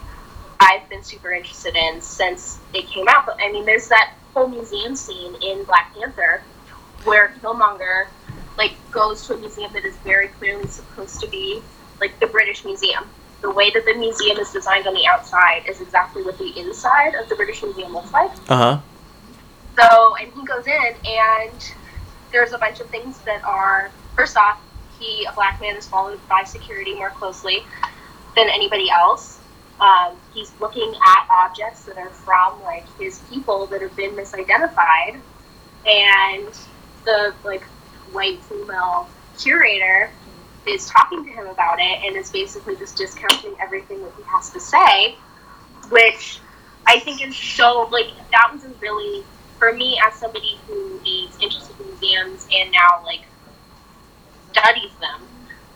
I've 0.59 0.88
been 0.89 1.03
super 1.03 1.32
interested 1.32 1.75
in 1.75 2.01
since 2.01 2.59
it 2.73 2.88
came 2.88 3.07
out. 3.07 3.25
But 3.25 3.38
I 3.41 3.51
mean, 3.51 3.65
there's 3.65 3.88
that 3.88 4.13
whole 4.34 4.47
museum 4.47 4.95
scene 4.95 5.36
in 5.41 5.63
Black 5.63 5.93
Panther 5.95 6.43
where 7.03 7.34
Killmonger 7.41 8.07
like 8.57 8.73
goes 8.91 9.25
to 9.27 9.34
a 9.34 9.38
museum 9.38 9.71
that 9.73 9.86
is 9.86 9.95
very 9.97 10.27
clearly 10.27 10.67
supposed 10.67 11.19
to 11.21 11.27
be 11.27 11.61
like 11.99 12.19
the 12.19 12.27
British 12.27 12.63
Museum. 12.63 13.05
The 13.42 13.50
way 13.50 13.72
that 13.72 13.86
the 13.86 13.96
museum 13.96 14.38
is 14.38 14.52
designed 14.52 14.86
on 14.88 14.94
the 14.94 15.08
outside 15.08 15.64
is 15.68 15.82
exactly 15.82 16.22
what 16.22 16.38
the 16.38 16.60
inside 16.60 17.16
of 17.16 17.28
the 17.28 17.36
British 17.36 17.64
Museum 17.64 17.94
looks 17.94 18.12
like. 18.14 18.32
Uh-huh. 18.50 18.80
So, 19.80 20.16
and 20.18 20.32
he 20.34 20.46
goes 20.46 20.68
in, 20.68 20.96
and 21.06 21.74
there's 22.32 22.54
a 22.54 22.58
bunch 22.58 22.80
of 22.80 22.89
things 22.89 23.20
that 23.22 23.44
are, 23.44 23.89
first 24.16 24.38
off, 24.38 24.60
he, 25.00 25.26
a 25.26 25.34
black 25.34 25.60
man, 25.60 25.76
is 25.76 25.88
followed 25.88 26.20
by 26.30 26.44
security 26.44 26.94
more 26.94 27.10
closely 27.10 27.66
than 28.36 28.48
anybody 28.48 28.92
else. 28.92 29.39
Um, 29.80 30.16
he's 30.34 30.52
looking 30.60 30.94
at 30.94 31.28
objects 31.32 31.86
that 31.86 31.98
are 31.98 32.10
from, 32.10 32.62
like, 32.62 32.86
his 33.00 33.20
people 33.32 33.66
that 33.68 33.82
have 33.82 33.96
been 33.96 34.12
misidentified, 34.12 35.20
and 35.86 36.48
the, 37.06 37.34
like, 37.44 37.64
white 38.12 38.39
female 38.44 39.10
curator 39.39 40.12
is 40.68 40.88
talking 40.88 41.24
to 41.26 41.30
him 41.32 41.47
about 41.47 41.80
it 41.80 42.03
and 42.05 42.16
is 42.16 42.30
basically 42.30 42.76
just 42.76 42.95
discounting 42.97 43.55
everything 43.59 44.01
that 44.03 44.12
he 44.18 44.24
has 44.24 44.49
to 44.51 44.59
say, 44.59 45.16
which 45.89 46.39
I 46.88 46.99
think 46.99 47.26
is 47.26 47.36
so, 47.36 47.88
like, 47.91 48.07
that 48.32 48.51
was 48.53 48.64
a 48.64 48.70
really 48.80 49.24
for 49.62 49.72
me 49.74 50.01
as 50.07 50.16
somebody 50.16 50.57
who 50.66 50.99
is 51.05 51.38
interested 51.39 51.80
in 51.80 51.86
museums 51.86 52.47
and 52.51 52.72
now 52.72 52.99
like 53.05 53.22
studies 54.51 54.89
them 54.99 55.22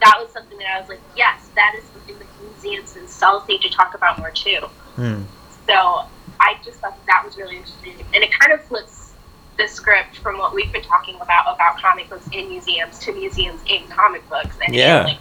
that 0.02 0.16
was 0.20 0.32
something 0.34 0.58
that 0.58 0.68
i 0.76 0.80
was 0.80 0.90
like 0.90 1.00
yes 1.16 1.50
that 1.54 1.76
is 1.78 1.84
something 1.94 2.18
that 2.18 2.28
museums 2.42 2.94
themselves 2.94 3.48
need 3.48 3.62
to 3.62 3.70
talk 3.70 3.94
about 3.94 4.18
more 4.18 4.32
too 4.32 4.58
Hmm. 4.96 5.22
so 5.68 6.06
i 6.40 6.58
just 6.66 6.80
thought 6.80 6.98
that 7.06 7.24
was 7.24 7.38
really 7.38 7.58
interesting 7.58 7.94
and 8.12 8.24
it 8.24 8.32
kind 8.40 8.52
of 8.52 8.64
flips 8.66 9.14
the 9.60 9.68
script 9.68 10.18
from 10.18 10.35
we've 10.56 10.72
been 10.72 10.82
talking 10.84 11.16
about 11.22 11.54
about 11.54 11.78
comic 11.80 12.10
books 12.10 12.28
in 12.32 12.50
museums 12.50 12.98
to 13.00 13.12
museums 13.14 13.62
in 13.68 13.86
comic 13.90 14.28
books 14.30 14.56
and 14.66 14.74
in, 14.74 14.80
Yeah. 14.80 15.04
like 15.04 15.18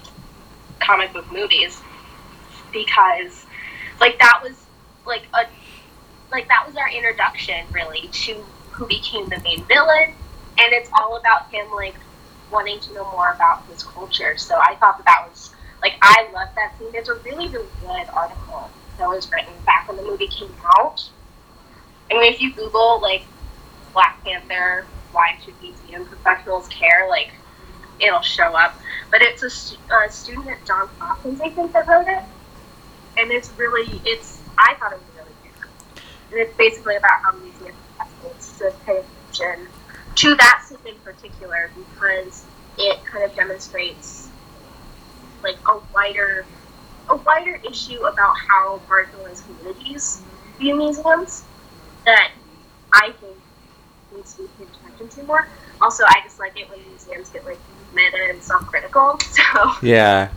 comic 0.81 1.13
book 1.13 1.31
movies 1.33 1.81
because 2.73 3.45
like 4.01 4.19
that 4.21 4.41
was 4.43 4.55
like 5.07 5.25
a 5.35 5.45
like 6.31 6.49
that 6.49 6.65
was 6.67 6.77
our 6.77 6.89
introduction 6.91 7.67
really 7.73 8.09
to 8.13 8.35
who 8.71 8.87
became 8.87 9.29
the 9.29 9.39
main 9.41 9.63
villain 9.65 10.15
and 10.59 10.73
it's 10.73 10.91
all 10.95 11.17
about 11.17 11.51
him 11.51 11.67
like 11.75 11.95
wanting 12.51 12.79
to 12.81 12.95
know 12.95 13.05
more 13.13 13.33
about 13.33 13.65
his 13.67 13.83
culture 13.83 14.37
so 14.37 14.57
i 14.57 14.75
thought 14.77 14.97
that 14.99 15.05
that 15.05 15.27
was 15.29 15.51
like 15.83 15.95
i 16.03 16.29
love 16.33 16.49
that 16.55 16.73
scene 16.79 16.91
there's 16.93 17.09
a 17.09 17.15
really 17.17 17.49
really 17.49 17.67
good 17.81 18.07
article 18.13 18.71
that 18.99 19.09
was 19.09 19.31
written 19.33 19.53
back 19.67 19.89
when 19.89 19.97
the 19.97 20.03
movie 20.03 20.29
came 20.29 20.53
out. 20.77 21.09
I 22.11 22.15
mean, 22.15 22.33
if 22.33 22.41
you 22.41 22.53
Google 22.53 23.01
like 23.01 23.23
Black 23.93 24.23
Panther, 24.25 24.87
why 25.15 25.39
should 25.43 25.55
museum 25.63 26.05
professionals 26.05 26.69
care? 26.69 27.07
Like, 27.09 27.31
it'll 28.01 28.21
show 28.21 28.55
up. 28.57 28.79
But 29.11 29.23
it's 29.23 29.43
a, 29.43 29.51
stu- 29.51 29.79
a 29.91 30.11
student 30.11 30.49
at 30.49 30.67
Johns 30.67 30.91
Hopkins, 30.99 31.41
I 31.41 31.51
think, 31.51 31.73
that 31.73 31.87
wrote 31.87 32.09
it, 32.09 32.23
and 33.17 33.31
it's 33.31 33.51
really, 33.57 34.01
it's 34.05 34.41
I 34.59 34.75
thought 34.75 34.93
it 34.93 34.99
was 34.99 35.09
really 35.17 35.31
good. 35.43 36.03
And 36.31 36.41
it's 36.41 36.57
basically 36.57 36.97
about 36.97 37.23
how 37.23 37.33
museum 37.37 37.75
professionals 37.97 38.59
should 38.59 38.85
pay 38.85 39.03
attention 39.33 39.69
to 40.17 40.35
that 40.37 40.65
scene 40.67 40.79
in 40.87 40.97
particular 41.01 41.71
because 41.77 42.45
it 42.79 43.05
kind 43.05 43.25
of 43.25 43.35
demonstrates 43.37 44.29
like 45.43 45.57
a 45.69 45.79
wider 45.95 46.45
a 47.09 47.17
wider 47.17 47.61
issue 47.69 48.01
about 48.05 48.35
how 48.49 48.81
marginalized 48.89 49.45
communities 49.45 50.23
view 50.59 50.77
museums 50.77 51.45
that 52.07 52.31
I 52.93 53.13
think 53.21 53.37
needs 54.15 54.35
to 54.35 54.49
be 54.59 54.65
paid 54.99 55.05
attention 55.05 55.23
to 55.23 55.27
more. 55.27 55.49
Also, 55.81 56.05
I 56.07 56.21
just 56.25 56.39
like 56.39 56.59
it 56.59 56.69
when 56.71 56.79
museums 56.89 57.29
get 57.29 57.45
like 57.45 57.59
meta 57.95 58.29
and 58.31 58.43
self-critical. 58.43 59.19
So 59.55 59.73
Yeah. 59.83 60.31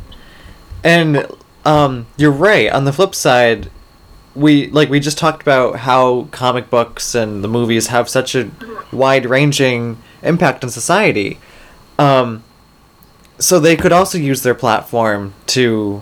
And 0.84 1.28
um 1.66 2.08
you're 2.18 2.32
right. 2.32 2.72
On 2.72 2.86
the 2.86 2.94
flip 2.94 3.16
side, 3.16 3.70
we 4.36 4.68
like 4.68 4.90
we 4.90 5.00
just 5.00 5.18
talked 5.18 5.42
about 5.42 5.78
how 5.78 6.28
comic 6.32 6.70
books 6.70 7.16
and 7.16 7.44
the 7.44 7.48
movies 7.48 7.88
have 7.88 8.10
such 8.10 8.36
a 8.36 8.52
wide-ranging 8.92 9.98
impact 10.22 10.64
on 10.64 10.70
society. 10.70 11.40
Um 11.98 12.44
so 13.40 13.60
they 13.60 13.76
could 13.76 13.92
also 13.92 14.18
use 14.18 14.42
their 14.42 14.56
platform 14.56 15.34
to 15.48 16.02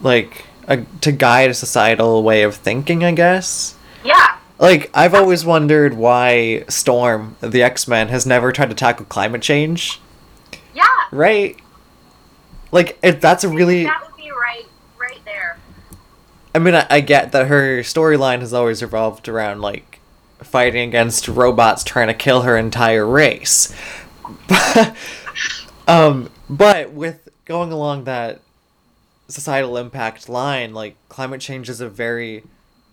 like 0.00 0.46
a, 0.66 0.84
to 1.00 1.12
guide 1.12 1.50
a 1.50 1.54
societal 1.54 2.22
way 2.22 2.42
of 2.42 2.54
thinking, 2.54 3.02
I 3.04 3.12
guess. 3.12 3.74
yeah, 4.04 4.36
Like 4.58 4.90
I've 4.92 5.14
always 5.14 5.44
wondered 5.44 5.94
why 5.94 6.64
Storm, 6.68 7.36
the 7.40 7.62
X-Men, 7.62 8.08
has 8.08 8.26
never 8.26 8.50
tried 8.50 8.70
to 8.70 8.74
tackle 8.74 9.06
climate 9.06 9.42
change, 9.42 10.00
yeah, 10.74 10.84
right? 11.12 11.56
Like 12.72 12.98
if 13.02 13.20
that's 13.20 13.44
a 13.44 13.48
really 13.48 13.84
that 13.84 14.02
would 14.04 14.16
be 14.16 14.30
right, 14.30 14.66
right 14.98 15.20
there. 15.24 15.58
I 16.54 16.58
mean, 16.58 16.74
I, 16.74 16.86
I 16.90 17.00
get 17.00 17.30
that 17.32 17.46
her 17.46 17.80
storyline 17.80 18.40
has 18.40 18.52
always 18.52 18.82
revolved 18.82 19.28
around 19.28 19.60
like 19.60 20.00
fighting 20.40 20.88
against 20.88 21.28
robots 21.28 21.84
trying 21.84 22.08
to 22.08 22.14
kill 22.14 22.42
her 22.42 22.56
entire 22.56 23.06
race. 23.06 23.72
um, 25.88 26.30
but 26.50 26.92
with 26.92 27.28
going 27.44 27.70
along 27.70 28.04
that 28.04 28.40
societal 29.28 29.76
impact 29.76 30.28
line, 30.28 30.74
like 30.74 30.96
climate 31.08 31.40
change 31.40 31.68
is 31.68 31.80
a 31.80 31.88
very 31.88 32.42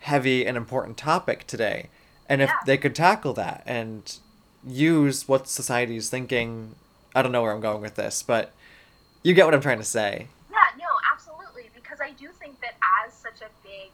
heavy 0.05 0.45
and 0.45 0.55
important 0.55 0.97
topic 0.97 1.47
today. 1.47 1.89
And 2.27 2.39
if 2.39 2.49
Yeah. 2.49 2.59
they 2.67 2.77
could 2.77 2.95
tackle 2.95 3.33
that 3.33 3.63
and 3.65 4.19
use 4.63 5.27
what 5.27 5.47
society 5.47 5.97
is 5.97 6.11
thinking, 6.11 6.75
I 7.15 7.23
don't 7.23 7.31
know 7.31 7.41
where 7.41 7.51
I'm 7.51 7.59
going 7.59 7.81
with 7.81 7.95
this, 7.95 8.21
but 8.21 8.53
you 9.23 9.33
get 9.33 9.45
what 9.45 9.55
I'm 9.55 9.61
trying 9.61 9.79
to 9.79 9.83
say. 9.99 10.27
Yeah, 10.51 10.57
no, 10.77 10.85
absolutely. 11.11 11.71
Because 11.73 11.99
I 12.01 12.11
do 12.11 12.29
think 12.39 12.61
that 12.61 12.75
as 13.03 13.13
such 13.13 13.41
a 13.41 13.49
big, 13.63 13.89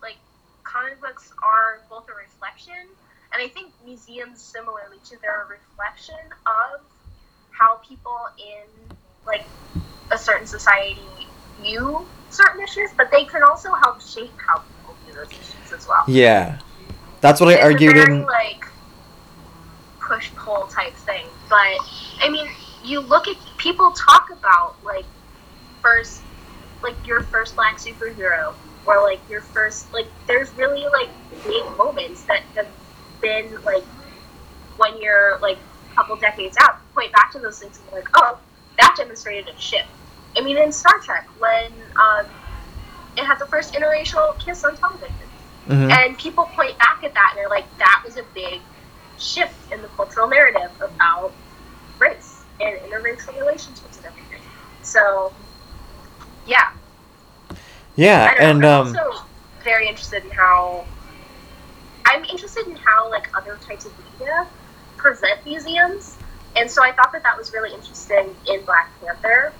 like, 0.00 0.18
comic 0.62 1.00
books 1.00 1.32
are 1.42 1.80
both 1.90 2.08
a 2.08 2.14
reflection, 2.14 2.86
and 3.32 3.42
I 3.42 3.48
think 3.48 3.72
museums 3.84 4.40
similarly 4.40 4.98
too, 5.04 5.16
they're 5.20 5.42
a 5.42 5.46
reflection 5.46 6.22
of 6.46 6.82
how 7.50 7.80
people 7.88 8.28
in, 8.38 8.96
like, 9.26 9.44
a 10.12 10.18
certain 10.18 10.46
society 10.46 11.26
view 11.60 12.06
certain 12.30 12.60
issues, 12.60 12.90
but 12.96 13.10
they 13.10 13.24
can 13.24 13.42
also 13.42 13.72
help 13.74 14.00
shape 14.00 14.32
how 14.46 14.62
people 15.26 15.38
view 15.38 15.38
those 15.38 15.54
issues 15.62 15.72
as 15.72 15.88
well. 15.88 16.04
Yeah. 16.06 16.58
That's 17.20 17.40
what 17.40 17.48
I 17.50 17.60
argued 17.60 17.96
a 17.96 18.00
very, 18.00 18.16
in 18.16 18.26
like 18.26 18.64
push 20.00 20.30
pull 20.36 20.66
type 20.68 20.94
thing. 20.94 21.26
But 21.48 21.78
I 22.20 22.28
mean, 22.30 22.48
you 22.84 23.00
look 23.00 23.28
at 23.28 23.36
people 23.56 23.92
talk 23.92 24.30
about 24.30 24.76
like 24.84 25.04
first, 25.82 26.22
like 26.82 26.94
your 27.06 27.22
first 27.22 27.56
black 27.56 27.78
superhero, 27.78 28.54
or 28.86 29.02
like 29.02 29.20
your 29.28 29.40
first 29.40 29.92
like. 29.92 30.06
There's 30.26 30.50
really 30.52 30.84
like 30.84 31.08
big 31.44 31.64
moments 31.76 32.22
that 32.24 32.42
have 32.54 32.68
been 33.20 33.62
like 33.64 33.84
when 34.76 35.00
you're 35.00 35.38
like 35.40 35.58
a 35.90 35.94
couple 35.94 36.16
decades 36.16 36.56
out. 36.60 36.78
Point 36.94 37.12
back 37.12 37.32
to 37.32 37.38
those 37.38 37.58
things 37.58 37.78
and 37.78 37.90
be 37.90 37.96
like, 37.96 38.08
oh, 38.14 38.38
that 38.78 38.94
demonstrated 38.96 39.48
a 39.48 39.60
shift. 39.60 39.88
I 40.36 40.40
mean, 40.40 40.56
in 40.56 40.70
Star 40.70 40.98
Trek, 41.00 41.28
when 41.40 41.72
um, 41.96 42.26
it 43.18 43.24
had 43.24 43.38
the 43.38 43.46
first 43.46 43.74
interracial 43.74 44.38
kiss 44.38 44.64
on 44.64 44.76
television. 44.76 45.14
Mhm. 45.68 45.92
And 45.92 46.18
people 46.18 46.44
point 46.46 46.78
back 46.78 47.02
at 47.04 47.12
that 47.14 47.32
and 47.32 47.38
they're 47.38 47.48
like, 47.48 47.66
that 47.78 48.02
was 48.04 48.16
a 48.16 48.22
big 48.34 48.60
shift 49.18 49.72
in 49.72 49.82
the 49.82 49.88
cultural 49.88 50.28
narrative 50.28 50.70
about 50.80 51.32
race 51.98 52.42
and 52.60 52.78
interracial 52.78 53.38
relationships 53.38 53.96
and 53.98 54.06
everything. 54.06 54.40
So, 54.82 55.32
yeah. 56.46 56.70
Yeah, 57.96 58.34
and 58.38 58.60
know. 58.60 58.80
um 58.82 58.88
I'm 58.88 58.96
also 58.96 59.24
very 59.64 59.88
interested 59.88 60.24
in 60.24 60.30
how. 60.30 60.86
I'm 62.06 62.24
interested 62.24 62.66
in 62.66 62.76
how, 62.76 63.10
like, 63.10 63.28
other 63.36 63.58
types 63.66 63.84
of 63.84 63.92
media 63.98 64.46
present 64.96 65.44
museums. 65.44 66.16
And 66.56 66.70
so 66.70 66.82
I 66.82 66.92
thought 66.92 67.12
that 67.12 67.22
that 67.22 67.36
was 67.36 67.52
really 67.52 67.74
interesting 67.74 68.34
in 68.46 68.64
Black 68.64 68.90
Panther 69.00 69.52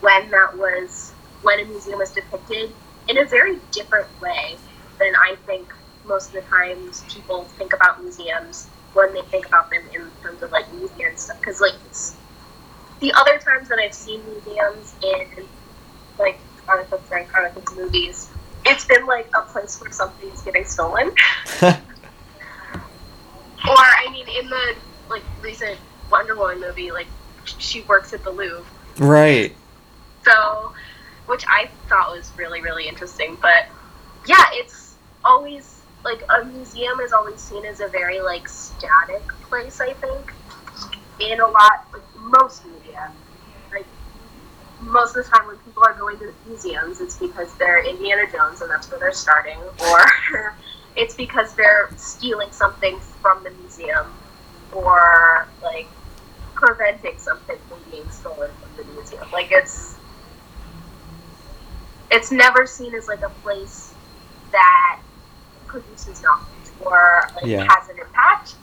when 0.00 0.30
that 0.30 0.56
was, 0.56 1.11
when 1.42 1.60
a 1.60 1.64
museum 1.64 2.00
is 2.00 2.10
depicted 2.10 2.72
in 3.08 3.18
a 3.18 3.24
very 3.24 3.58
different 3.70 4.06
way 4.20 4.56
than 4.98 5.14
I 5.16 5.36
think 5.46 5.72
most 6.04 6.28
of 6.28 6.32
the 6.34 6.42
times 6.42 7.04
people 7.08 7.44
think 7.44 7.72
about 7.72 8.02
museums 8.02 8.68
when 8.94 9.12
they 9.14 9.22
think 9.22 9.46
about 9.46 9.70
them 9.70 9.82
in 9.94 10.10
terms 10.22 10.42
of 10.42 10.50
like 10.52 10.72
museum 10.74 11.16
stuff. 11.16 11.38
Because 11.40 11.60
like 11.60 11.74
the 13.00 13.12
other 13.12 13.38
times 13.38 13.68
that 13.68 13.78
I've 13.78 13.94
seen 13.94 14.22
museums 14.26 14.94
in 15.02 15.46
like 16.18 16.38
comic 16.66 16.90
books 16.90 17.10
and 17.12 17.28
comic 17.28 17.54
book 17.54 17.76
movies, 17.76 18.28
it's 18.64 18.84
been 18.84 19.06
like 19.06 19.28
a 19.36 19.42
place 19.42 19.80
where 19.80 19.92
something's 19.92 20.42
getting 20.42 20.64
stolen. 20.64 21.12
Or 23.64 23.76
I 23.76 24.08
mean, 24.10 24.26
in 24.28 24.50
the 24.50 24.74
like 25.08 25.22
recent 25.40 25.78
Wonder 26.10 26.34
Woman 26.34 26.60
movie, 26.60 26.90
like 26.90 27.06
she 27.44 27.82
works 27.82 28.12
at 28.12 28.24
the 28.24 28.30
Louvre, 28.30 28.64
right. 28.98 29.54
so 30.24 30.72
which 31.26 31.44
I 31.48 31.68
thought 31.88 32.14
was 32.14 32.30
really 32.36 32.60
really 32.60 32.88
interesting. 32.88 33.36
But 33.40 33.66
yeah, 34.26 34.44
it's 34.52 34.94
always 35.24 35.82
like 36.04 36.22
a 36.28 36.44
museum 36.44 37.00
is 37.00 37.12
always 37.12 37.40
seen 37.40 37.64
as 37.64 37.80
a 37.80 37.88
very 37.88 38.20
like 38.20 38.48
static 38.48 39.26
place. 39.48 39.80
I 39.80 39.92
think 39.94 40.32
in 41.20 41.40
a 41.40 41.46
lot 41.46 41.86
like 41.92 42.02
most 42.16 42.64
media, 42.66 43.12
like 43.70 43.86
most 44.80 45.16
of 45.16 45.24
the 45.24 45.30
time 45.30 45.46
when 45.46 45.56
people 45.58 45.84
are 45.84 45.94
going 45.94 46.18
to 46.18 46.34
museums, 46.46 47.00
it's 47.00 47.16
because 47.16 47.52
they're 47.54 47.86
Indiana 47.86 48.30
Jones 48.30 48.60
and 48.60 48.70
that's 48.70 48.90
where 48.90 48.98
they're 48.98 49.12
starting, 49.12 49.58
or 49.58 50.54
it's 50.96 51.14
because 51.14 51.54
they're 51.54 51.90
stealing 51.96 52.50
something 52.50 52.98
from 53.20 53.42
the 53.44 53.50
museum, 53.50 54.06
or 54.72 55.46
like 55.62 55.86
preventing 56.54 57.18
something 57.18 57.56
from 57.68 57.78
being 57.90 58.08
stolen 58.10 58.50
from 58.60 58.84
the 58.84 58.92
museum. 58.92 59.26
Like 59.32 59.48
it's 59.50 59.94
it's 62.12 62.30
never 62.30 62.66
seen 62.66 62.94
as 62.94 63.08
like 63.08 63.22
a 63.22 63.30
place 63.42 63.94
that 64.52 65.00
produces 65.66 66.22
knowledge 66.22 66.46
or 66.84 67.22
like 67.36 67.46
Yeah. 67.46 67.66
has 67.68 67.88
an 67.88 67.98
impact. 67.98 68.54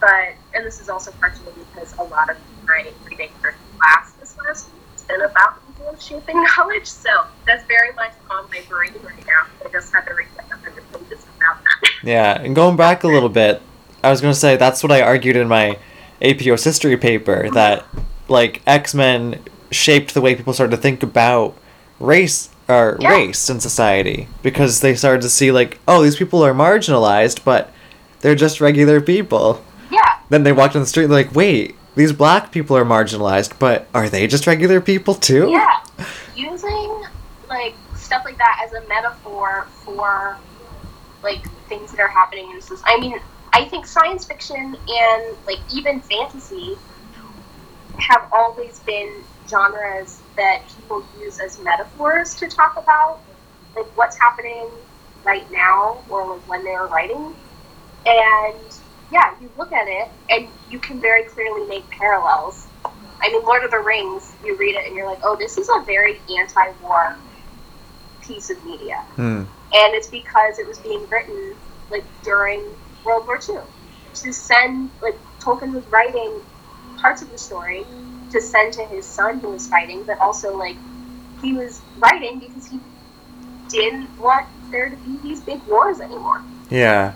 But 0.00 0.34
and 0.54 0.64
this 0.64 0.80
is 0.80 0.88
also 0.88 1.10
partially 1.20 1.52
because 1.74 1.92
a 1.98 2.02
lot 2.04 2.30
of 2.30 2.36
my 2.66 2.90
reading 3.04 3.30
for 3.40 3.54
class 3.78 4.12
this 4.20 4.36
last 4.38 4.68
week 4.72 4.82
has 4.92 5.02
been 5.02 5.20
about 5.22 5.60
museums 5.78 6.06
shaping 6.06 6.42
knowledge. 6.56 6.86
So 6.86 7.24
that's 7.46 7.64
very 7.66 7.92
much 7.94 8.12
on 8.30 8.44
my 8.50 8.62
brain 8.68 8.92
right 9.02 9.26
now. 9.26 9.46
I 9.64 9.68
just 9.70 9.92
had 9.92 10.06
to 10.06 10.14
read 10.14 10.28
like 10.38 10.46
a 10.50 10.56
hundred 10.56 10.84
pages 10.92 11.24
about 11.36 11.62
that. 11.64 11.90
Yeah, 12.02 12.40
and 12.40 12.54
going 12.54 12.76
back 12.76 13.04
a 13.04 13.08
little 13.08 13.28
bit, 13.28 13.60
I 14.02 14.10
was 14.10 14.20
going 14.20 14.32
to 14.32 14.38
say 14.38 14.56
that's 14.56 14.82
what 14.82 14.92
I 14.92 15.02
argued 15.02 15.36
in 15.36 15.48
my 15.48 15.78
AP 16.22 16.42
US 16.46 16.64
history 16.64 16.96
paper 16.96 17.50
that 17.50 17.84
like 18.28 18.62
X-Men 18.66 19.42
shaped 19.72 20.14
the 20.14 20.20
way 20.20 20.34
people 20.34 20.52
started 20.52 20.76
to 20.76 20.80
think 20.80 21.02
about 21.02 21.56
race 21.98 22.49
or 22.70 22.96
Yeah. 23.00 23.10
race 23.10 23.50
in 23.50 23.60
society 23.60 24.28
because 24.42 24.80
they 24.80 24.94
started 24.94 25.22
to 25.22 25.28
see 25.30 25.50
like, 25.52 25.78
oh, 25.88 26.02
these 26.02 26.16
people 26.16 26.44
are 26.44 26.54
marginalized, 26.54 27.40
but 27.44 27.72
they're 28.20 28.34
just 28.34 28.60
regular 28.60 29.00
people. 29.00 29.62
yeah. 29.90 30.16
Then 30.28 30.44
they 30.44 30.52
walked 30.52 30.76
on 30.76 30.82
the 30.82 30.86
street 30.86 31.04
and 31.04 31.12
like, 31.12 31.34
wait, 31.34 31.74
these 31.96 32.12
black 32.12 32.52
people 32.52 32.76
are 32.76 32.84
marginalized, 32.84 33.52
but 33.58 33.88
are 33.92 34.08
they 34.08 34.26
just 34.28 34.46
regular 34.46 34.80
people 34.80 35.14
too? 35.14 35.50
Yeah, 35.50 35.80
using 36.36 37.02
like 37.48 37.74
stuff 37.96 38.22
like 38.24 38.38
that 38.38 38.62
as 38.64 38.72
a 38.72 38.86
metaphor 38.88 39.66
for 39.84 40.36
like 41.22 41.44
things 41.68 41.90
that 41.90 42.00
are 42.00 42.08
happening 42.08 42.48
in 42.52 42.60
society. 42.60 42.94
I 42.96 43.00
mean, 43.00 43.20
I 43.52 43.64
think 43.64 43.86
science 43.86 44.24
fiction 44.24 44.76
and 44.88 45.36
like 45.46 45.58
even 45.74 46.00
fantasy 46.00 46.76
have 47.98 48.28
always 48.32 48.78
been 48.80 49.12
genres 49.48 50.20
that 50.40 50.62
people 50.74 51.04
use 51.20 51.38
as 51.38 51.60
metaphors 51.62 52.34
to 52.36 52.48
talk 52.48 52.74
about 52.78 53.20
like 53.76 53.86
what's 53.94 54.18
happening 54.18 54.68
right 55.22 55.46
now 55.52 56.02
or 56.08 56.34
like 56.34 56.48
when 56.48 56.64
they 56.64 56.70
were 56.70 56.88
writing. 56.88 57.34
And 58.06 58.72
yeah, 59.12 59.34
you 59.40 59.50
look 59.58 59.72
at 59.72 59.86
it 59.86 60.08
and 60.30 60.48
you 60.70 60.78
can 60.78 60.98
very 61.00 61.24
clearly 61.24 61.66
make 61.68 61.88
parallels. 61.90 62.66
I 62.84 63.28
mean, 63.28 63.44
Lord 63.44 63.64
of 63.64 63.70
the 63.70 63.80
Rings, 63.80 64.32
you 64.42 64.56
read 64.56 64.74
it 64.76 64.86
and 64.86 64.96
you're 64.96 65.06
like, 65.06 65.20
oh, 65.22 65.36
this 65.38 65.58
is 65.58 65.68
a 65.68 65.84
very 65.84 66.18
anti-war 66.38 67.18
piece 68.22 68.48
of 68.48 68.64
media, 68.64 68.96
Hmm. 69.16 69.42
and 69.72 69.94
it's 69.94 70.08
because 70.08 70.58
it 70.58 70.66
was 70.66 70.78
being 70.78 71.06
written 71.10 71.54
like 71.90 72.04
during 72.22 72.62
World 73.04 73.26
War 73.26 73.38
II. 73.46 73.60
To 74.14 74.32
send 74.32 74.90
like 75.02 75.18
Tolkien 75.42 75.74
was 75.74 75.84
writing 75.90 76.40
parts 76.96 77.22
of 77.22 77.30
the 77.30 77.38
story 77.38 77.84
to 78.30 78.40
send 78.40 78.72
to 78.74 78.84
his 78.86 79.04
son 79.06 79.40
who 79.40 79.48
was 79.50 79.66
fighting, 79.66 80.04
but 80.04 80.18
also 80.18 80.56
like 80.56 80.76
he 81.42 81.52
was 81.52 81.80
writing 81.98 82.38
because 82.38 82.66
he 82.66 82.78
didn't 83.68 84.18
want 84.18 84.46
there 84.70 84.90
to 84.90 84.96
be 84.96 85.16
these 85.22 85.40
big 85.40 85.60
wars 85.66 86.00
anymore. 86.00 86.42
Yeah. 86.70 87.14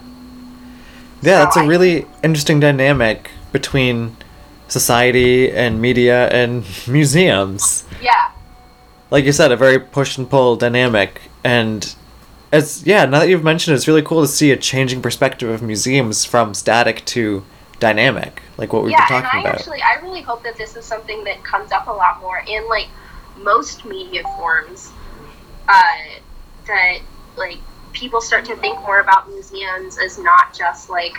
Yeah, 1.22 1.38
that's 1.44 1.56
a 1.56 1.66
really 1.66 2.06
interesting 2.22 2.60
dynamic 2.60 3.30
between 3.52 4.16
society 4.68 5.50
and 5.50 5.80
media 5.80 6.28
and 6.28 6.64
museums. 6.88 7.84
Yeah, 8.02 8.30
Like 9.10 9.24
you 9.24 9.32
said, 9.32 9.52
a 9.52 9.56
very 9.56 9.78
push 9.78 10.18
and 10.18 10.28
pull 10.28 10.56
dynamic. 10.56 11.22
And 11.42 11.94
as 12.52 12.84
yeah, 12.86 13.04
now 13.04 13.20
that 13.20 13.28
you've 13.28 13.44
mentioned 13.44 13.72
it, 13.72 13.76
it's 13.76 13.88
really 13.88 14.02
cool 14.02 14.22
to 14.22 14.28
see 14.28 14.50
a 14.50 14.56
changing 14.56 15.00
perspective 15.02 15.48
of 15.48 15.62
museums 15.62 16.24
from 16.24 16.52
static 16.54 17.04
to 17.06 17.44
dynamic, 17.80 18.42
like 18.56 18.72
what 18.72 18.82
we've 18.82 18.92
yeah, 18.92 19.06
been 19.08 19.16
and 19.16 19.24
talking 19.24 19.40
I 19.40 19.42
about. 19.42 19.58
actually 19.58 19.82
I 19.82 20.00
really 20.02 20.22
hope 20.22 20.42
that 20.44 20.56
this 20.56 20.76
is 20.76 20.84
something 20.84 21.24
that 21.24 21.42
comes 21.44 21.72
up 21.72 21.86
a 21.86 21.92
lot 21.92 22.20
more 22.20 22.42
in 22.46 22.68
like 22.68 22.88
most 23.36 23.84
media 23.84 24.22
forms. 24.36 24.92
Uh, 25.68 26.20
that 26.66 26.98
like 27.36 27.58
people 27.92 28.20
start 28.20 28.44
to 28.44 28.56
think 28.56 28.78
more 28.80 29.00
about 29.00 29.28
museums 29.28 29.98
as 29.98 30.18
not 30.18 30.52
just 30.52 30.90
like 30.90 31.14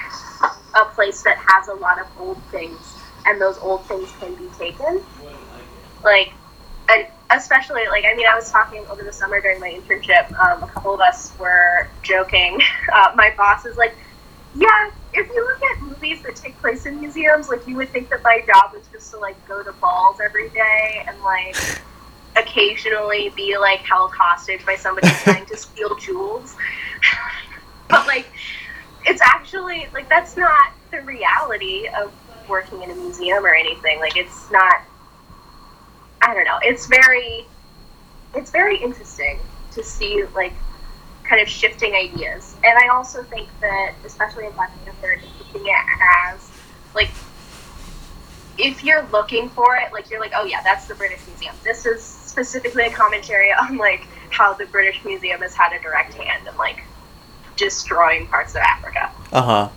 a 0.75 0.85
place 0.93 1.23
that 1.23 1.37
has 1.37 1.67
a 1.67 1.73
lot 1.73 1.99
of 1.99 2.07
old 2.19 2.41
things, 2.51 2.79
and 3.25 3.39
those 3.39 3.57
old 3.59 3.85
things 3.85 4.11
can 4.19 4.35
be 4.35 4.47
taken. 4.57 5.01
Like, 6.03 6.33
and 6.89 7.07
especially 7.31 7.87
like 7.87 8.05
I 8.05 8.15
mean, 8.15 8.27
I 8.27 8.35
was 8.35 8.51
talking 8.51 8.85
over 8.89 9.03
the 9.03 9.13
summer 9.13 9.41
during 9.41 9.59
my 9.59 9.71
internship. 9.71 10.31
Um, 10.39 10.63
a 10.63 10.67
couple 10.67 10.93
of 10.93 10.99
us 11.01 11.31
were 11.39 11.87
joking. 12.03 12.59
Uh, 12.93 13.11
my 13.15 13.33
boss 13.35 13.65
is 13.65 13.75
like, 13.75 13.93
"Yeah, 14.55 14.91
if 15.15 15.27
you 15.29 15.45
look 15.45 15.61
at 15.63 15.81
movies 15.81 16.21
that 16.23 16.35
take 16.35 16.57
place 16.59 16.85
in 16.85 16.99
museums, 16.99 17.49
like 17.49 17.67
you 17.67 17.75
would 17.77 17.89
think 17.89 18.09
that 18.09 18.23
my 18.23 18.41
job 18.45 18.73
was 18.73 18.83
just 18.91 19.11
to 19.11 19.17
like 19.17 19.35
go 19.47 19.63
to 19.63 19.71
balls 19.73 20.19
every 20.23 20.49
day 20.49 21.03
and 21.07 21.21
like." 21.21 21.55
occasionally 22.37 23.31
be 23.35 23.57
like 23.57 23.79
held 23.79 24.11
hostage 24.11 24.65
by 24.65 24.75
somebody 24.75 25.07
trying 25.23 25.45
to 25.45 25.55
steal 25.55 25.95
jewels. 25.95 26.55
but 27.89 28.05
like 28.07 28.27
it's 29.05 29.21
actually 29.21 29.87
like 29.93 30.09
that's 30.09 30.35
not 30.35 30.73
the 30.91 31.01
reality 31.01 31.87
of 31.97 32.11
working 32.49 32.81
in 32.83 32.91
a 32.91 32.95
museum 32.95 33.45
or 33.45 33.53
anything. 33.53 33.99
Like 33.99 34.17
it's 34.17 34.51
not 34.51 34.81
I 36.21 36.33
don't 36.33 36.45
know. 36.45 36.59
It's 36.61 36.87
very 36.87 37.45
it's 38.33 38.51
very 38.51 38.77
interesting 38.77 39.39
to 39.73 39.83
see 39.83 40.23
like 40.33 40.53
kind 41.27 41.41
of 41.41 41.47
shifting 41.47 41.93
ideas. 41.93 42.55
And 42.63 42.77
I 42.77 42.87
also 42.87 43.23
think 43.23 43.49
that 43.61 43.93
especially 44.05 44.45
in 44.45 44.51
Black 44.53 44.71
Panther 44.85 45.19
looking 45.39 45.67
it 45.67 45.85
as 46.33 46.49
like 46.93 47.09
if 48.57 48.83
you're 48.83 49.05
looking 49.11 49.49
for 49.49 49.75
it, 49.75 49.91
like 49.91 50.09
you're 50.09 50.19
like, 50.19 50.31
oh 50.35 50.45
yeah, 50.45 50.61
that's 50.63 50.87
the 50.87 50.95
British 50.95 51.19
Museum. 51.27 51.55
This 51.63 51.85
is 51.85 52.01
specifically 52.03 52.85
a 52.85 52.91
commentary 52.91 53.51
on 53.61 53.77
like 53.77 54.07
how 54.29 54.53
the 54.53 54.65
British 54.67 55.03
Museum 55.03 55.41
has 55.41 55.53
had 55.53 55.73
a 55.73 55.81
direct 55.81 56.13
hand 56.13 56.47
in 56.47 56.55
like 56.57 56.83
destroying 57.55 58.27
parts 58.27 58.55
of 58.55 58.61
Africa. 58.61 59.11
Uh 59.31 59.41
huh. 59.41 59.69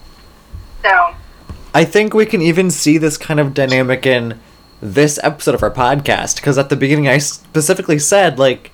So 0.83 1.15
I 1.75 1.85
think 1.85 2.15
we 2.15 2.27
can 2.27 2.41
even 2.43 2.71
see 2.71 2.99
this 2.99 3.17
kind 3.17 3.41
of 3.41 3.55
dynamic 3.55 4.07
in 4.07 4.41
this 4.81 5.19
episode 5.23 5.55
of 5.55 5.63
our 5.63 5.71
podcast 5.71 6.37
because 6.37 6.57
at 6.57 6.69
the 6.69 6.77
beginning 6.77 7.09
I 7.09 7.19
specifically 7.19 7.99
said 7.99 8.39
like 8.39 8.71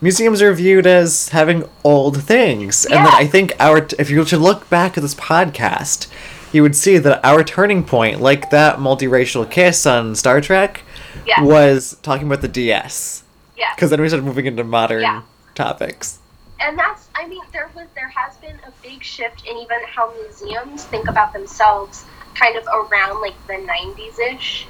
museums 0.00 0.40
are 0.42 0.52
viewed 0.52 0.86
as 0.86 1.28
having 1.30 1.68
old 1.84 2.22
things, 2.22 2.84
and 2.86 2.94
then 2.94 3.04
Yeah. 3.12 3.18
I 3.18 3.26
think 3.26 3.52
our 3.60 3.86
if 3.98 4.10
you 4.10 4.18
were 4.20 4.24
to 4.26 4.38
look 4.38 4.68
back 4.70 4.96
at 4.96 5.02
this 5.02 5.14
podcast, 5.14 6.06
you 6.52 6.62
would 6.62 6.74
see 6.76 6.98
that 6.98 7.24
our 7.24 7.44
turning 7.44 7.84
point, 7.84 8.20
like 8.20 8.50
that 8.50 8.78
multiracial 8.78 9.48
kiss 9.50 9.86
on 9.86 10.14
Star 10.16 10.40
Trek, 10.40 10.82
yeah, 11.26 11.42
was 11.42 11.96
talking 12.02 12.26
about 12.26 12.40
the 12.40 12.48
DS 12.48 13.22
yeah. 13.56 13.74
because 13.74 13.90
then 13.90 14.00
we 14.00 14.08
started 14.08 14.24
moving 14.24 14.46
into 14.46 14.64
modern 14.64 15.02
Yeah. 15.02 15.22
topics. 15.54 16.18
and 16.60 16.78
that's 16.78 17.08
i 17.14 17.26
mean 17.26 17.40
there 17.54 17.70
was 17.74 17.86
there 17.94 18.08
has 18.14 18.36
been 18.36 18.56
a 18.66 18.72
big 18.82 19.02
shift 19.02 19.46
in 19.46 19.56
even 19.56 19.78
how 19.86 20.12
museums 20.20 20.84
think 20.84 21.08
about 21.08 21.32
themselves 21.32 22.04
kind 22.34 22.54
of 22.56 22.64
around 22.66 23.20
like 23.22 23.34
the 23.46 23.54
90s 23.54 24.18
ish 24.34 24.66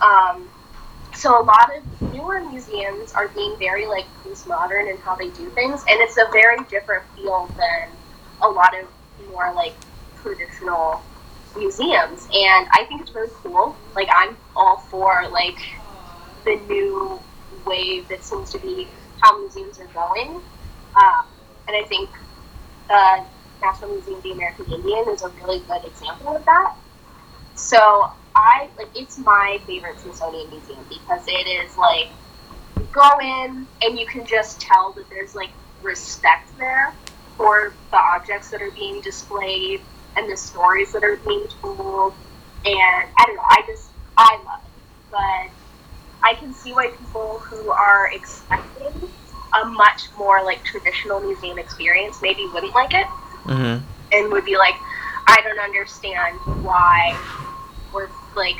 um, 0.00 0.48
so 1.14 1.40
a 1.40 1.44
lot 1.44 1.70
of 1.76 1.82
newer 2.12 2.40
museums 2.40 3.12
are 3.12 3.28
being 3.28 3.56
very 3.58 3.86
like 3.86 4.06
postmodern 4.24 4.90
in 4.90 4.96
how 4.98 5.14
they 5.16 5.30
do 5.30 5.50
things 5.50 5.82
and 5.88 6.00
it's 6.00 6.16
a 6.16 6.26
very 6.32 6.58
different 6.68 7.02
feel 7.14 7.50
than 7.56 7.88
a 8.42 8.48
lot 8.48 8.74
of 8.78 8.88
more 9.30 9.52
like 9.54 9.74
traditional 10.22 11.02
museums. 11.56 12.26
And 12.32 12.66
i 12.72 12.84
think 12.88 13.02
it's 13.02 13.14
really 13.14 13.30
cool. 13.42 13.76
Like 13.94 14.08
i'm 14.14 14.36
all 14.56 14.78
for 14.90 15.28
like 15.30 15.58
the 16.44 16.56
new 16.68 17.20
wave 17.66 18.08
that 18.08 18.24
seems 18.24 18.50
to 18.50 18.58
be 18.58 18.88
how 19.20 19.40
museums 19.40 19.78
are 19.78 19.88
going. 19.88 20.42
Um, 21.00 21.24
and 21.66 21.76
I 21.76 21.84
think 21.88 22.10
the 22.88 23.24
National 23.62 23.92
Museum 23.92 24.16
of 24.18 24.22
the 24.22 24.32
American 24.32 24.66
Indian 24.66 25.08
is 25.08 25.22
a 25.22 25.28
really 25.28 25.60
good 25.60 25.84
example 25.84 26.36
of 26.36 26.44
that. 26.44 26.74
So 27.54 28.10
I 28.36 28.68
like 28.76 28.88
it's 28.94 29.18
my 29.18 29.60
favorite 29.66 29.98
Smithsonian 30.00 30.50
museum 30.50 30.84
because 30.88 31.22
it 31.28 31.46
is 31.46 31.76
like 31.76 32.08
you 32.78 32.86
go 32.92 33.18
in 33.20 33.66
and 33.82 33.98
you 33.98 34.06
can 34.06 34.26
just 34.26 34.60
tell 34.60 34.92
that 34.92 35.08
there's 35.08 35.34
like 35.34 35.50
respect 35.82 36.56
there 36.58 36.92
for 37.36 37.72
the 37.90 37.96
objects 37.96 38.50
that 38.50 38.60
are 38.62 38.70
being 38.72 39.00
displayed 39.02 39.80
and 40.16 40.30
the 40.30 40.36
stories 40.36 40.92
that 40.92 41.04
are 41.04 41.16
being 41.16 41.46
told. 41.60 42.14
And 42.64 43.08
I 43.18 43.24
don't 43.26 43.36
know, 43.36 43.42
I 43.48 43.62
just 43.66 43.90
I 44.16 44.40
love 44.44 44.60
it. 44.64 44.70
But 45.10 46.26
I 46.28 46.34
can 46.34 46.52
see 46.54 46.72
why 46.72 46.88
people 46.88 47.38
who 47.38 47.70
are 47.70 48.10
expecting 48.12 49.08
a 49.62 49.64
much 49.66 50.08
more 50.18 50.42
like 50.42 50.64
traditional 50.64 51.20
museum 51.20 51.58
experience 51.58 52.20
maybe 52.22 52.48
wouldn't 52.52 52.74
like 52.74 52.94
it 52.94 53.06
Mm-hmm. 53.44 53.84
and 54.12 54.32
would 54.32 54.46
be 54.46 54.56
like, 54.56 54.74
I 55.26 55.40
don't 55.44 55.58
understand 55.58 56.38
why 56.64 57.14
we're 57.92 58.08
like 58.36 58.56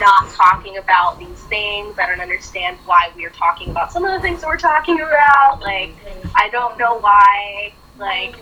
not 0.00 0.30
talking 0.30 0.78
about 0.78 1.18
these 1.18 1.42
things. 1.44 1.98
I 1.98 2.06
don't 2.06 2.20
understand 2.20 2.78
why 2.84 3.10
we're 3.16 3.30
talking 3.30 3.70
about 3.70 3.92
some 3.92 4.04
of 4.04 4.12
the 4.12 4.20
things 4.20 4.40
that 4.40 4.48
we're 4.48 4.56
talking 4.56 5.00
about. 5.00 5.60
Like, 5.60 5.94
I 6.34 6.48
don't 6.50 6.78
know 6.78 6.98
why. 6.98 7.72
Like, 7.98 8.36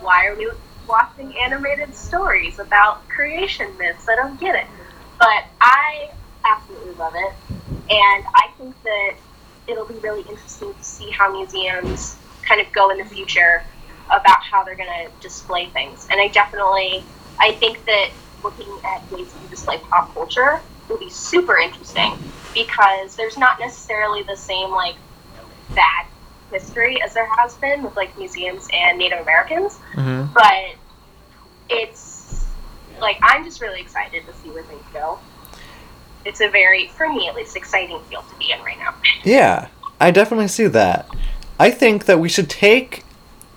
why 0.00 0.26
are 0.26 0.36
we 0.36 0.50
watching 0.86 1.36
animated 1.38 1.94
stories 1.94 2.58
about 2.58 3.08
creation 3.08 3.76
myths? 3.78 4.08
I 4.08 4.16
don't 4.16 4.38
get 4.38 4.54
it. 4.54 4.66
But 5.18 5.44
I 5.60 6.10
absolutely 6.44 6.94
love 6.94 7.14
it, 7.14 7.32
and 7.90 8.24
I 8.34 8.48
think 8.56 8.74
that 8.84 9.14
it'll 9.68 9.86
be 9.86 9.94
really 9.96 10.22
interesting 10.22 10.74
to 10.74 10.82
see 10.82 11.10
how 11.10 11.30
museums 11.32 12.16
kind 12.42 12.60
of 12.60 12.72
go 12.72 12.90
in 12.90 12.98
the 12.98 13.04
future 13.04 13.62
about 14.06 14.42
how 14.42 14.64
they're 14.64 14.74
going 14.74 14.88
to 14.88 15.10
display 15.20 15.66
things. 15.66 16.08
And 16.10 16.20
I 16.20 16.28
definitely, 16.28 17.04
I 17.38 17.52
think 17.52 17.84
that 17.84 18.10
looking 18.42 18.68
at 18.84 19.10
ways 19.12 19.32
to 19.32 19.48
display 19.50 19.78
pop 19.78 20.12
culture 20.14 20.60
will 20.88 20.98
be 20.98 21.10
super 21.10 21.56
interesting 21.56 22.18
because 22.54 23.14
there's 23.16 23.36
not 23.38 23.60
necessarily 23.60 24.22
the 24.24 24.36
same 24.36 24.70
like 24.70 24.96
bad 25.74 26.06
history 26.50 27.00
as 27.02 27.14
there 27.14 27.28
has 27.36 27.54
been 27.56 27.82
with 27.82 27.94
like 27.96 28.16
museums 28.18 28.68
and 28.72 28.98
Native 28.98 29.20
Americans, 29.20 29.78
Mm-hmm. 29.94 30.32
but 30.34 30.76
it's 31.68 32.44
like 33.00 33.18
I'm 33.22 33.44
just 33.44 33.60
really 33.60 33.80
excited 33.80 34.24
to 34.26 34.32
see 34.42 34.50
where 34.50 34.62
things 34.64 34.82
go. 34.92 35.18
It's 36.24 36.40
a 36.40 36.48
very, 36.48 36.88
for 36.88 37.08
me 37.08 37.28
at 37.28 37.34
least, 37.34 37.56
exciting 37.56 37.98
field 38.10 38.24
to 38.30 38.36
be 38.38 38.52
in 38.52 38.60
right 38.62 38.78
now. 38.78 38.94
Yeah, 39.24 39.68
I 39.98 40.10
definitely 40.10 40.48
see 40.48 40.66
that. 40.66 41.08
I 41.58 41.70
think 41.70 42.04
that 42.06 42.20
we 42.20 42.28
should 42.28 42.50
take 42.50 43.04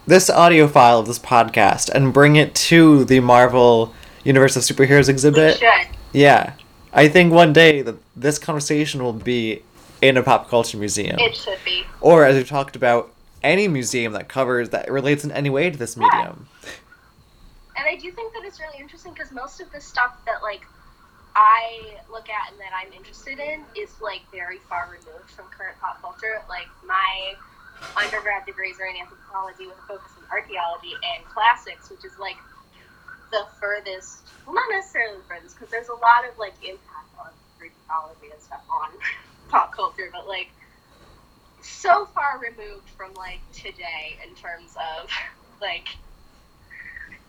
this 0.08 0.30
audio 0.30 0.68
file 0.68 1.00
of 1.00 1.08
this 1.08 1.20
podcast 1.20 1.90
and 1.90 2.14
bring 2.14 2.36
it 2.36 2.54
to 2.56 3.04
the 3.06 3.20
Marvel 3.22 3.94
Universe 4.24 4.56
of 4.56 4.64
Superheroes 4.64 5.08
We 5.08 5.14
exhibit. 5.14 5.58
should. 5.60 5.88
Yeah. 6.14 6.54
I 6.94 7.08
think 7.08 7.34
one 7.34 7.54
day 7.54 7.82
that 7.82 7.96
this 8.16 8.38
conversation 8.40 9.04
will 9.04 9.14
be 9.14 9.64
in 10.02 10.18
a 10.18 10.24
pop 10.24 10.50
culture 10.50 10.78
museum. 10.78 11.18
It 11.20 11.36
should 11.36 11.58
be. 11.66 11.86
or 12.02 12.26
as 12.26 12.36
we've 12.36 12.48
talked 12.48 12.76
about, 12.76 13.12
any 13.44 13.68
museum 13.68 14.14
that 14.14 14.30
covers 14.30 14.70
that 14.70 14.90
relates 14.92 15.24
in 15.24 15.32
any 15.32 15.50
way 15.50 15.70
to 15.70 15.78
this 15.78 15.98
Yeah. 15.98 16.04
medium. 16.08 16.48
and 17.76 17.86
I 17.88 17.96
do 17.96 18.12
think 18.12 18.34
that 18.34 18.44
it's 18.46 18.60
really 18.60 18.78
interesting 18.80 19.14
because 19.14 19.32
most 19.32 19.60
of 19.60 19.72
the 19.72 19.82
stuff 19.82 20.16
that 20.26 20.42
like 20.44 20.62
I 21.36 21.98
look 22.12 22.30
at 22.30 22.52
and 22.52 22.60
that 22.62 22.72
I'm 22.78 22.94
interested 22.94 23.40
in 23.40 23.66
is 23.76 23.90
like 24.00 24.22
very 24.32 24.60
far 24.70 24.86
removed 24.92 25.32
from 25.32 25.46
current 25.48 25.76
pop 25.82 26.00
culture. 26.02 26.42
Like 26.48 26.68
my 26.86 27.34
undergrad 27.98 28.46
degrees 28.46 28.76
are 28.80 28.86
in 28.86 28.96
anthropology 28.98 29.66
with 29.66 29.76
a 29.80 29.88
focus 29.88 30.12
in 30.20 30.24
archaeology 30.32 30.94
and 30.94 31.26
classics, 31.26 31.90
which 31.90 32.06
is 32.06 32.18
like 32.20 32.38
the 33.34 33.46
furthest, 33.60 34.20
well, 34.46 34.54
not 34.54 34.70
necessarily 34.70 35.18
the 35.18 35.24
furthest, 35.24 35.56
because 35.56 35.72
there's 35.72 35.90
a 35.90 35.96
lot 35.96 36.24
of 36.30 36.38
like 36.38 36.54
impact 36.62 37.10
on 37.20 37.30
Greek 37.58 37.74
mythology 37.82 38.32
and 38.32 38.40
stuff 38.40 38.62
on 38.70 38.90
pop 39.50 39.74
culture, 39.74 40.10
but 40.14 40.28
like 40.28 40.50
so 41.62 42.06
far 42.14 42.40
removed 42.40 42.88
from 42.96 43.14
like 43.16 43.40
today 43.52 44.18
in 44.24 44.36
terms 44.36 44.76
of 44.78 45.10
like 45.62 45.88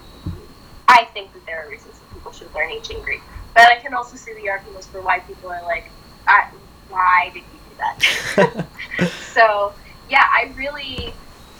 I 0.88 1.05
think 1.14 1.32
that 1.34 1.45
there 1.45 1.66
are 1.66 1.70
reasons 1.70 1.99
that 1.99 2.14
people 2.14 2.32
should 2.32 2.53
learn 2.55 2.72
ancient 2.72 3.03
Greek, 3.03 3.22
but 3.53 3.72
I 3.72 3.78
can 3.78 3.93
also 3.93 4.18
see 4.18 4.34
the 4.34 4.49
arguments 4.49 4.88
for 4.88 5.01
why 5.01 5.20
people 5.20 5.51
are 5.51 5.61
like, 5.64 5.86
I, 6.28 6.47
why 6.89 7.30
did 7.34 7.43
you 7.43 7.59
do 7.70 8.47
that? 8.47 8.68
so 9.34 9.74
yeah, 10.09 10.28
I 10.32 10.51
really, 10.57 11.14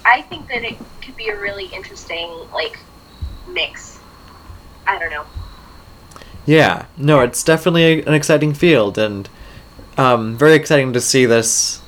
I 0.06 0.22
think 0.24 0.48
that 0.48 0.64
it 0.64 0.78
could 1.02 1.16
be 1.16 1.30
a 1.30 1.40
really 1.40 1.66
interesting 1.68 2.30
like 2.54 2.80
mix. 3.48 4.00
I 4.86 5.00
don't 5.00 5.12
know. 5.12 5.26
Yeah, 6.46 6.86
no, 6.98 7.22
it's 7.22 7.44
definitely 7.44 8.04
an 8.06 8.14
exciting 8.14 8.54
field, 8.54 8.98
and 8.98 9.30
um, 9.98 10.38
very 10.38 10.56
exciting 10.56 10.92
to 10.94 11.02
see 11.02 11.26
this. 11.26 11.82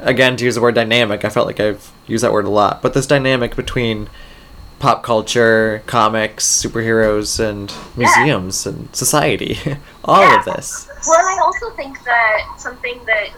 Again, 0.00 0.36
to 0.36 0.44
use 0.44 0.54
the 0.54 0.60
word 0.60 0.74
dynamic, 0.74 1.24
I 1.24 1.28
felt 1.28 1.46
like 1.46 1.58
I've 1.58 1.92
used 2.06 2.22
that 2.22 2.32
word 2.32 2.44
a 2.44 2.50
lot, 2.50 2.82
but 2.82 2.94
this 2.94 3.06
dynamic 3.06 3.56
between 3.56 4.08
pop 4.78 5.02
culture, 5.02 5.82
comics, 5.86 6.46
superheroes, 6.46 7.40
and 7.40 7.72
museums 7.96 8.64
yeah. 8.64 8.72
and 8.72 8.94
society, 8.94 9.58
all 10.04 10.22
yeah. 10.22 10.38
of 10.38 10.44
this. 10.44 10.88
Well, 11.06 11.18
I 11.18 11.40
also 11.42 11.70
think 11.74 12.02
that 12.04 12.54
something 12.58 13.00
that, 13.06 13.30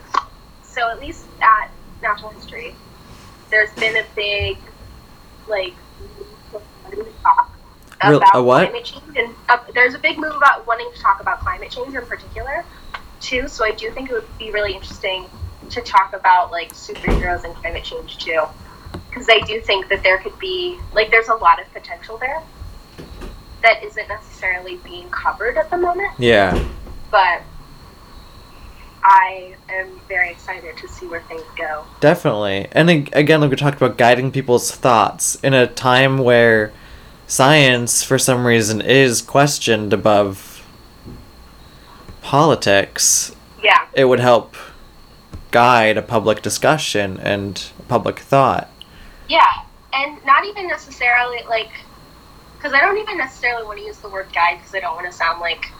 so 0.62 0.88
at 0.90 1.00
least 1.00 1.26
at 1.40 1.70
Natural 2.02 2.30
History, 2.30 2.74
there's 3.50 3.72
been 3.74 3.96
a 3.96 4.04
big, 4.14 4.58
like, 5.48 5.74
talk 7.20 7.50
about 8.02 8.32
climate 8.32 8.84
change, 8.84 9.16
and 9.16 9.34
uh, 9.48 9.58
there's 9.74 9.94
a 9.94 9.98
big 9.98 10.18
move 10.18 10.34
about 10.34 10.66
wanting 10.66 10.90
to 10.94 11.00
talk 11.00 11.20
about 11.20 11.40
climate 11.40 11.70
change 11.70 11.94
in 11.94 12.06
particular, 12.06 12.64
too. 13.20 13.46
So 13.48 13.64
I 13.64 13.72
do 13.72 13.90
think 13.90 14.10
it 14.10 14.14
would 14.14 14.38
be 14.38 14.50
really 14.50 14.72
interesting 14.74 15.26
to 15.70 15.80
talk 15.80 16.12
about 16.14 16.50
like 16.50 16.72
superheroes 16.72 17.44
and 17.44 17.54
climate 17.54 17.84
change 17.84 18.18
too, 18.18 18.42
because 19.08 19.26
I 19.28 19.40
do 19.40 19.60
think 19.60 19.88
that 19.88 20.02
there 20.02 20.18
could 20.18 20.38
be 20.38 20.78
like 20.92 21.10
there's 21.10 21.28
a 21.28 21.34
lot 21.34 21.60
of 21.60 21.72
potential 21.72 22.18
there 22.18 22.42
that 23.62 23.84
isn't 23.84 24.08
necessarily 24.08 24.76
being 24.78 25.08
covered 25.10 25.56
at 25.58 25.70
the 25.70 25.76
moment. 25.76 26.10
Yeah. 26.18 26.60
But 27.10 27.42
I 29.02 29.54
am 29.68 30.00
very 30.08 30.30
excited 30.30 30.76
to 30.76 30.88
see 30.88 31.06
where 31.06 31.22
things 31.22 31.42
go. 31.56 31.84
Definitely. 32.00 32.68
And 32.72 32.90
again, 32.90 33.40
like 33.40 33.50
we 33.50 33.56
talked 33.56 33.76
about 33.76 33.96
guiding 33.96 34.30
people's 34.30 34.70
thoughts 34.70 35.36
in 35.36 35.54
a 35.54 35.66
time 35.66 36.18
where 36.18 36.72
science, 37.26 38.02
for 38.02 38.18
some 38.18 38.46
reason, 38.46 38.80
is 38.80 39.22
questioned 39.22 39.92
above 39.92 40.66
politics. 42.22 43.34
Yeah. 43.62 43.86
It 43.94 44.04
would 44.04 44.20
help 44.20 44.54
guide 45.50 45.96
a 45.96 46.02
public 46.02 46.42
discussion 46.42 47.18
and 47.18 47.70
public 47.88 48.18
thought. 48.18 48.68
Yeah. 49.28 49.62
And 49.92 50.24
not 50.24 50.44
even 50.44 50.68
necessarily 50.68 51.42
like, 51.48 51.70
because 52.56 52.72
I 52.74 52.80
don't 52.80 52.98
even 52.98 53.16
necessarily 53.16 53.64
want 53.64 53.78
to 53.78 53.84
use 53.84 53.98
the 53.98 54.08
word 54.08 54.28
guide 54.34 54.58
because 54.58 54.74
I 54.74 54.80
don't 54.80 54.94
want 54.94 55.06
to 55.06 55.12
sound 55.12 55.40
like 55.40 55.72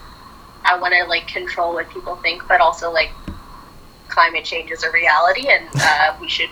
I 0.65 0.77
want 0.79 0.93
to 0.93 1.05
like 1.05 1.27
control 1.27 1.73
what 1.73 1.89
people 1.89 2.15
think, 2.17 2.47
but 2.47 2.61
also 2.61 2.91
like 2.91 3.11
climate 4.07 4.43
change 4.43 4.71
is 4.71 4.83
a 4.83 4.91
reality 4.91 5.47
and 5.49 5.67
uh, 5.75 6.15
we 6.21 6.29
should 6.29 6.49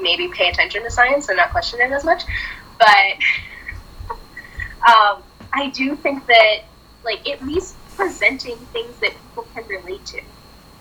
maybe 0.00 0.28
pay 0.28 0.48
attention 0.48 0.82
to 0.82 0.90
science 0.90 1.28
and 1.28 1.36
not 1.36 1.50
question 1.50 1.80
it 1.80 1.90
as 1.92 2.04
much. 2.04 2.22
But 2.78 4.16
um, 4.88 5.22
I 5.52 5.70
do 5.74 5.96
think 5.96 6.26
that 6.26 6.64
like 7.04 7.28
at 7.28 7.44
least 7.44 7.76
presenting 7.96 8.56
things 8.56 8.96
that 8.98 9.10
people 9.10 9.46
can 9.54 9.66
relate 9.66 10.04
to. 10.06 10.20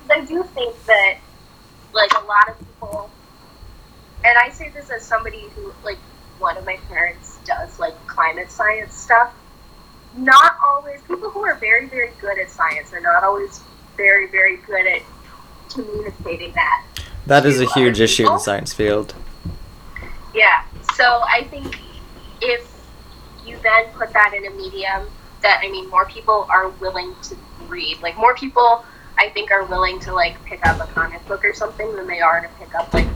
I 0.10 0.24
do 0.26 0.44
think 0.44 0.76
that 0.86 1.18
like 1.94 2.12
a 2.14 2.24
lot 2.26 2.50
of 2.50 2.60
people, 2.60 3.10
and 4.24 4.38
I 4.38 4.50
say 4.50 4.70
this 4.70 4.90
as 4.90 5.04
somebody 5.04 5.46
who 5.56 5.74
like 5.84 5.98
one 6.40 6.58
of 6.58 6.66
my 6.66 6.78
parents 6.88 7.40
does 7.46 7.80
like 7.80 7.96
climate 8.08 8.52
science 8.52 8.96
stuff 8.96 9.34
not 10.18 10.58
always 10.66 11.02
people 11.02 11.30
who 11.30 11.44
are 11.46 11.56
very 11.56 11.88
very 11.88 12.12
good 12.20 12.38
at 12.40 12.50
science 12.50 12.92
are 12.94 13.02
not 13.02 13.24
always 13.24 13.62
very 13.96 14.28
very 14.28 14.58
good 14.58 14.86
at 14.88 15.02
communicating 15.70 16.52
that. 16.54 16.86
That 17.26 17.46
is 17.46 17.60
a 17.60 17.66
huge 17.74 18.00
issue 18.00 18.26
in 18.26 18.34
the 18.34 18.40
science 18.40 18.74
field. 18.74 19.14
Yeah. 20.34 20.64
So 20.96 21.04
I 21.04 21.44
think 21.50 21.80
if 22.42 22.72
you 23.46 23.58
then 23.62 23.86
put 23.94 24.14
that 24.14 24.34
in 24.34 24.46
a 24.46 24.50
medium 24.52 25.08
that 25.42 25.62
I 25.64 25.70
mean 25.70 25.90
more 25.90 26.06
people 26.06 26.48
are 26.50 26.70
willing 26.70 27.14
to 27.24 27.38
read, 27.68 28.02
like 28.02 28.18
more 28.18 28.36
people 28.36 28.86
I 29.18 29.30
think 29.30 29.52
are 29.52 29.66
willing 29.66 30.00
to 30.02 30.14
like 30.14 30.44
pick 30.46 30.66
up 30.66 30.80
a 30.80 30.92
comic 30.94 31.26
book 31.28 31.44
or 31.44 31.54
something 31.54 31.96
than 31.96 32.08
they 32.08 32.22
are 32.22 32.42
to 32.42 32.48
pick 32.60 32.74
up 32.76 32.94
like 32.94 33.08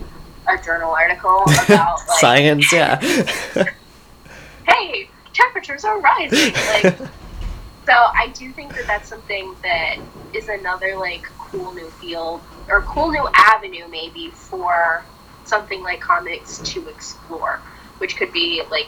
a 0.47 0.61
journal 0.63 0.91
article 0.91 1.43
about 1.43 1.99
like, 2.07 2.19
science, 2.19 2.73
yeah. 2.73 2.99
hey, 4.67 5.09
temperatures 5.41 5.83
are 5.83 5.99
rising. 5.99 6.53
Like, 6.53 6.97
so 7.85 7.93
I 7.93 8.31
do 8.33 8.51
think 8.51 8.75
that 8.75 8.87
that's 8.87 9.09
something 9.09 9.55
that 9.63 9.97
is 10.33 10.49
another 10.49 10.95
like 10.95 11.23
cool 11.37 11.73
new 11.73 11.89
field 11.91 12.41
or 12.69 12.81
cool 12.83 13.11
new 13.11 13.27
avenue 13.33 13.87
maybe 13.89 14.29
for 14.29 15.03
something 15.45 15.81
like 15.81 15.99
comics 15.99 16.59
to 16.59 16.87
explore, 16.87 17.59
which 17.97 18.15
could 18.15 18.31
be 18.31 18.63
like, 18.69 18.87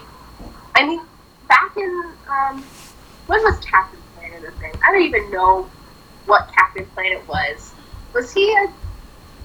I 0.75 0.85
mean, 0.85 1.01
back 1.47 1.75
in 1.77 2.13
um, 2.29 2.63
when 3.27 3.41
was 3.43 3.59
Captain 3.59 3.99
Planet 4.15 4.43
a 4.43 4.51
thing? 4.59 4.71
I 4.85 4.91
don't 4.91 5.03
even 5.03 5.31
know 5.31 5.69
what 6.25 6.51
Captain 6.53 6.85
Planet 6.87 7.27
was. 7.27 7.73
Was 8.13 8.33
he 8.33 8.53
a 8.53 8.71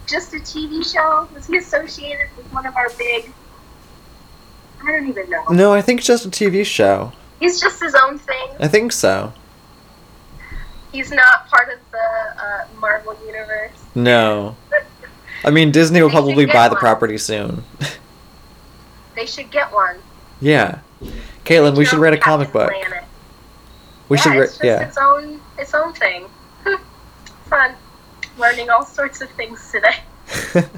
just 0.06 0.32
a 0.32 0.38
TV 0.38 0.84
show? 0.90 1.28
Was 1.34 1.46
he 1.46 1.59
associated 1.59 2.28
with 2.36 2.50
one 2.52 2.66
of 2.66 2.76
our 2.76 2.88
big 2.90 3.32
I 4.83 4.93
don't 4.93 5.09
even 5.09 5.29
know. 5.31 5.45
No, 5.51 5.72
I 5.72 5.83
think 5.83 5.99
it's 6.01 6.07
just 6.07 6.26
a 6.26 6.31
TV 6.31 6.64
show. 6.64 7.12
He's 7.41 7.61
just 7.61 7.81
his 7.81 7.95
own 7.95 8.18
thing. 8.18 8.49
I 8.59 8.68
think 8.68 8.93
so. 8.93 9.33
He's 10.93 11.11
not 11.11 11.49
part 11.49 11.68
of 11.72 11.79
the 11.93 12.43
uh, 12.43 12.66
Marvel 12.81 13.16
universe. 13.26 13.72
No. 13.95 14.57
I 15.45 15.51
mean, 15.51 15.70
Disney 15.70 16.03
will 16.03 16.11
probably 16.11 16.47
buy 16.47 16.68
the 16.68 16.76
property 16.76 17.18
soon. 17.18 17.62
they 19.14 19.26
should 19.26 19.51
get 19.51 19.72
one. 19.72 19.99
Yeah, 20.41 20.81
Caitlin, 21.45 21.76
we 21.76 21.85
should 21.85 21.99
write 21.99 22.14
a 22.14 22.18
comic 22.18 22.53
book. 22.53 22.70
Planet. 22.70 23.05
We 24.09 24.16
yeah, 24.16 24.22
should. 24.22 24.37
It's 24.37 24.53
just 24.53 24.64
yeah. 24.64 24.87
its 24.87 24.99
own 24.99 25.41
its 25.59 25.74
own 25.74 25.93
thing. 25.93 26.26
Fun, 27.47 27.74
learning 28.39 28.70
all 28.70 28.85
sorts 28.85 29.20
of 29.20 29.31
things 29.31 29.70
today. 29.70 29.97
but 30.55 30.70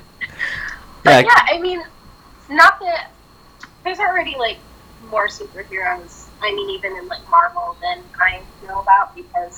yeah. 1.04 1.20
yeah, 1.20 1.46
I 1.48 1.58
mean, 1.60 1.82
not 2.48 2.80
that 2.80 3.10
there's 3.84 3.98
already 3.98 4.36
like 4.36 4.58
more 5.10 5.28
superheroes. 5.28 6.26
I 6.40 6.52
mean, 6.54 6.70
even 6.70 6.96
in 6.96 7.08
like 7.08 7.28
Marvel 7.30 7.76
than 7.80 8.02
I 8.18 8.42
know 8.66 8.80
about 8.80 9.14
because 9.14 9.56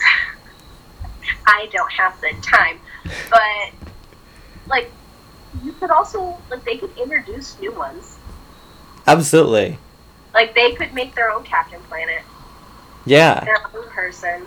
I 1.47 1.69
don't 1.73 1.93
have 1.93 2.21
the 2.21 2.35
time. 2.43 2.79
But 3.31 3.91
like, 4.69 4.91
you 5.63 5.73
could 5.73 5.91
also 5.91 6.39
like 6.51 6.65
they 6.65 6.77
could 6.77 6.97
introduce 6.97 7.59
new 7.61 7.73
ones. 7.73 8.19
Absolutely. 9.07 9.79
Like 10.35 10.55
they 10.55 10.73
could 10.73 10.95
make 10.95 11.15
their 11.15 11.31
own 11.31 11.45
Captain 11.45 11.81
Planet. 11.83 12.23
Yeah. 13.05 13.45
Their 13.45 13.59
own 13.75 13.89
person. 13.91 14.47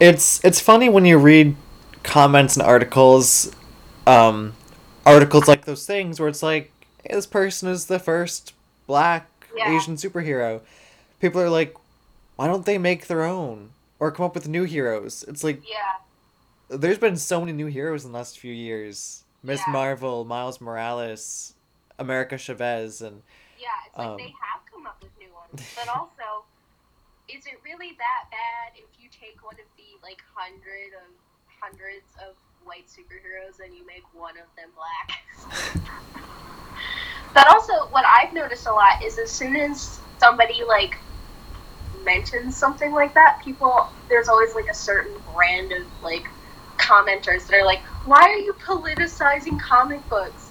It's 0.00 0.44
it's 0.44 0.60
funny 0.60 0.88
when 0.88 1.04
you 1.04 1.18
read 1.18 1.56
comments 2.02 2.56
and 2.56 2.64
articles, 2.64 3.52
um, 4.06 4.54
articles 5.04 5.48
like 5.48 5.64
those 5.64 5.86
things 5.86 6.20
where 6.20 6.28
it's 6.28 6.42
like 6.42 6.72
hey, 7.08 7.14
this 7.14 7.26
person 7.26 7.68
is 7.68 7.86
the 7.86 7.98
first 7.98 8.54
black 8.86 9.28
yeah. 9.56 9.74
Asian 9.74 9.96
superhero. 9.96 10.60
People 11.20 11.40
are 11.40 11.50
like, 11.50 11.74
why 12.36 12.46
don't 12.46 12.66
they 12.66 12.78
make 12.78 13.06
their 13.06 13.24
own 13.24 13.70
or 13.98 14.12
come 14.12 14.26
up 14.26 14.34
with 14.34 14.48
new 14.48 14.64
heroes? 14.64 15.24
It's 15.26 15.42
like, 15.42 15.62
yeah, 15.68 15.96
there's 16.68 16.98
been 16.98 17.16
so 17.16 17.40
many 17.40 17.52
new 17.52 17.66
heroes 17.66 18.04
in 18.04 18.12
the 18.12 18.18
last 18.18 18.38
few 18.38 18.52
years. 18.52 19.24
Miss 19.42 19.60
yeah. 19.66 19.72
Marvel, 19.72 20.24
Miles 20.24 20.60
Morales, 20.60 21.54
America 21.98 22.36
Chavez, 22.36 23.00
and 23.02 23.22
yeah, 23.58 23.66
it's 23.86 23.96
like 23.98 24.06
um, 24.06 24.16
they 24.16 24.24
have 24.24 24.62
come 24.70 24.86
up 24.86 25.02
with 25.02 25.10
new 25.18 25.32
ones, 25.32 25.64
but 25.76 25.88
also, 25.88 26.44
is 27.28 27.46
it 27.46 27.58
really 27.64 27.96
that 27.98 28.30
bad 28.30 28.74
if 28.74 29.00
you 29.00 29.08
take 29.08 29.42
one 29.44 29.54
of 29.54 29.66
the 29.76 29.98
like 30.02 30.22
hundred 30.34 30.94
of 30.94 31.10
hundreds 31.60 32.06
of 32.18 32.34
white 32.68 32.86
superheroes 32.86 33.64
and 33.64 33.74
you 33.74 33.84
make 33.86 34.04
one 34.12 34.34
of 34.36 34.46
them 34.56 34.70
black? 34.76 35.88
But 37.34 37.46
also, 37.48 37.72
what 37.90 38.04
I've 38.04 38.32
noticed 38.32 38.66
a 38.66 38.72
lot 38.72 39.02
is 39.04 39.18
as 39.18 39.30
soon 39.30 39.54
as 39.56 40.00
somebody 40.18 40.62
like 40.66 40.96
mentions 42.04 42.56
something 42.56 42.92
like 42.92 43.14
that, 43.14 43.40
people 43.44 43.86
there's 44.08 44.28
always 44.28 44.54
like 44.54 44.66
a 44.68 44.74
certain 44.74 45.12
brand 45.34 45.72
of 45.72 45.84
like 46.02 46.26
commenters 46.78 47.46
that 47.46 47.54
are 47.54 47.64
like, 47.64 47.80
"Why 48.06 48.22
are 48.22 48.38
you 48.38 48.54
politicizing 48.54 49.60
comic 49.60 50.06
books?" 50.08 50.50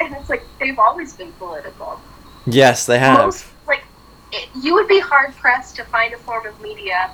And 0.00 0.14
it's 0.14 0.30
like 0.30 0.44
they've 0.60 0.78
always 0.78 1.12
been 1.14 1.32
political. 1.32 2.00
Yes, 2.46 2.86
they 2.86 2.98
have. 2.98 3.18
Most 3.18 3.46
like 3.66 3.84
it, 4.32 4.48
you 4.62 4.74
would 4.74 4.88
be 4.88 5.00
hard 5.00 5.34
pressed 5.36 5.76
to 5.76 5.84
find 5.84 6.14
a 6.14 6.18
form 6.18 6.46
of 6.46 6.58
media 6.60 7.10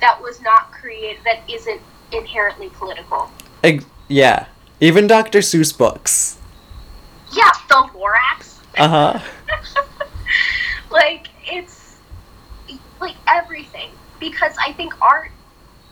that 0.00 0.20
was 0.20 0.40
not 0.40 0.72
created 0.72 1.22
that 1.24 1.48
isn't 1.48 1.80
inherently 2.12 2.68
political. 2.70 3.30
Ex- 3.62 3.84
yeah. 4.08 4.46
Even 4.80 5.06
Dr. 5.06 5.40
Seuss 5.40 5.76
books. 5.76 6.38
Yeah, 7.32 7.50
the 7.68 7.88
Lorax. 7.94 8.58
Uh 8.76 8.88
huh. 8.88 9.20
like 10.90 11.28
it's 11.46 11.96
like 13.00 13.16
everything 13.26 13.90
because 14.20 14.54
I 14.64 14.72
think 14.72 15.00
art 15.00 15.30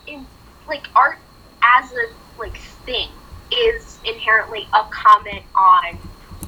in 0.07 0.27
like 0.69 0.87
art 0.95 1.19
as 1.63 1.93
a 1.93 2.39
like 2.39 2.57
thing 2.57 3.09
is 3.53 3.99
inherently 4.05 4.69
a 4.73 4.85
comment 4.91 5.43
on 5.55 5.99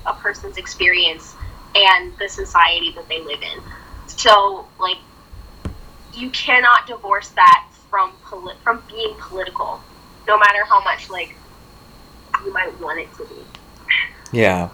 a 0.07 0.15
person's 0.15 0.57
experience 0.57 1.35
and 1.75 2.13
the 2.19 2.29
society 2.29 2.93
that 2.93 3.09
they 3.09 3.21
live 3.21 3.43
in. 3.43 3.63
So 4.07 4.67
like 4.79 4.99
you 6.15 6.31
cannot 6.31 6.87
divorce 6.87 7.29
that 7.31 7.67
from 7.93 8.11
poli- 8.25 8.57
from 8.65 8.83
being 8.89 9.15
political, 9.21 9.79
no 10.27 10.39
matter 10.39 10.65
how 10.65 10.83
much 10.83 11.11
like 11.11 11.35
you 12.43 12.51
might 12.51 12.73
want 12.81 12.99
it 12.99 13.13
to 13.19 13.25
be. 13.27 13.35
Yeah. 14.33 14.71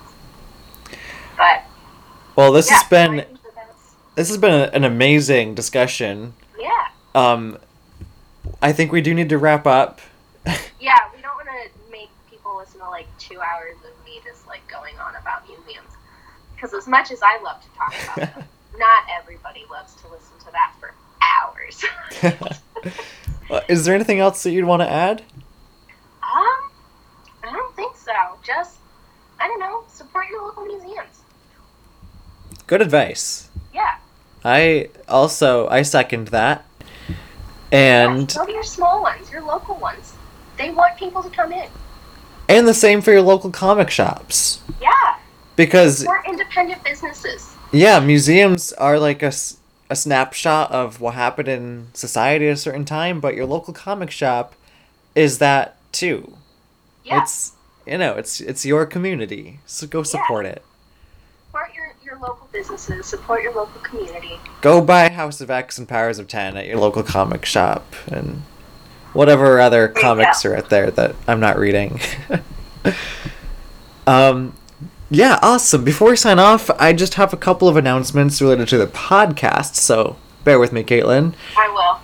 But 1.36 1.64
Well, 2.36 2.52
this 2.52 2.70
yeah, 2.70 2.78
has 2.78 2.88
been 2.88 3.14
I 3.20 3.22
think 3.24 3.42
that 3.42 3.54
that's- 3.56 3.94
this 4.14 4.28
has 4.28 4.36
been 4.38 4.54
a, 4.54 4.64
an 4.72 4.84
amazing 4.84 5.56
discussion. 5.56 6.34
yeah. 6.58 6.86
Um, 7.16 7.58
I 8.62 8.72
think 8.72 8.92
we 8.92 9.00
do 9.00 9.12
need 9.14 9.28
to 9.30 9.38
wrap 9.38 9.66
up. 9.66 10.00
Yeah, 10.80 10.94
we 11.12 11.20
don't 11.20 11.34
want 11.34 11.48
to 11.48 11.90
make 11.90 12.08
people 12.30 12.56
listen 12.56 12.78
to 12.78 12.88
like 12.88 13.08
two 13.18 13.40
hours 13.40 13.74
of 13.78 14.04
me 14.06 14.20
just 14.24 14.46
like 14.46 14.66
going 14.68 14.96
on 15.00 15.16
about 15.16 15.42
museums. 15.48 15.90
Because 16.54 16.72
as 16.72 16.86
much 16.86 17.10
as 17.10 17.18
I 17.20 17.42
love 17.42 17.60
to 17.62 17.68
talk 17.76 17.94
about 18.16 18.34
them, 18.36 18.44
not 18.78 19.02
everybody 19.20 19.64
loves 19.68 19.94
to 20.02 20.08
listen 20.08 20.38
to 20.46 20.52
that 20.52 20.72
for 20.78 20.94
hours. 21.20 21.84
Uh, 23.50 23.60
Is 23.68 23.84
there 23.84 23.94
anything 23.94 24.18
else 24.20 24.42
that 24.42 24.50
you'd 24.50 24.64
want 24.64 24.82
to 24.82 24.90
add? 24.90 25.22
um, 26.22 26.70
I 27.44 27.52
don't 27.52 27.74
think 27.76 27.96
so. 27.96 28.12
Just, 28.44 28.76
I 29.40 29.46
don't 29.48 29.60
know, 29.60 29.84
support 29.88 30.26
your 30.28 30.42
local 30.42 30.64
museums. 30.66 31.20
Good 32.66 32.82
advice. 32.82 33.48
Yeah. 33.72 33.96
I 34.44 34.90
also 35.08 35.68
I 35.68 35.82
second 35.82 36.28
that. 36.28 36.64
And 37.72 38.32
Go 38.34 38.46
to 38.46 38.52
your 38.52 38.62
small 38.62 39.02
ones, 39.02 39.30
your 39.30 39.42
local 39.42 39.76
ones. 39.76 40.14
They 40.56 40.70
want 40.70 40.96
people 40.96 41.22
to 41.22 41.30
come 41.30 41.52
in. 41.52 41.68
and 42.48 42.66
the 42.66 42.74
same 42.74 43.00
for 43.02 43.12
your 43.12 43.22
local 43.22 43.50
comic 43.50 43.90
shops 43.90 44.60
Yeah. 44.80 45.16
because 45.56 46.06
Or 46.06 46.22
independent 46.26 46.82
businesses. 46.82 47.54
yeah, 47.72 48.00
museums 48.00 48.72
are 48.72 48.98
like 48.98 49.22
a, 49.22 49.32
a 49.90 49.96
snapshot 49.96 50.70
of 50.70 51.00
what 51.00 51.14
happened 51.14 51.48
in 51.48 51.88
society 51.94 52.48
at 52.48 52.52
a 52.52 52.56
certain 52.56 52.84
time, 52.84 53.20
but 53.20 53.34
your 53.34 53.46
local 53.46 53.72
comic 53.72 54.10
shop 54.10 54.54
is 55.14 55.38
that 55.38 55.76
too. 55.92 56.36
Yeah. 57.04 57.22
It's 57.22 57.52
you 57.86 57.96
know, 57.96 58.14
it's 58.14 58.40
it's 58.40 58.66
your 58.66 58.84
community. 58.84 59.60
So 59.66 59.86
go 59.86 60.02
support 60.02 60.44
it. 60.44 60.62
support 61.46 61.74
your, 61.74 61.94
your 62.04 62.18
local 62.18 62.48
businesses, 62.52 63.06
support 63.06 63.42
your 63.42 63.54
local 63.54 63.80
community. 63.80 64.38
Go 64.60 64.82
buy 64.82 65.08
House 65.08 65.40
of 65.40 65.50
X 65.50 65.78
and 65.78 65.88
Powers 65.88 66.18
of 66.18 66.28
Ten 66.28 66.56
at 66.56 66.66
your 66.66 66.78
local 66.78 67.02
comic 67.02 67.46
shop 67.46 67.94
and 68.08 68.42
whatever 69.14 69.58
other 69.58 69.88
comics 69.88 70.42
go. 70.42 70.50
are 70.50 70.56
out 70.58 70.68
there 70.68 70.90
that 70.90 71.16
I'm 71.26 71.40
not 71.40 71.58
reading. 71.58 71.98
um, 74.06 74.54
yeah, 75.10 75.38
awesome. 75.42 75.84
Before 75.84 76.10
we 76.10 76.16
sign 76.16 76.38
off, 76.38 76.70
I 76.78 76.92
just 76.92 77.14
have 77.14 77.32
a 77.32 77.38
couple 77.38 77.68
of 77.68 77.76
announcements 77.76 78.42
related 78.42 78.68
to 78.68 78.78
the 78.78 78.86
podcast, 78.86 79.74
so 79.74 80.16
bear 80.44 80.58
with 80.58 80.72
me, 80.72 80.82
Caitlin. 80.82 81.34
I 81.56 81.68
will. 81.68 82.00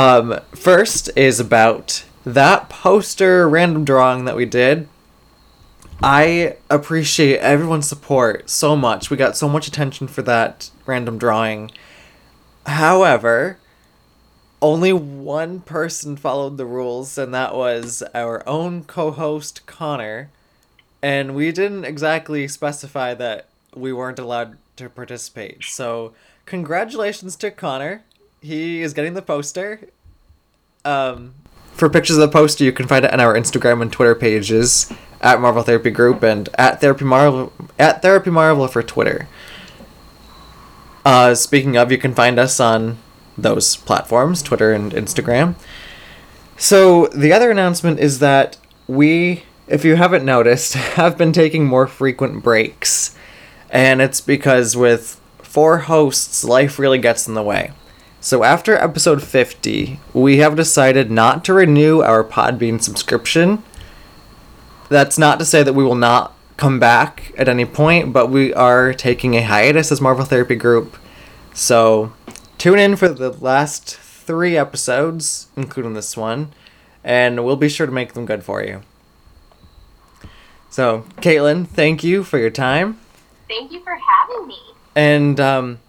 Um, 0.00 0.40
first 0.54 1.10
is 1.16 1.40
about 1.40 2.04
that 2.24 2.68
poster 2.68 3.48
random 3.48 3.84
drawing 3.84 4.24
that 4.24 4.36
we 4.36 4.46
did. 4.46 4.88
I 6.02 6.56
appreciate 6.68 7.38
everyone's 7.38 7.88
support 7.88 8.50
so 8.50 8.74
much. 8.74 9.10
We 9.10 9.16
got 9.16 9.36
so 9.36 9.48
much 9.48 9.68
attention 9.68 10.08
for 10.08 10.22
that 10.22 10.70
random 10.86 11.18
drawing. 11.18 11.70
However, 12.66 13.58
only 14.60 14.92
one 14.92 15.60
person 15.60 16.16
followed 16.16 16.56
the 16.56 16.66
rules, 16.66 17.18
and 17.18 17.34
that 17.34 17.54
was 17.54 18.02
our 18.14 18.48
own 18.48 18.84
co 18.84 19.10
host, 19.10 19.66
Connor. 19.66 20.30
And 21.02 21.34
we 21.34 21.50
didn't 21.50 21.84
exactly 21.84 22.46
specify 22.46 23.14
that 23.14 23.46
we 23.74 23.92
weren't 23.92 24.18
allowed 24.18 24.56
to 24.76 24.88
participate. 24.88 25.64
So, 25.64 26.12
congratulations 26.46 27.36
to 27.36 27.50
Connor. 27.50 28.02
He 28.40 28.82
is 28.82 28.94
getting 28.94 29.14
the 29.14 29.22
poster. 29.22 29.88
Um, 30.84 31.34
for 31.72 31.88
pictures 31.88 32.16
of 32.16 32.20
the 32.20 32.28
poster, 32.28 32.64
you 32.64 32.72
can 32.72 32.86
find 32.86 33.04
it 33.04 33.12
on 33.12 33.20
our 33.20 33.34
Instagram 33.34 33.82
and 33.82 33.92
Twitter 33.92 34.14
pages 34.14 34.92
at 35.20 35.40
Marvel 35.40 35.62
Therapy 35.62 35.90
Group 35.90 36.22
and 36.22 36.48
at 36.58 36.80
Therapy 36.80 37.04
Marvel 37.04 37.52
at 37.78 38.02
Therapy 38.02 38.30
Marvel 38.30 38.68
for 38.68 38.82
Twitter. 38.82 39.28
Uh, 41.04 41.34
speaking 41.34 41.76
of, 41.76 41.90
you 41.90 41.98
can 41.98 42.14
find 42.14 42.38
us 42.38 42.60
on 42.60 42.98
those 43.36 43.76
platforms, 43.76 44.42
Twitter 44.42 44.72
and 44.72 44.92
Instagram. 44.92 45.54
So 46.56 47.06
the 47.08 47.32
other 47.32 47.50
announcement 47.50 47.98
is 47.98 48.18
that 48.20 48.56
we, 48.86 49.44
if 49.72 49.86
you 49.86 49.96
haven't 49.96 50.24
noticed, 50.24 50.74
have 51.00 51.16
been 51.16 51.32
taking 51.32 51.64
more 51.64 51.86
frequent 51.86 52.42
breaks, 52.42 53.16
and 53.70 54.02
it's 54.02 54.20
because 54.20 54.76
with 54.76 55.18
four 55.38 55.78
hosts, 55.78 56.44
life 56.44 56.78
really 56.78 56.98
gets 56.98 57.26
in 57.26 57.32
the 57.32 57.42
way. 57.42 57.72
So 58.20 58.44
after 58.44 58.76
episode 58.76 59.22
50, 59.22 59.98
we 60.12 60.36
have 60.38 60.56
decided 60.56 61.10
not 61.10 61.42
to 61.46 61.54
renew 61.54 62.02
our 62.02 62.22
Podbean 62.22 62.82
subscription. 62.82 63.64
That's 64.90 65.18
not 65.18 65.38
to 65.38 65.44
say 65.46 65.62
that 65.62 65.72
we 65.72 65.82
will 65.82 65.94
not 65.94 66.34
come 66.58 66.78
back 66.78 67.32
at 67.38 67.48
any 67.48 67.64
point, 67.64 68.12
but 68.12 68.28
we 68.28 68.52
are 68.52 68.92
taking 68.92 69.34
a 69.34 69.42
hiatus 69.42 69.90
as 69.90 70.02
Marvel 70.02 70.26
Therapy 70.26 70.54
Group. 70.54 70.98
So 71.54 72.12
tune 72.58 72.78
in 72.78 72.94
for 72.94 73.08
the 73.08 73.30
last 73.30 73.96
three 73.96 74.56
episodes, 74.56 75.48
including 75.56 75.94
this 75.94 76.14
one, 76.14 76.52
and 77.02 77.42
we'll 77.42 77.56
be 77.56 77.70
sure 77.70 77.86
to 77.86 77.92
make 77.92 78.12
them 78.12 78.26
good 78.26 78.44
for 78.44 78.62
you. 78.62 78.82
So, 80.72 81.04
Caitlin, 81.16 81.66
thank 81.68 82.02
you 82.02 82.24
for 82.24 82.38
your 82.38 82.48
time. 82.48 82.98
Thank 83.46 83.72
you 83.72 83.80
for 83.84 83.94
having 83.94 84.46
me. 84.48 84.56
And 84.96 85.38
um, 85.38 85.80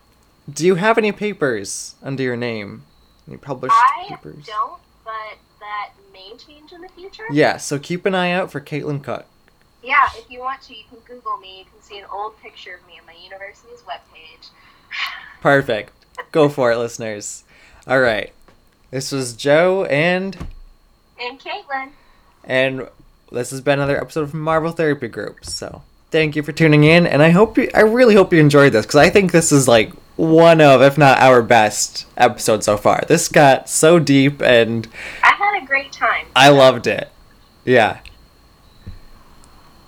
do 0.51 0.65
you 0.65 0.75
have 0.75 0.97
any 0.97 1.13
papers 1.13 1.95
under 2.03 2.21
your 2.21 2.35
name? 2.35 2.83
Any 3.25 3.37
published 3.37 3.73
I 3.73 4.07
papers? 4.09 4.45
don't, 4.45 4.81
but 5.05 5.37
that 5.61 5.91
may 6.11 6.33
change 6.37 6.73
in 6.73 6.81
the 6.81 6.89
future. 6.89 7.23
Yeah, 7.31 7.55
so 7.55 7.79
keep 7.79 8.05
an 8.05 8.13
eye 8.13 8.31
out 8.31 8.51
for 8.51 8.59
Caitlin 8.59 9.01
Cook. 9.01 9.25
Yeah, 9.81 10.03
if 10.15 10.29
you 10.29 10.41
want 10.41 10.61
to, 10.63 10.75
you 10.75 10.83
can 10.89 10.99
Google 11.07 11.37
me. 11.37 11.59
You 11.59 11.63
can 11.65 11.81
see 11.81 11.99
an 11.99 12.05
old 12.11 12.37
picture 12.41 12.75
of 12.75 12.85
me 12.85 12.99
on 12.99 13.05
my 13.05 13.15
university's 13.23 13.81
webpage. 13.83 14.49
Perfect. 15.41 15.93
Go 16.33 16.49
for 16.49 16.73
it, 16.73 16.77
listeners. 16.77 17.45
All 17.87 18.01
right. 18.01 18.33
This 18.91 19.13
was 19.13 19.33
Joe 19.33 19.85
and 19.85 20.35
And 21.21 21.39
Caitlin. 21.39 21.91
and 22.43 22.89
this 23.33 23.51
has 23.51 23.61
been 23.61 23.79
another 23.79 23.99
episode 23.99 24.21
of 24.21 24.33
Marvel 24.33 24.71
Therapy 24.71 25.07
Group. 25.07 25.45
So, 25.45 25.81
thank 26.11 26.35
you 26.35 26.43
for 26.43 26.51
tuning 26.51 26.83
in 26.83 27.07
and 27.07 27.21
I 27.21 27.31
hope 27.31 27.57
you 27.57 27.69
I 27.73 27.81
really 27.81 28.15
hope 28.15 28.31
you 28.31 28.39
enjoyed 28.39 28.71
this 28.73 28.85
cuz 28.85 28.95
I 28.95 29.09
think 29.09 29.31
this 29.31 29.51
is 29.51 29.67
like 29.67 29.91
one 30.15 30.61
of 30.61 30.81
if 30.81 30.97
not 30.97 31.17
our 31.19 31.41
best 31.41 32.05
episode 32.17 32.63
so 32.63 32.77
far. 32.77 33.03
This 33.07 33.27
got 33.27 33.67
so 33.67 33.97
deep 33.99 34.41
and 34.41 34.87
I 35.23 35.33
had 35.33 35.63
a 35.63 35.65
great 35.65 35.91
time. 35.91 36.27
I 36.35 36.49
loved 36.49 36.85
it. 36.87 37.09
Yeah. 37.65 37.97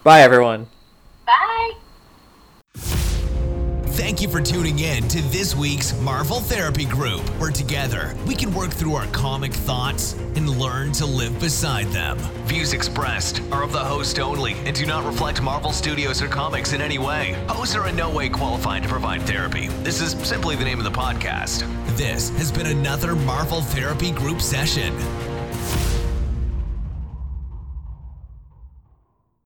Bye 0.04 0.22
everyone. 0.22 0.68
Bye. 1.26 1.74
Thank 3.96 4.22
you 4.22 4.28
for 4.28 4.42
tuning 4.42 4.80
in 4.80 5.08
to 5.08 5.22
this 5.22 5.56
week's 5.56 5.98
Marvel 6.02 6.42
Therapy 6.42 6.84
Group, 6.84 7.22
where 7.40 7.50
together 7.50 8.14
we 8.28 8.36
can 8.36 8.54
work 8.54 8.72
through 8.72 8.96
our 8.96 9.08
comic 9.08 9.54
thoughts 9.54 10.18
and 10.36 10.50
learn 10.50 10.92
to 10.94 11.06
live 11.06 11.40
beside 11.40 11.88
them. 11.88 12.18
Views 12.44 12.74
expressed 12.74 13.42
are 13.54 13.64
of 13.64 13.72
the 13.72 13.80
host 13.80 14.20
only 14.20 14.52
and 14.66 14.76
do 14.76 14.86
not 14.86 15.06
reflect 15.06 15.42
Marvel 15.42 15.72
Studios 15.72 16.22
or 16.22 16.28
comics 16.28 16.74
in 16.74 16.82
any 16.82 16.98
way. 16.98 17.42
Hosts 17.48 17.78
are 17.78 17.88
in 17.88 17.96
no 17.96 18.14
way 18.14 18.28
qualified 18.28 18.84
to 18.84 18.90
provide 18.90 19.22
therapy. 19.22 19.70
This 19.82 20.02
is 20.02 20.12
simply 20.28 20.58
the 20.58 20.66
name 20.66 20.78
of 20.78 20.84
the 20.84 20.92
podcast. 20.92 21.66
This 21.96 22.32
has 22.32 22.52
been 22.52 22.68
another 22.68 23.16
Marvel 23.16 23.62
Therapy 23.62 24.12
Group 24.12 24.42
session. 24.42 24.94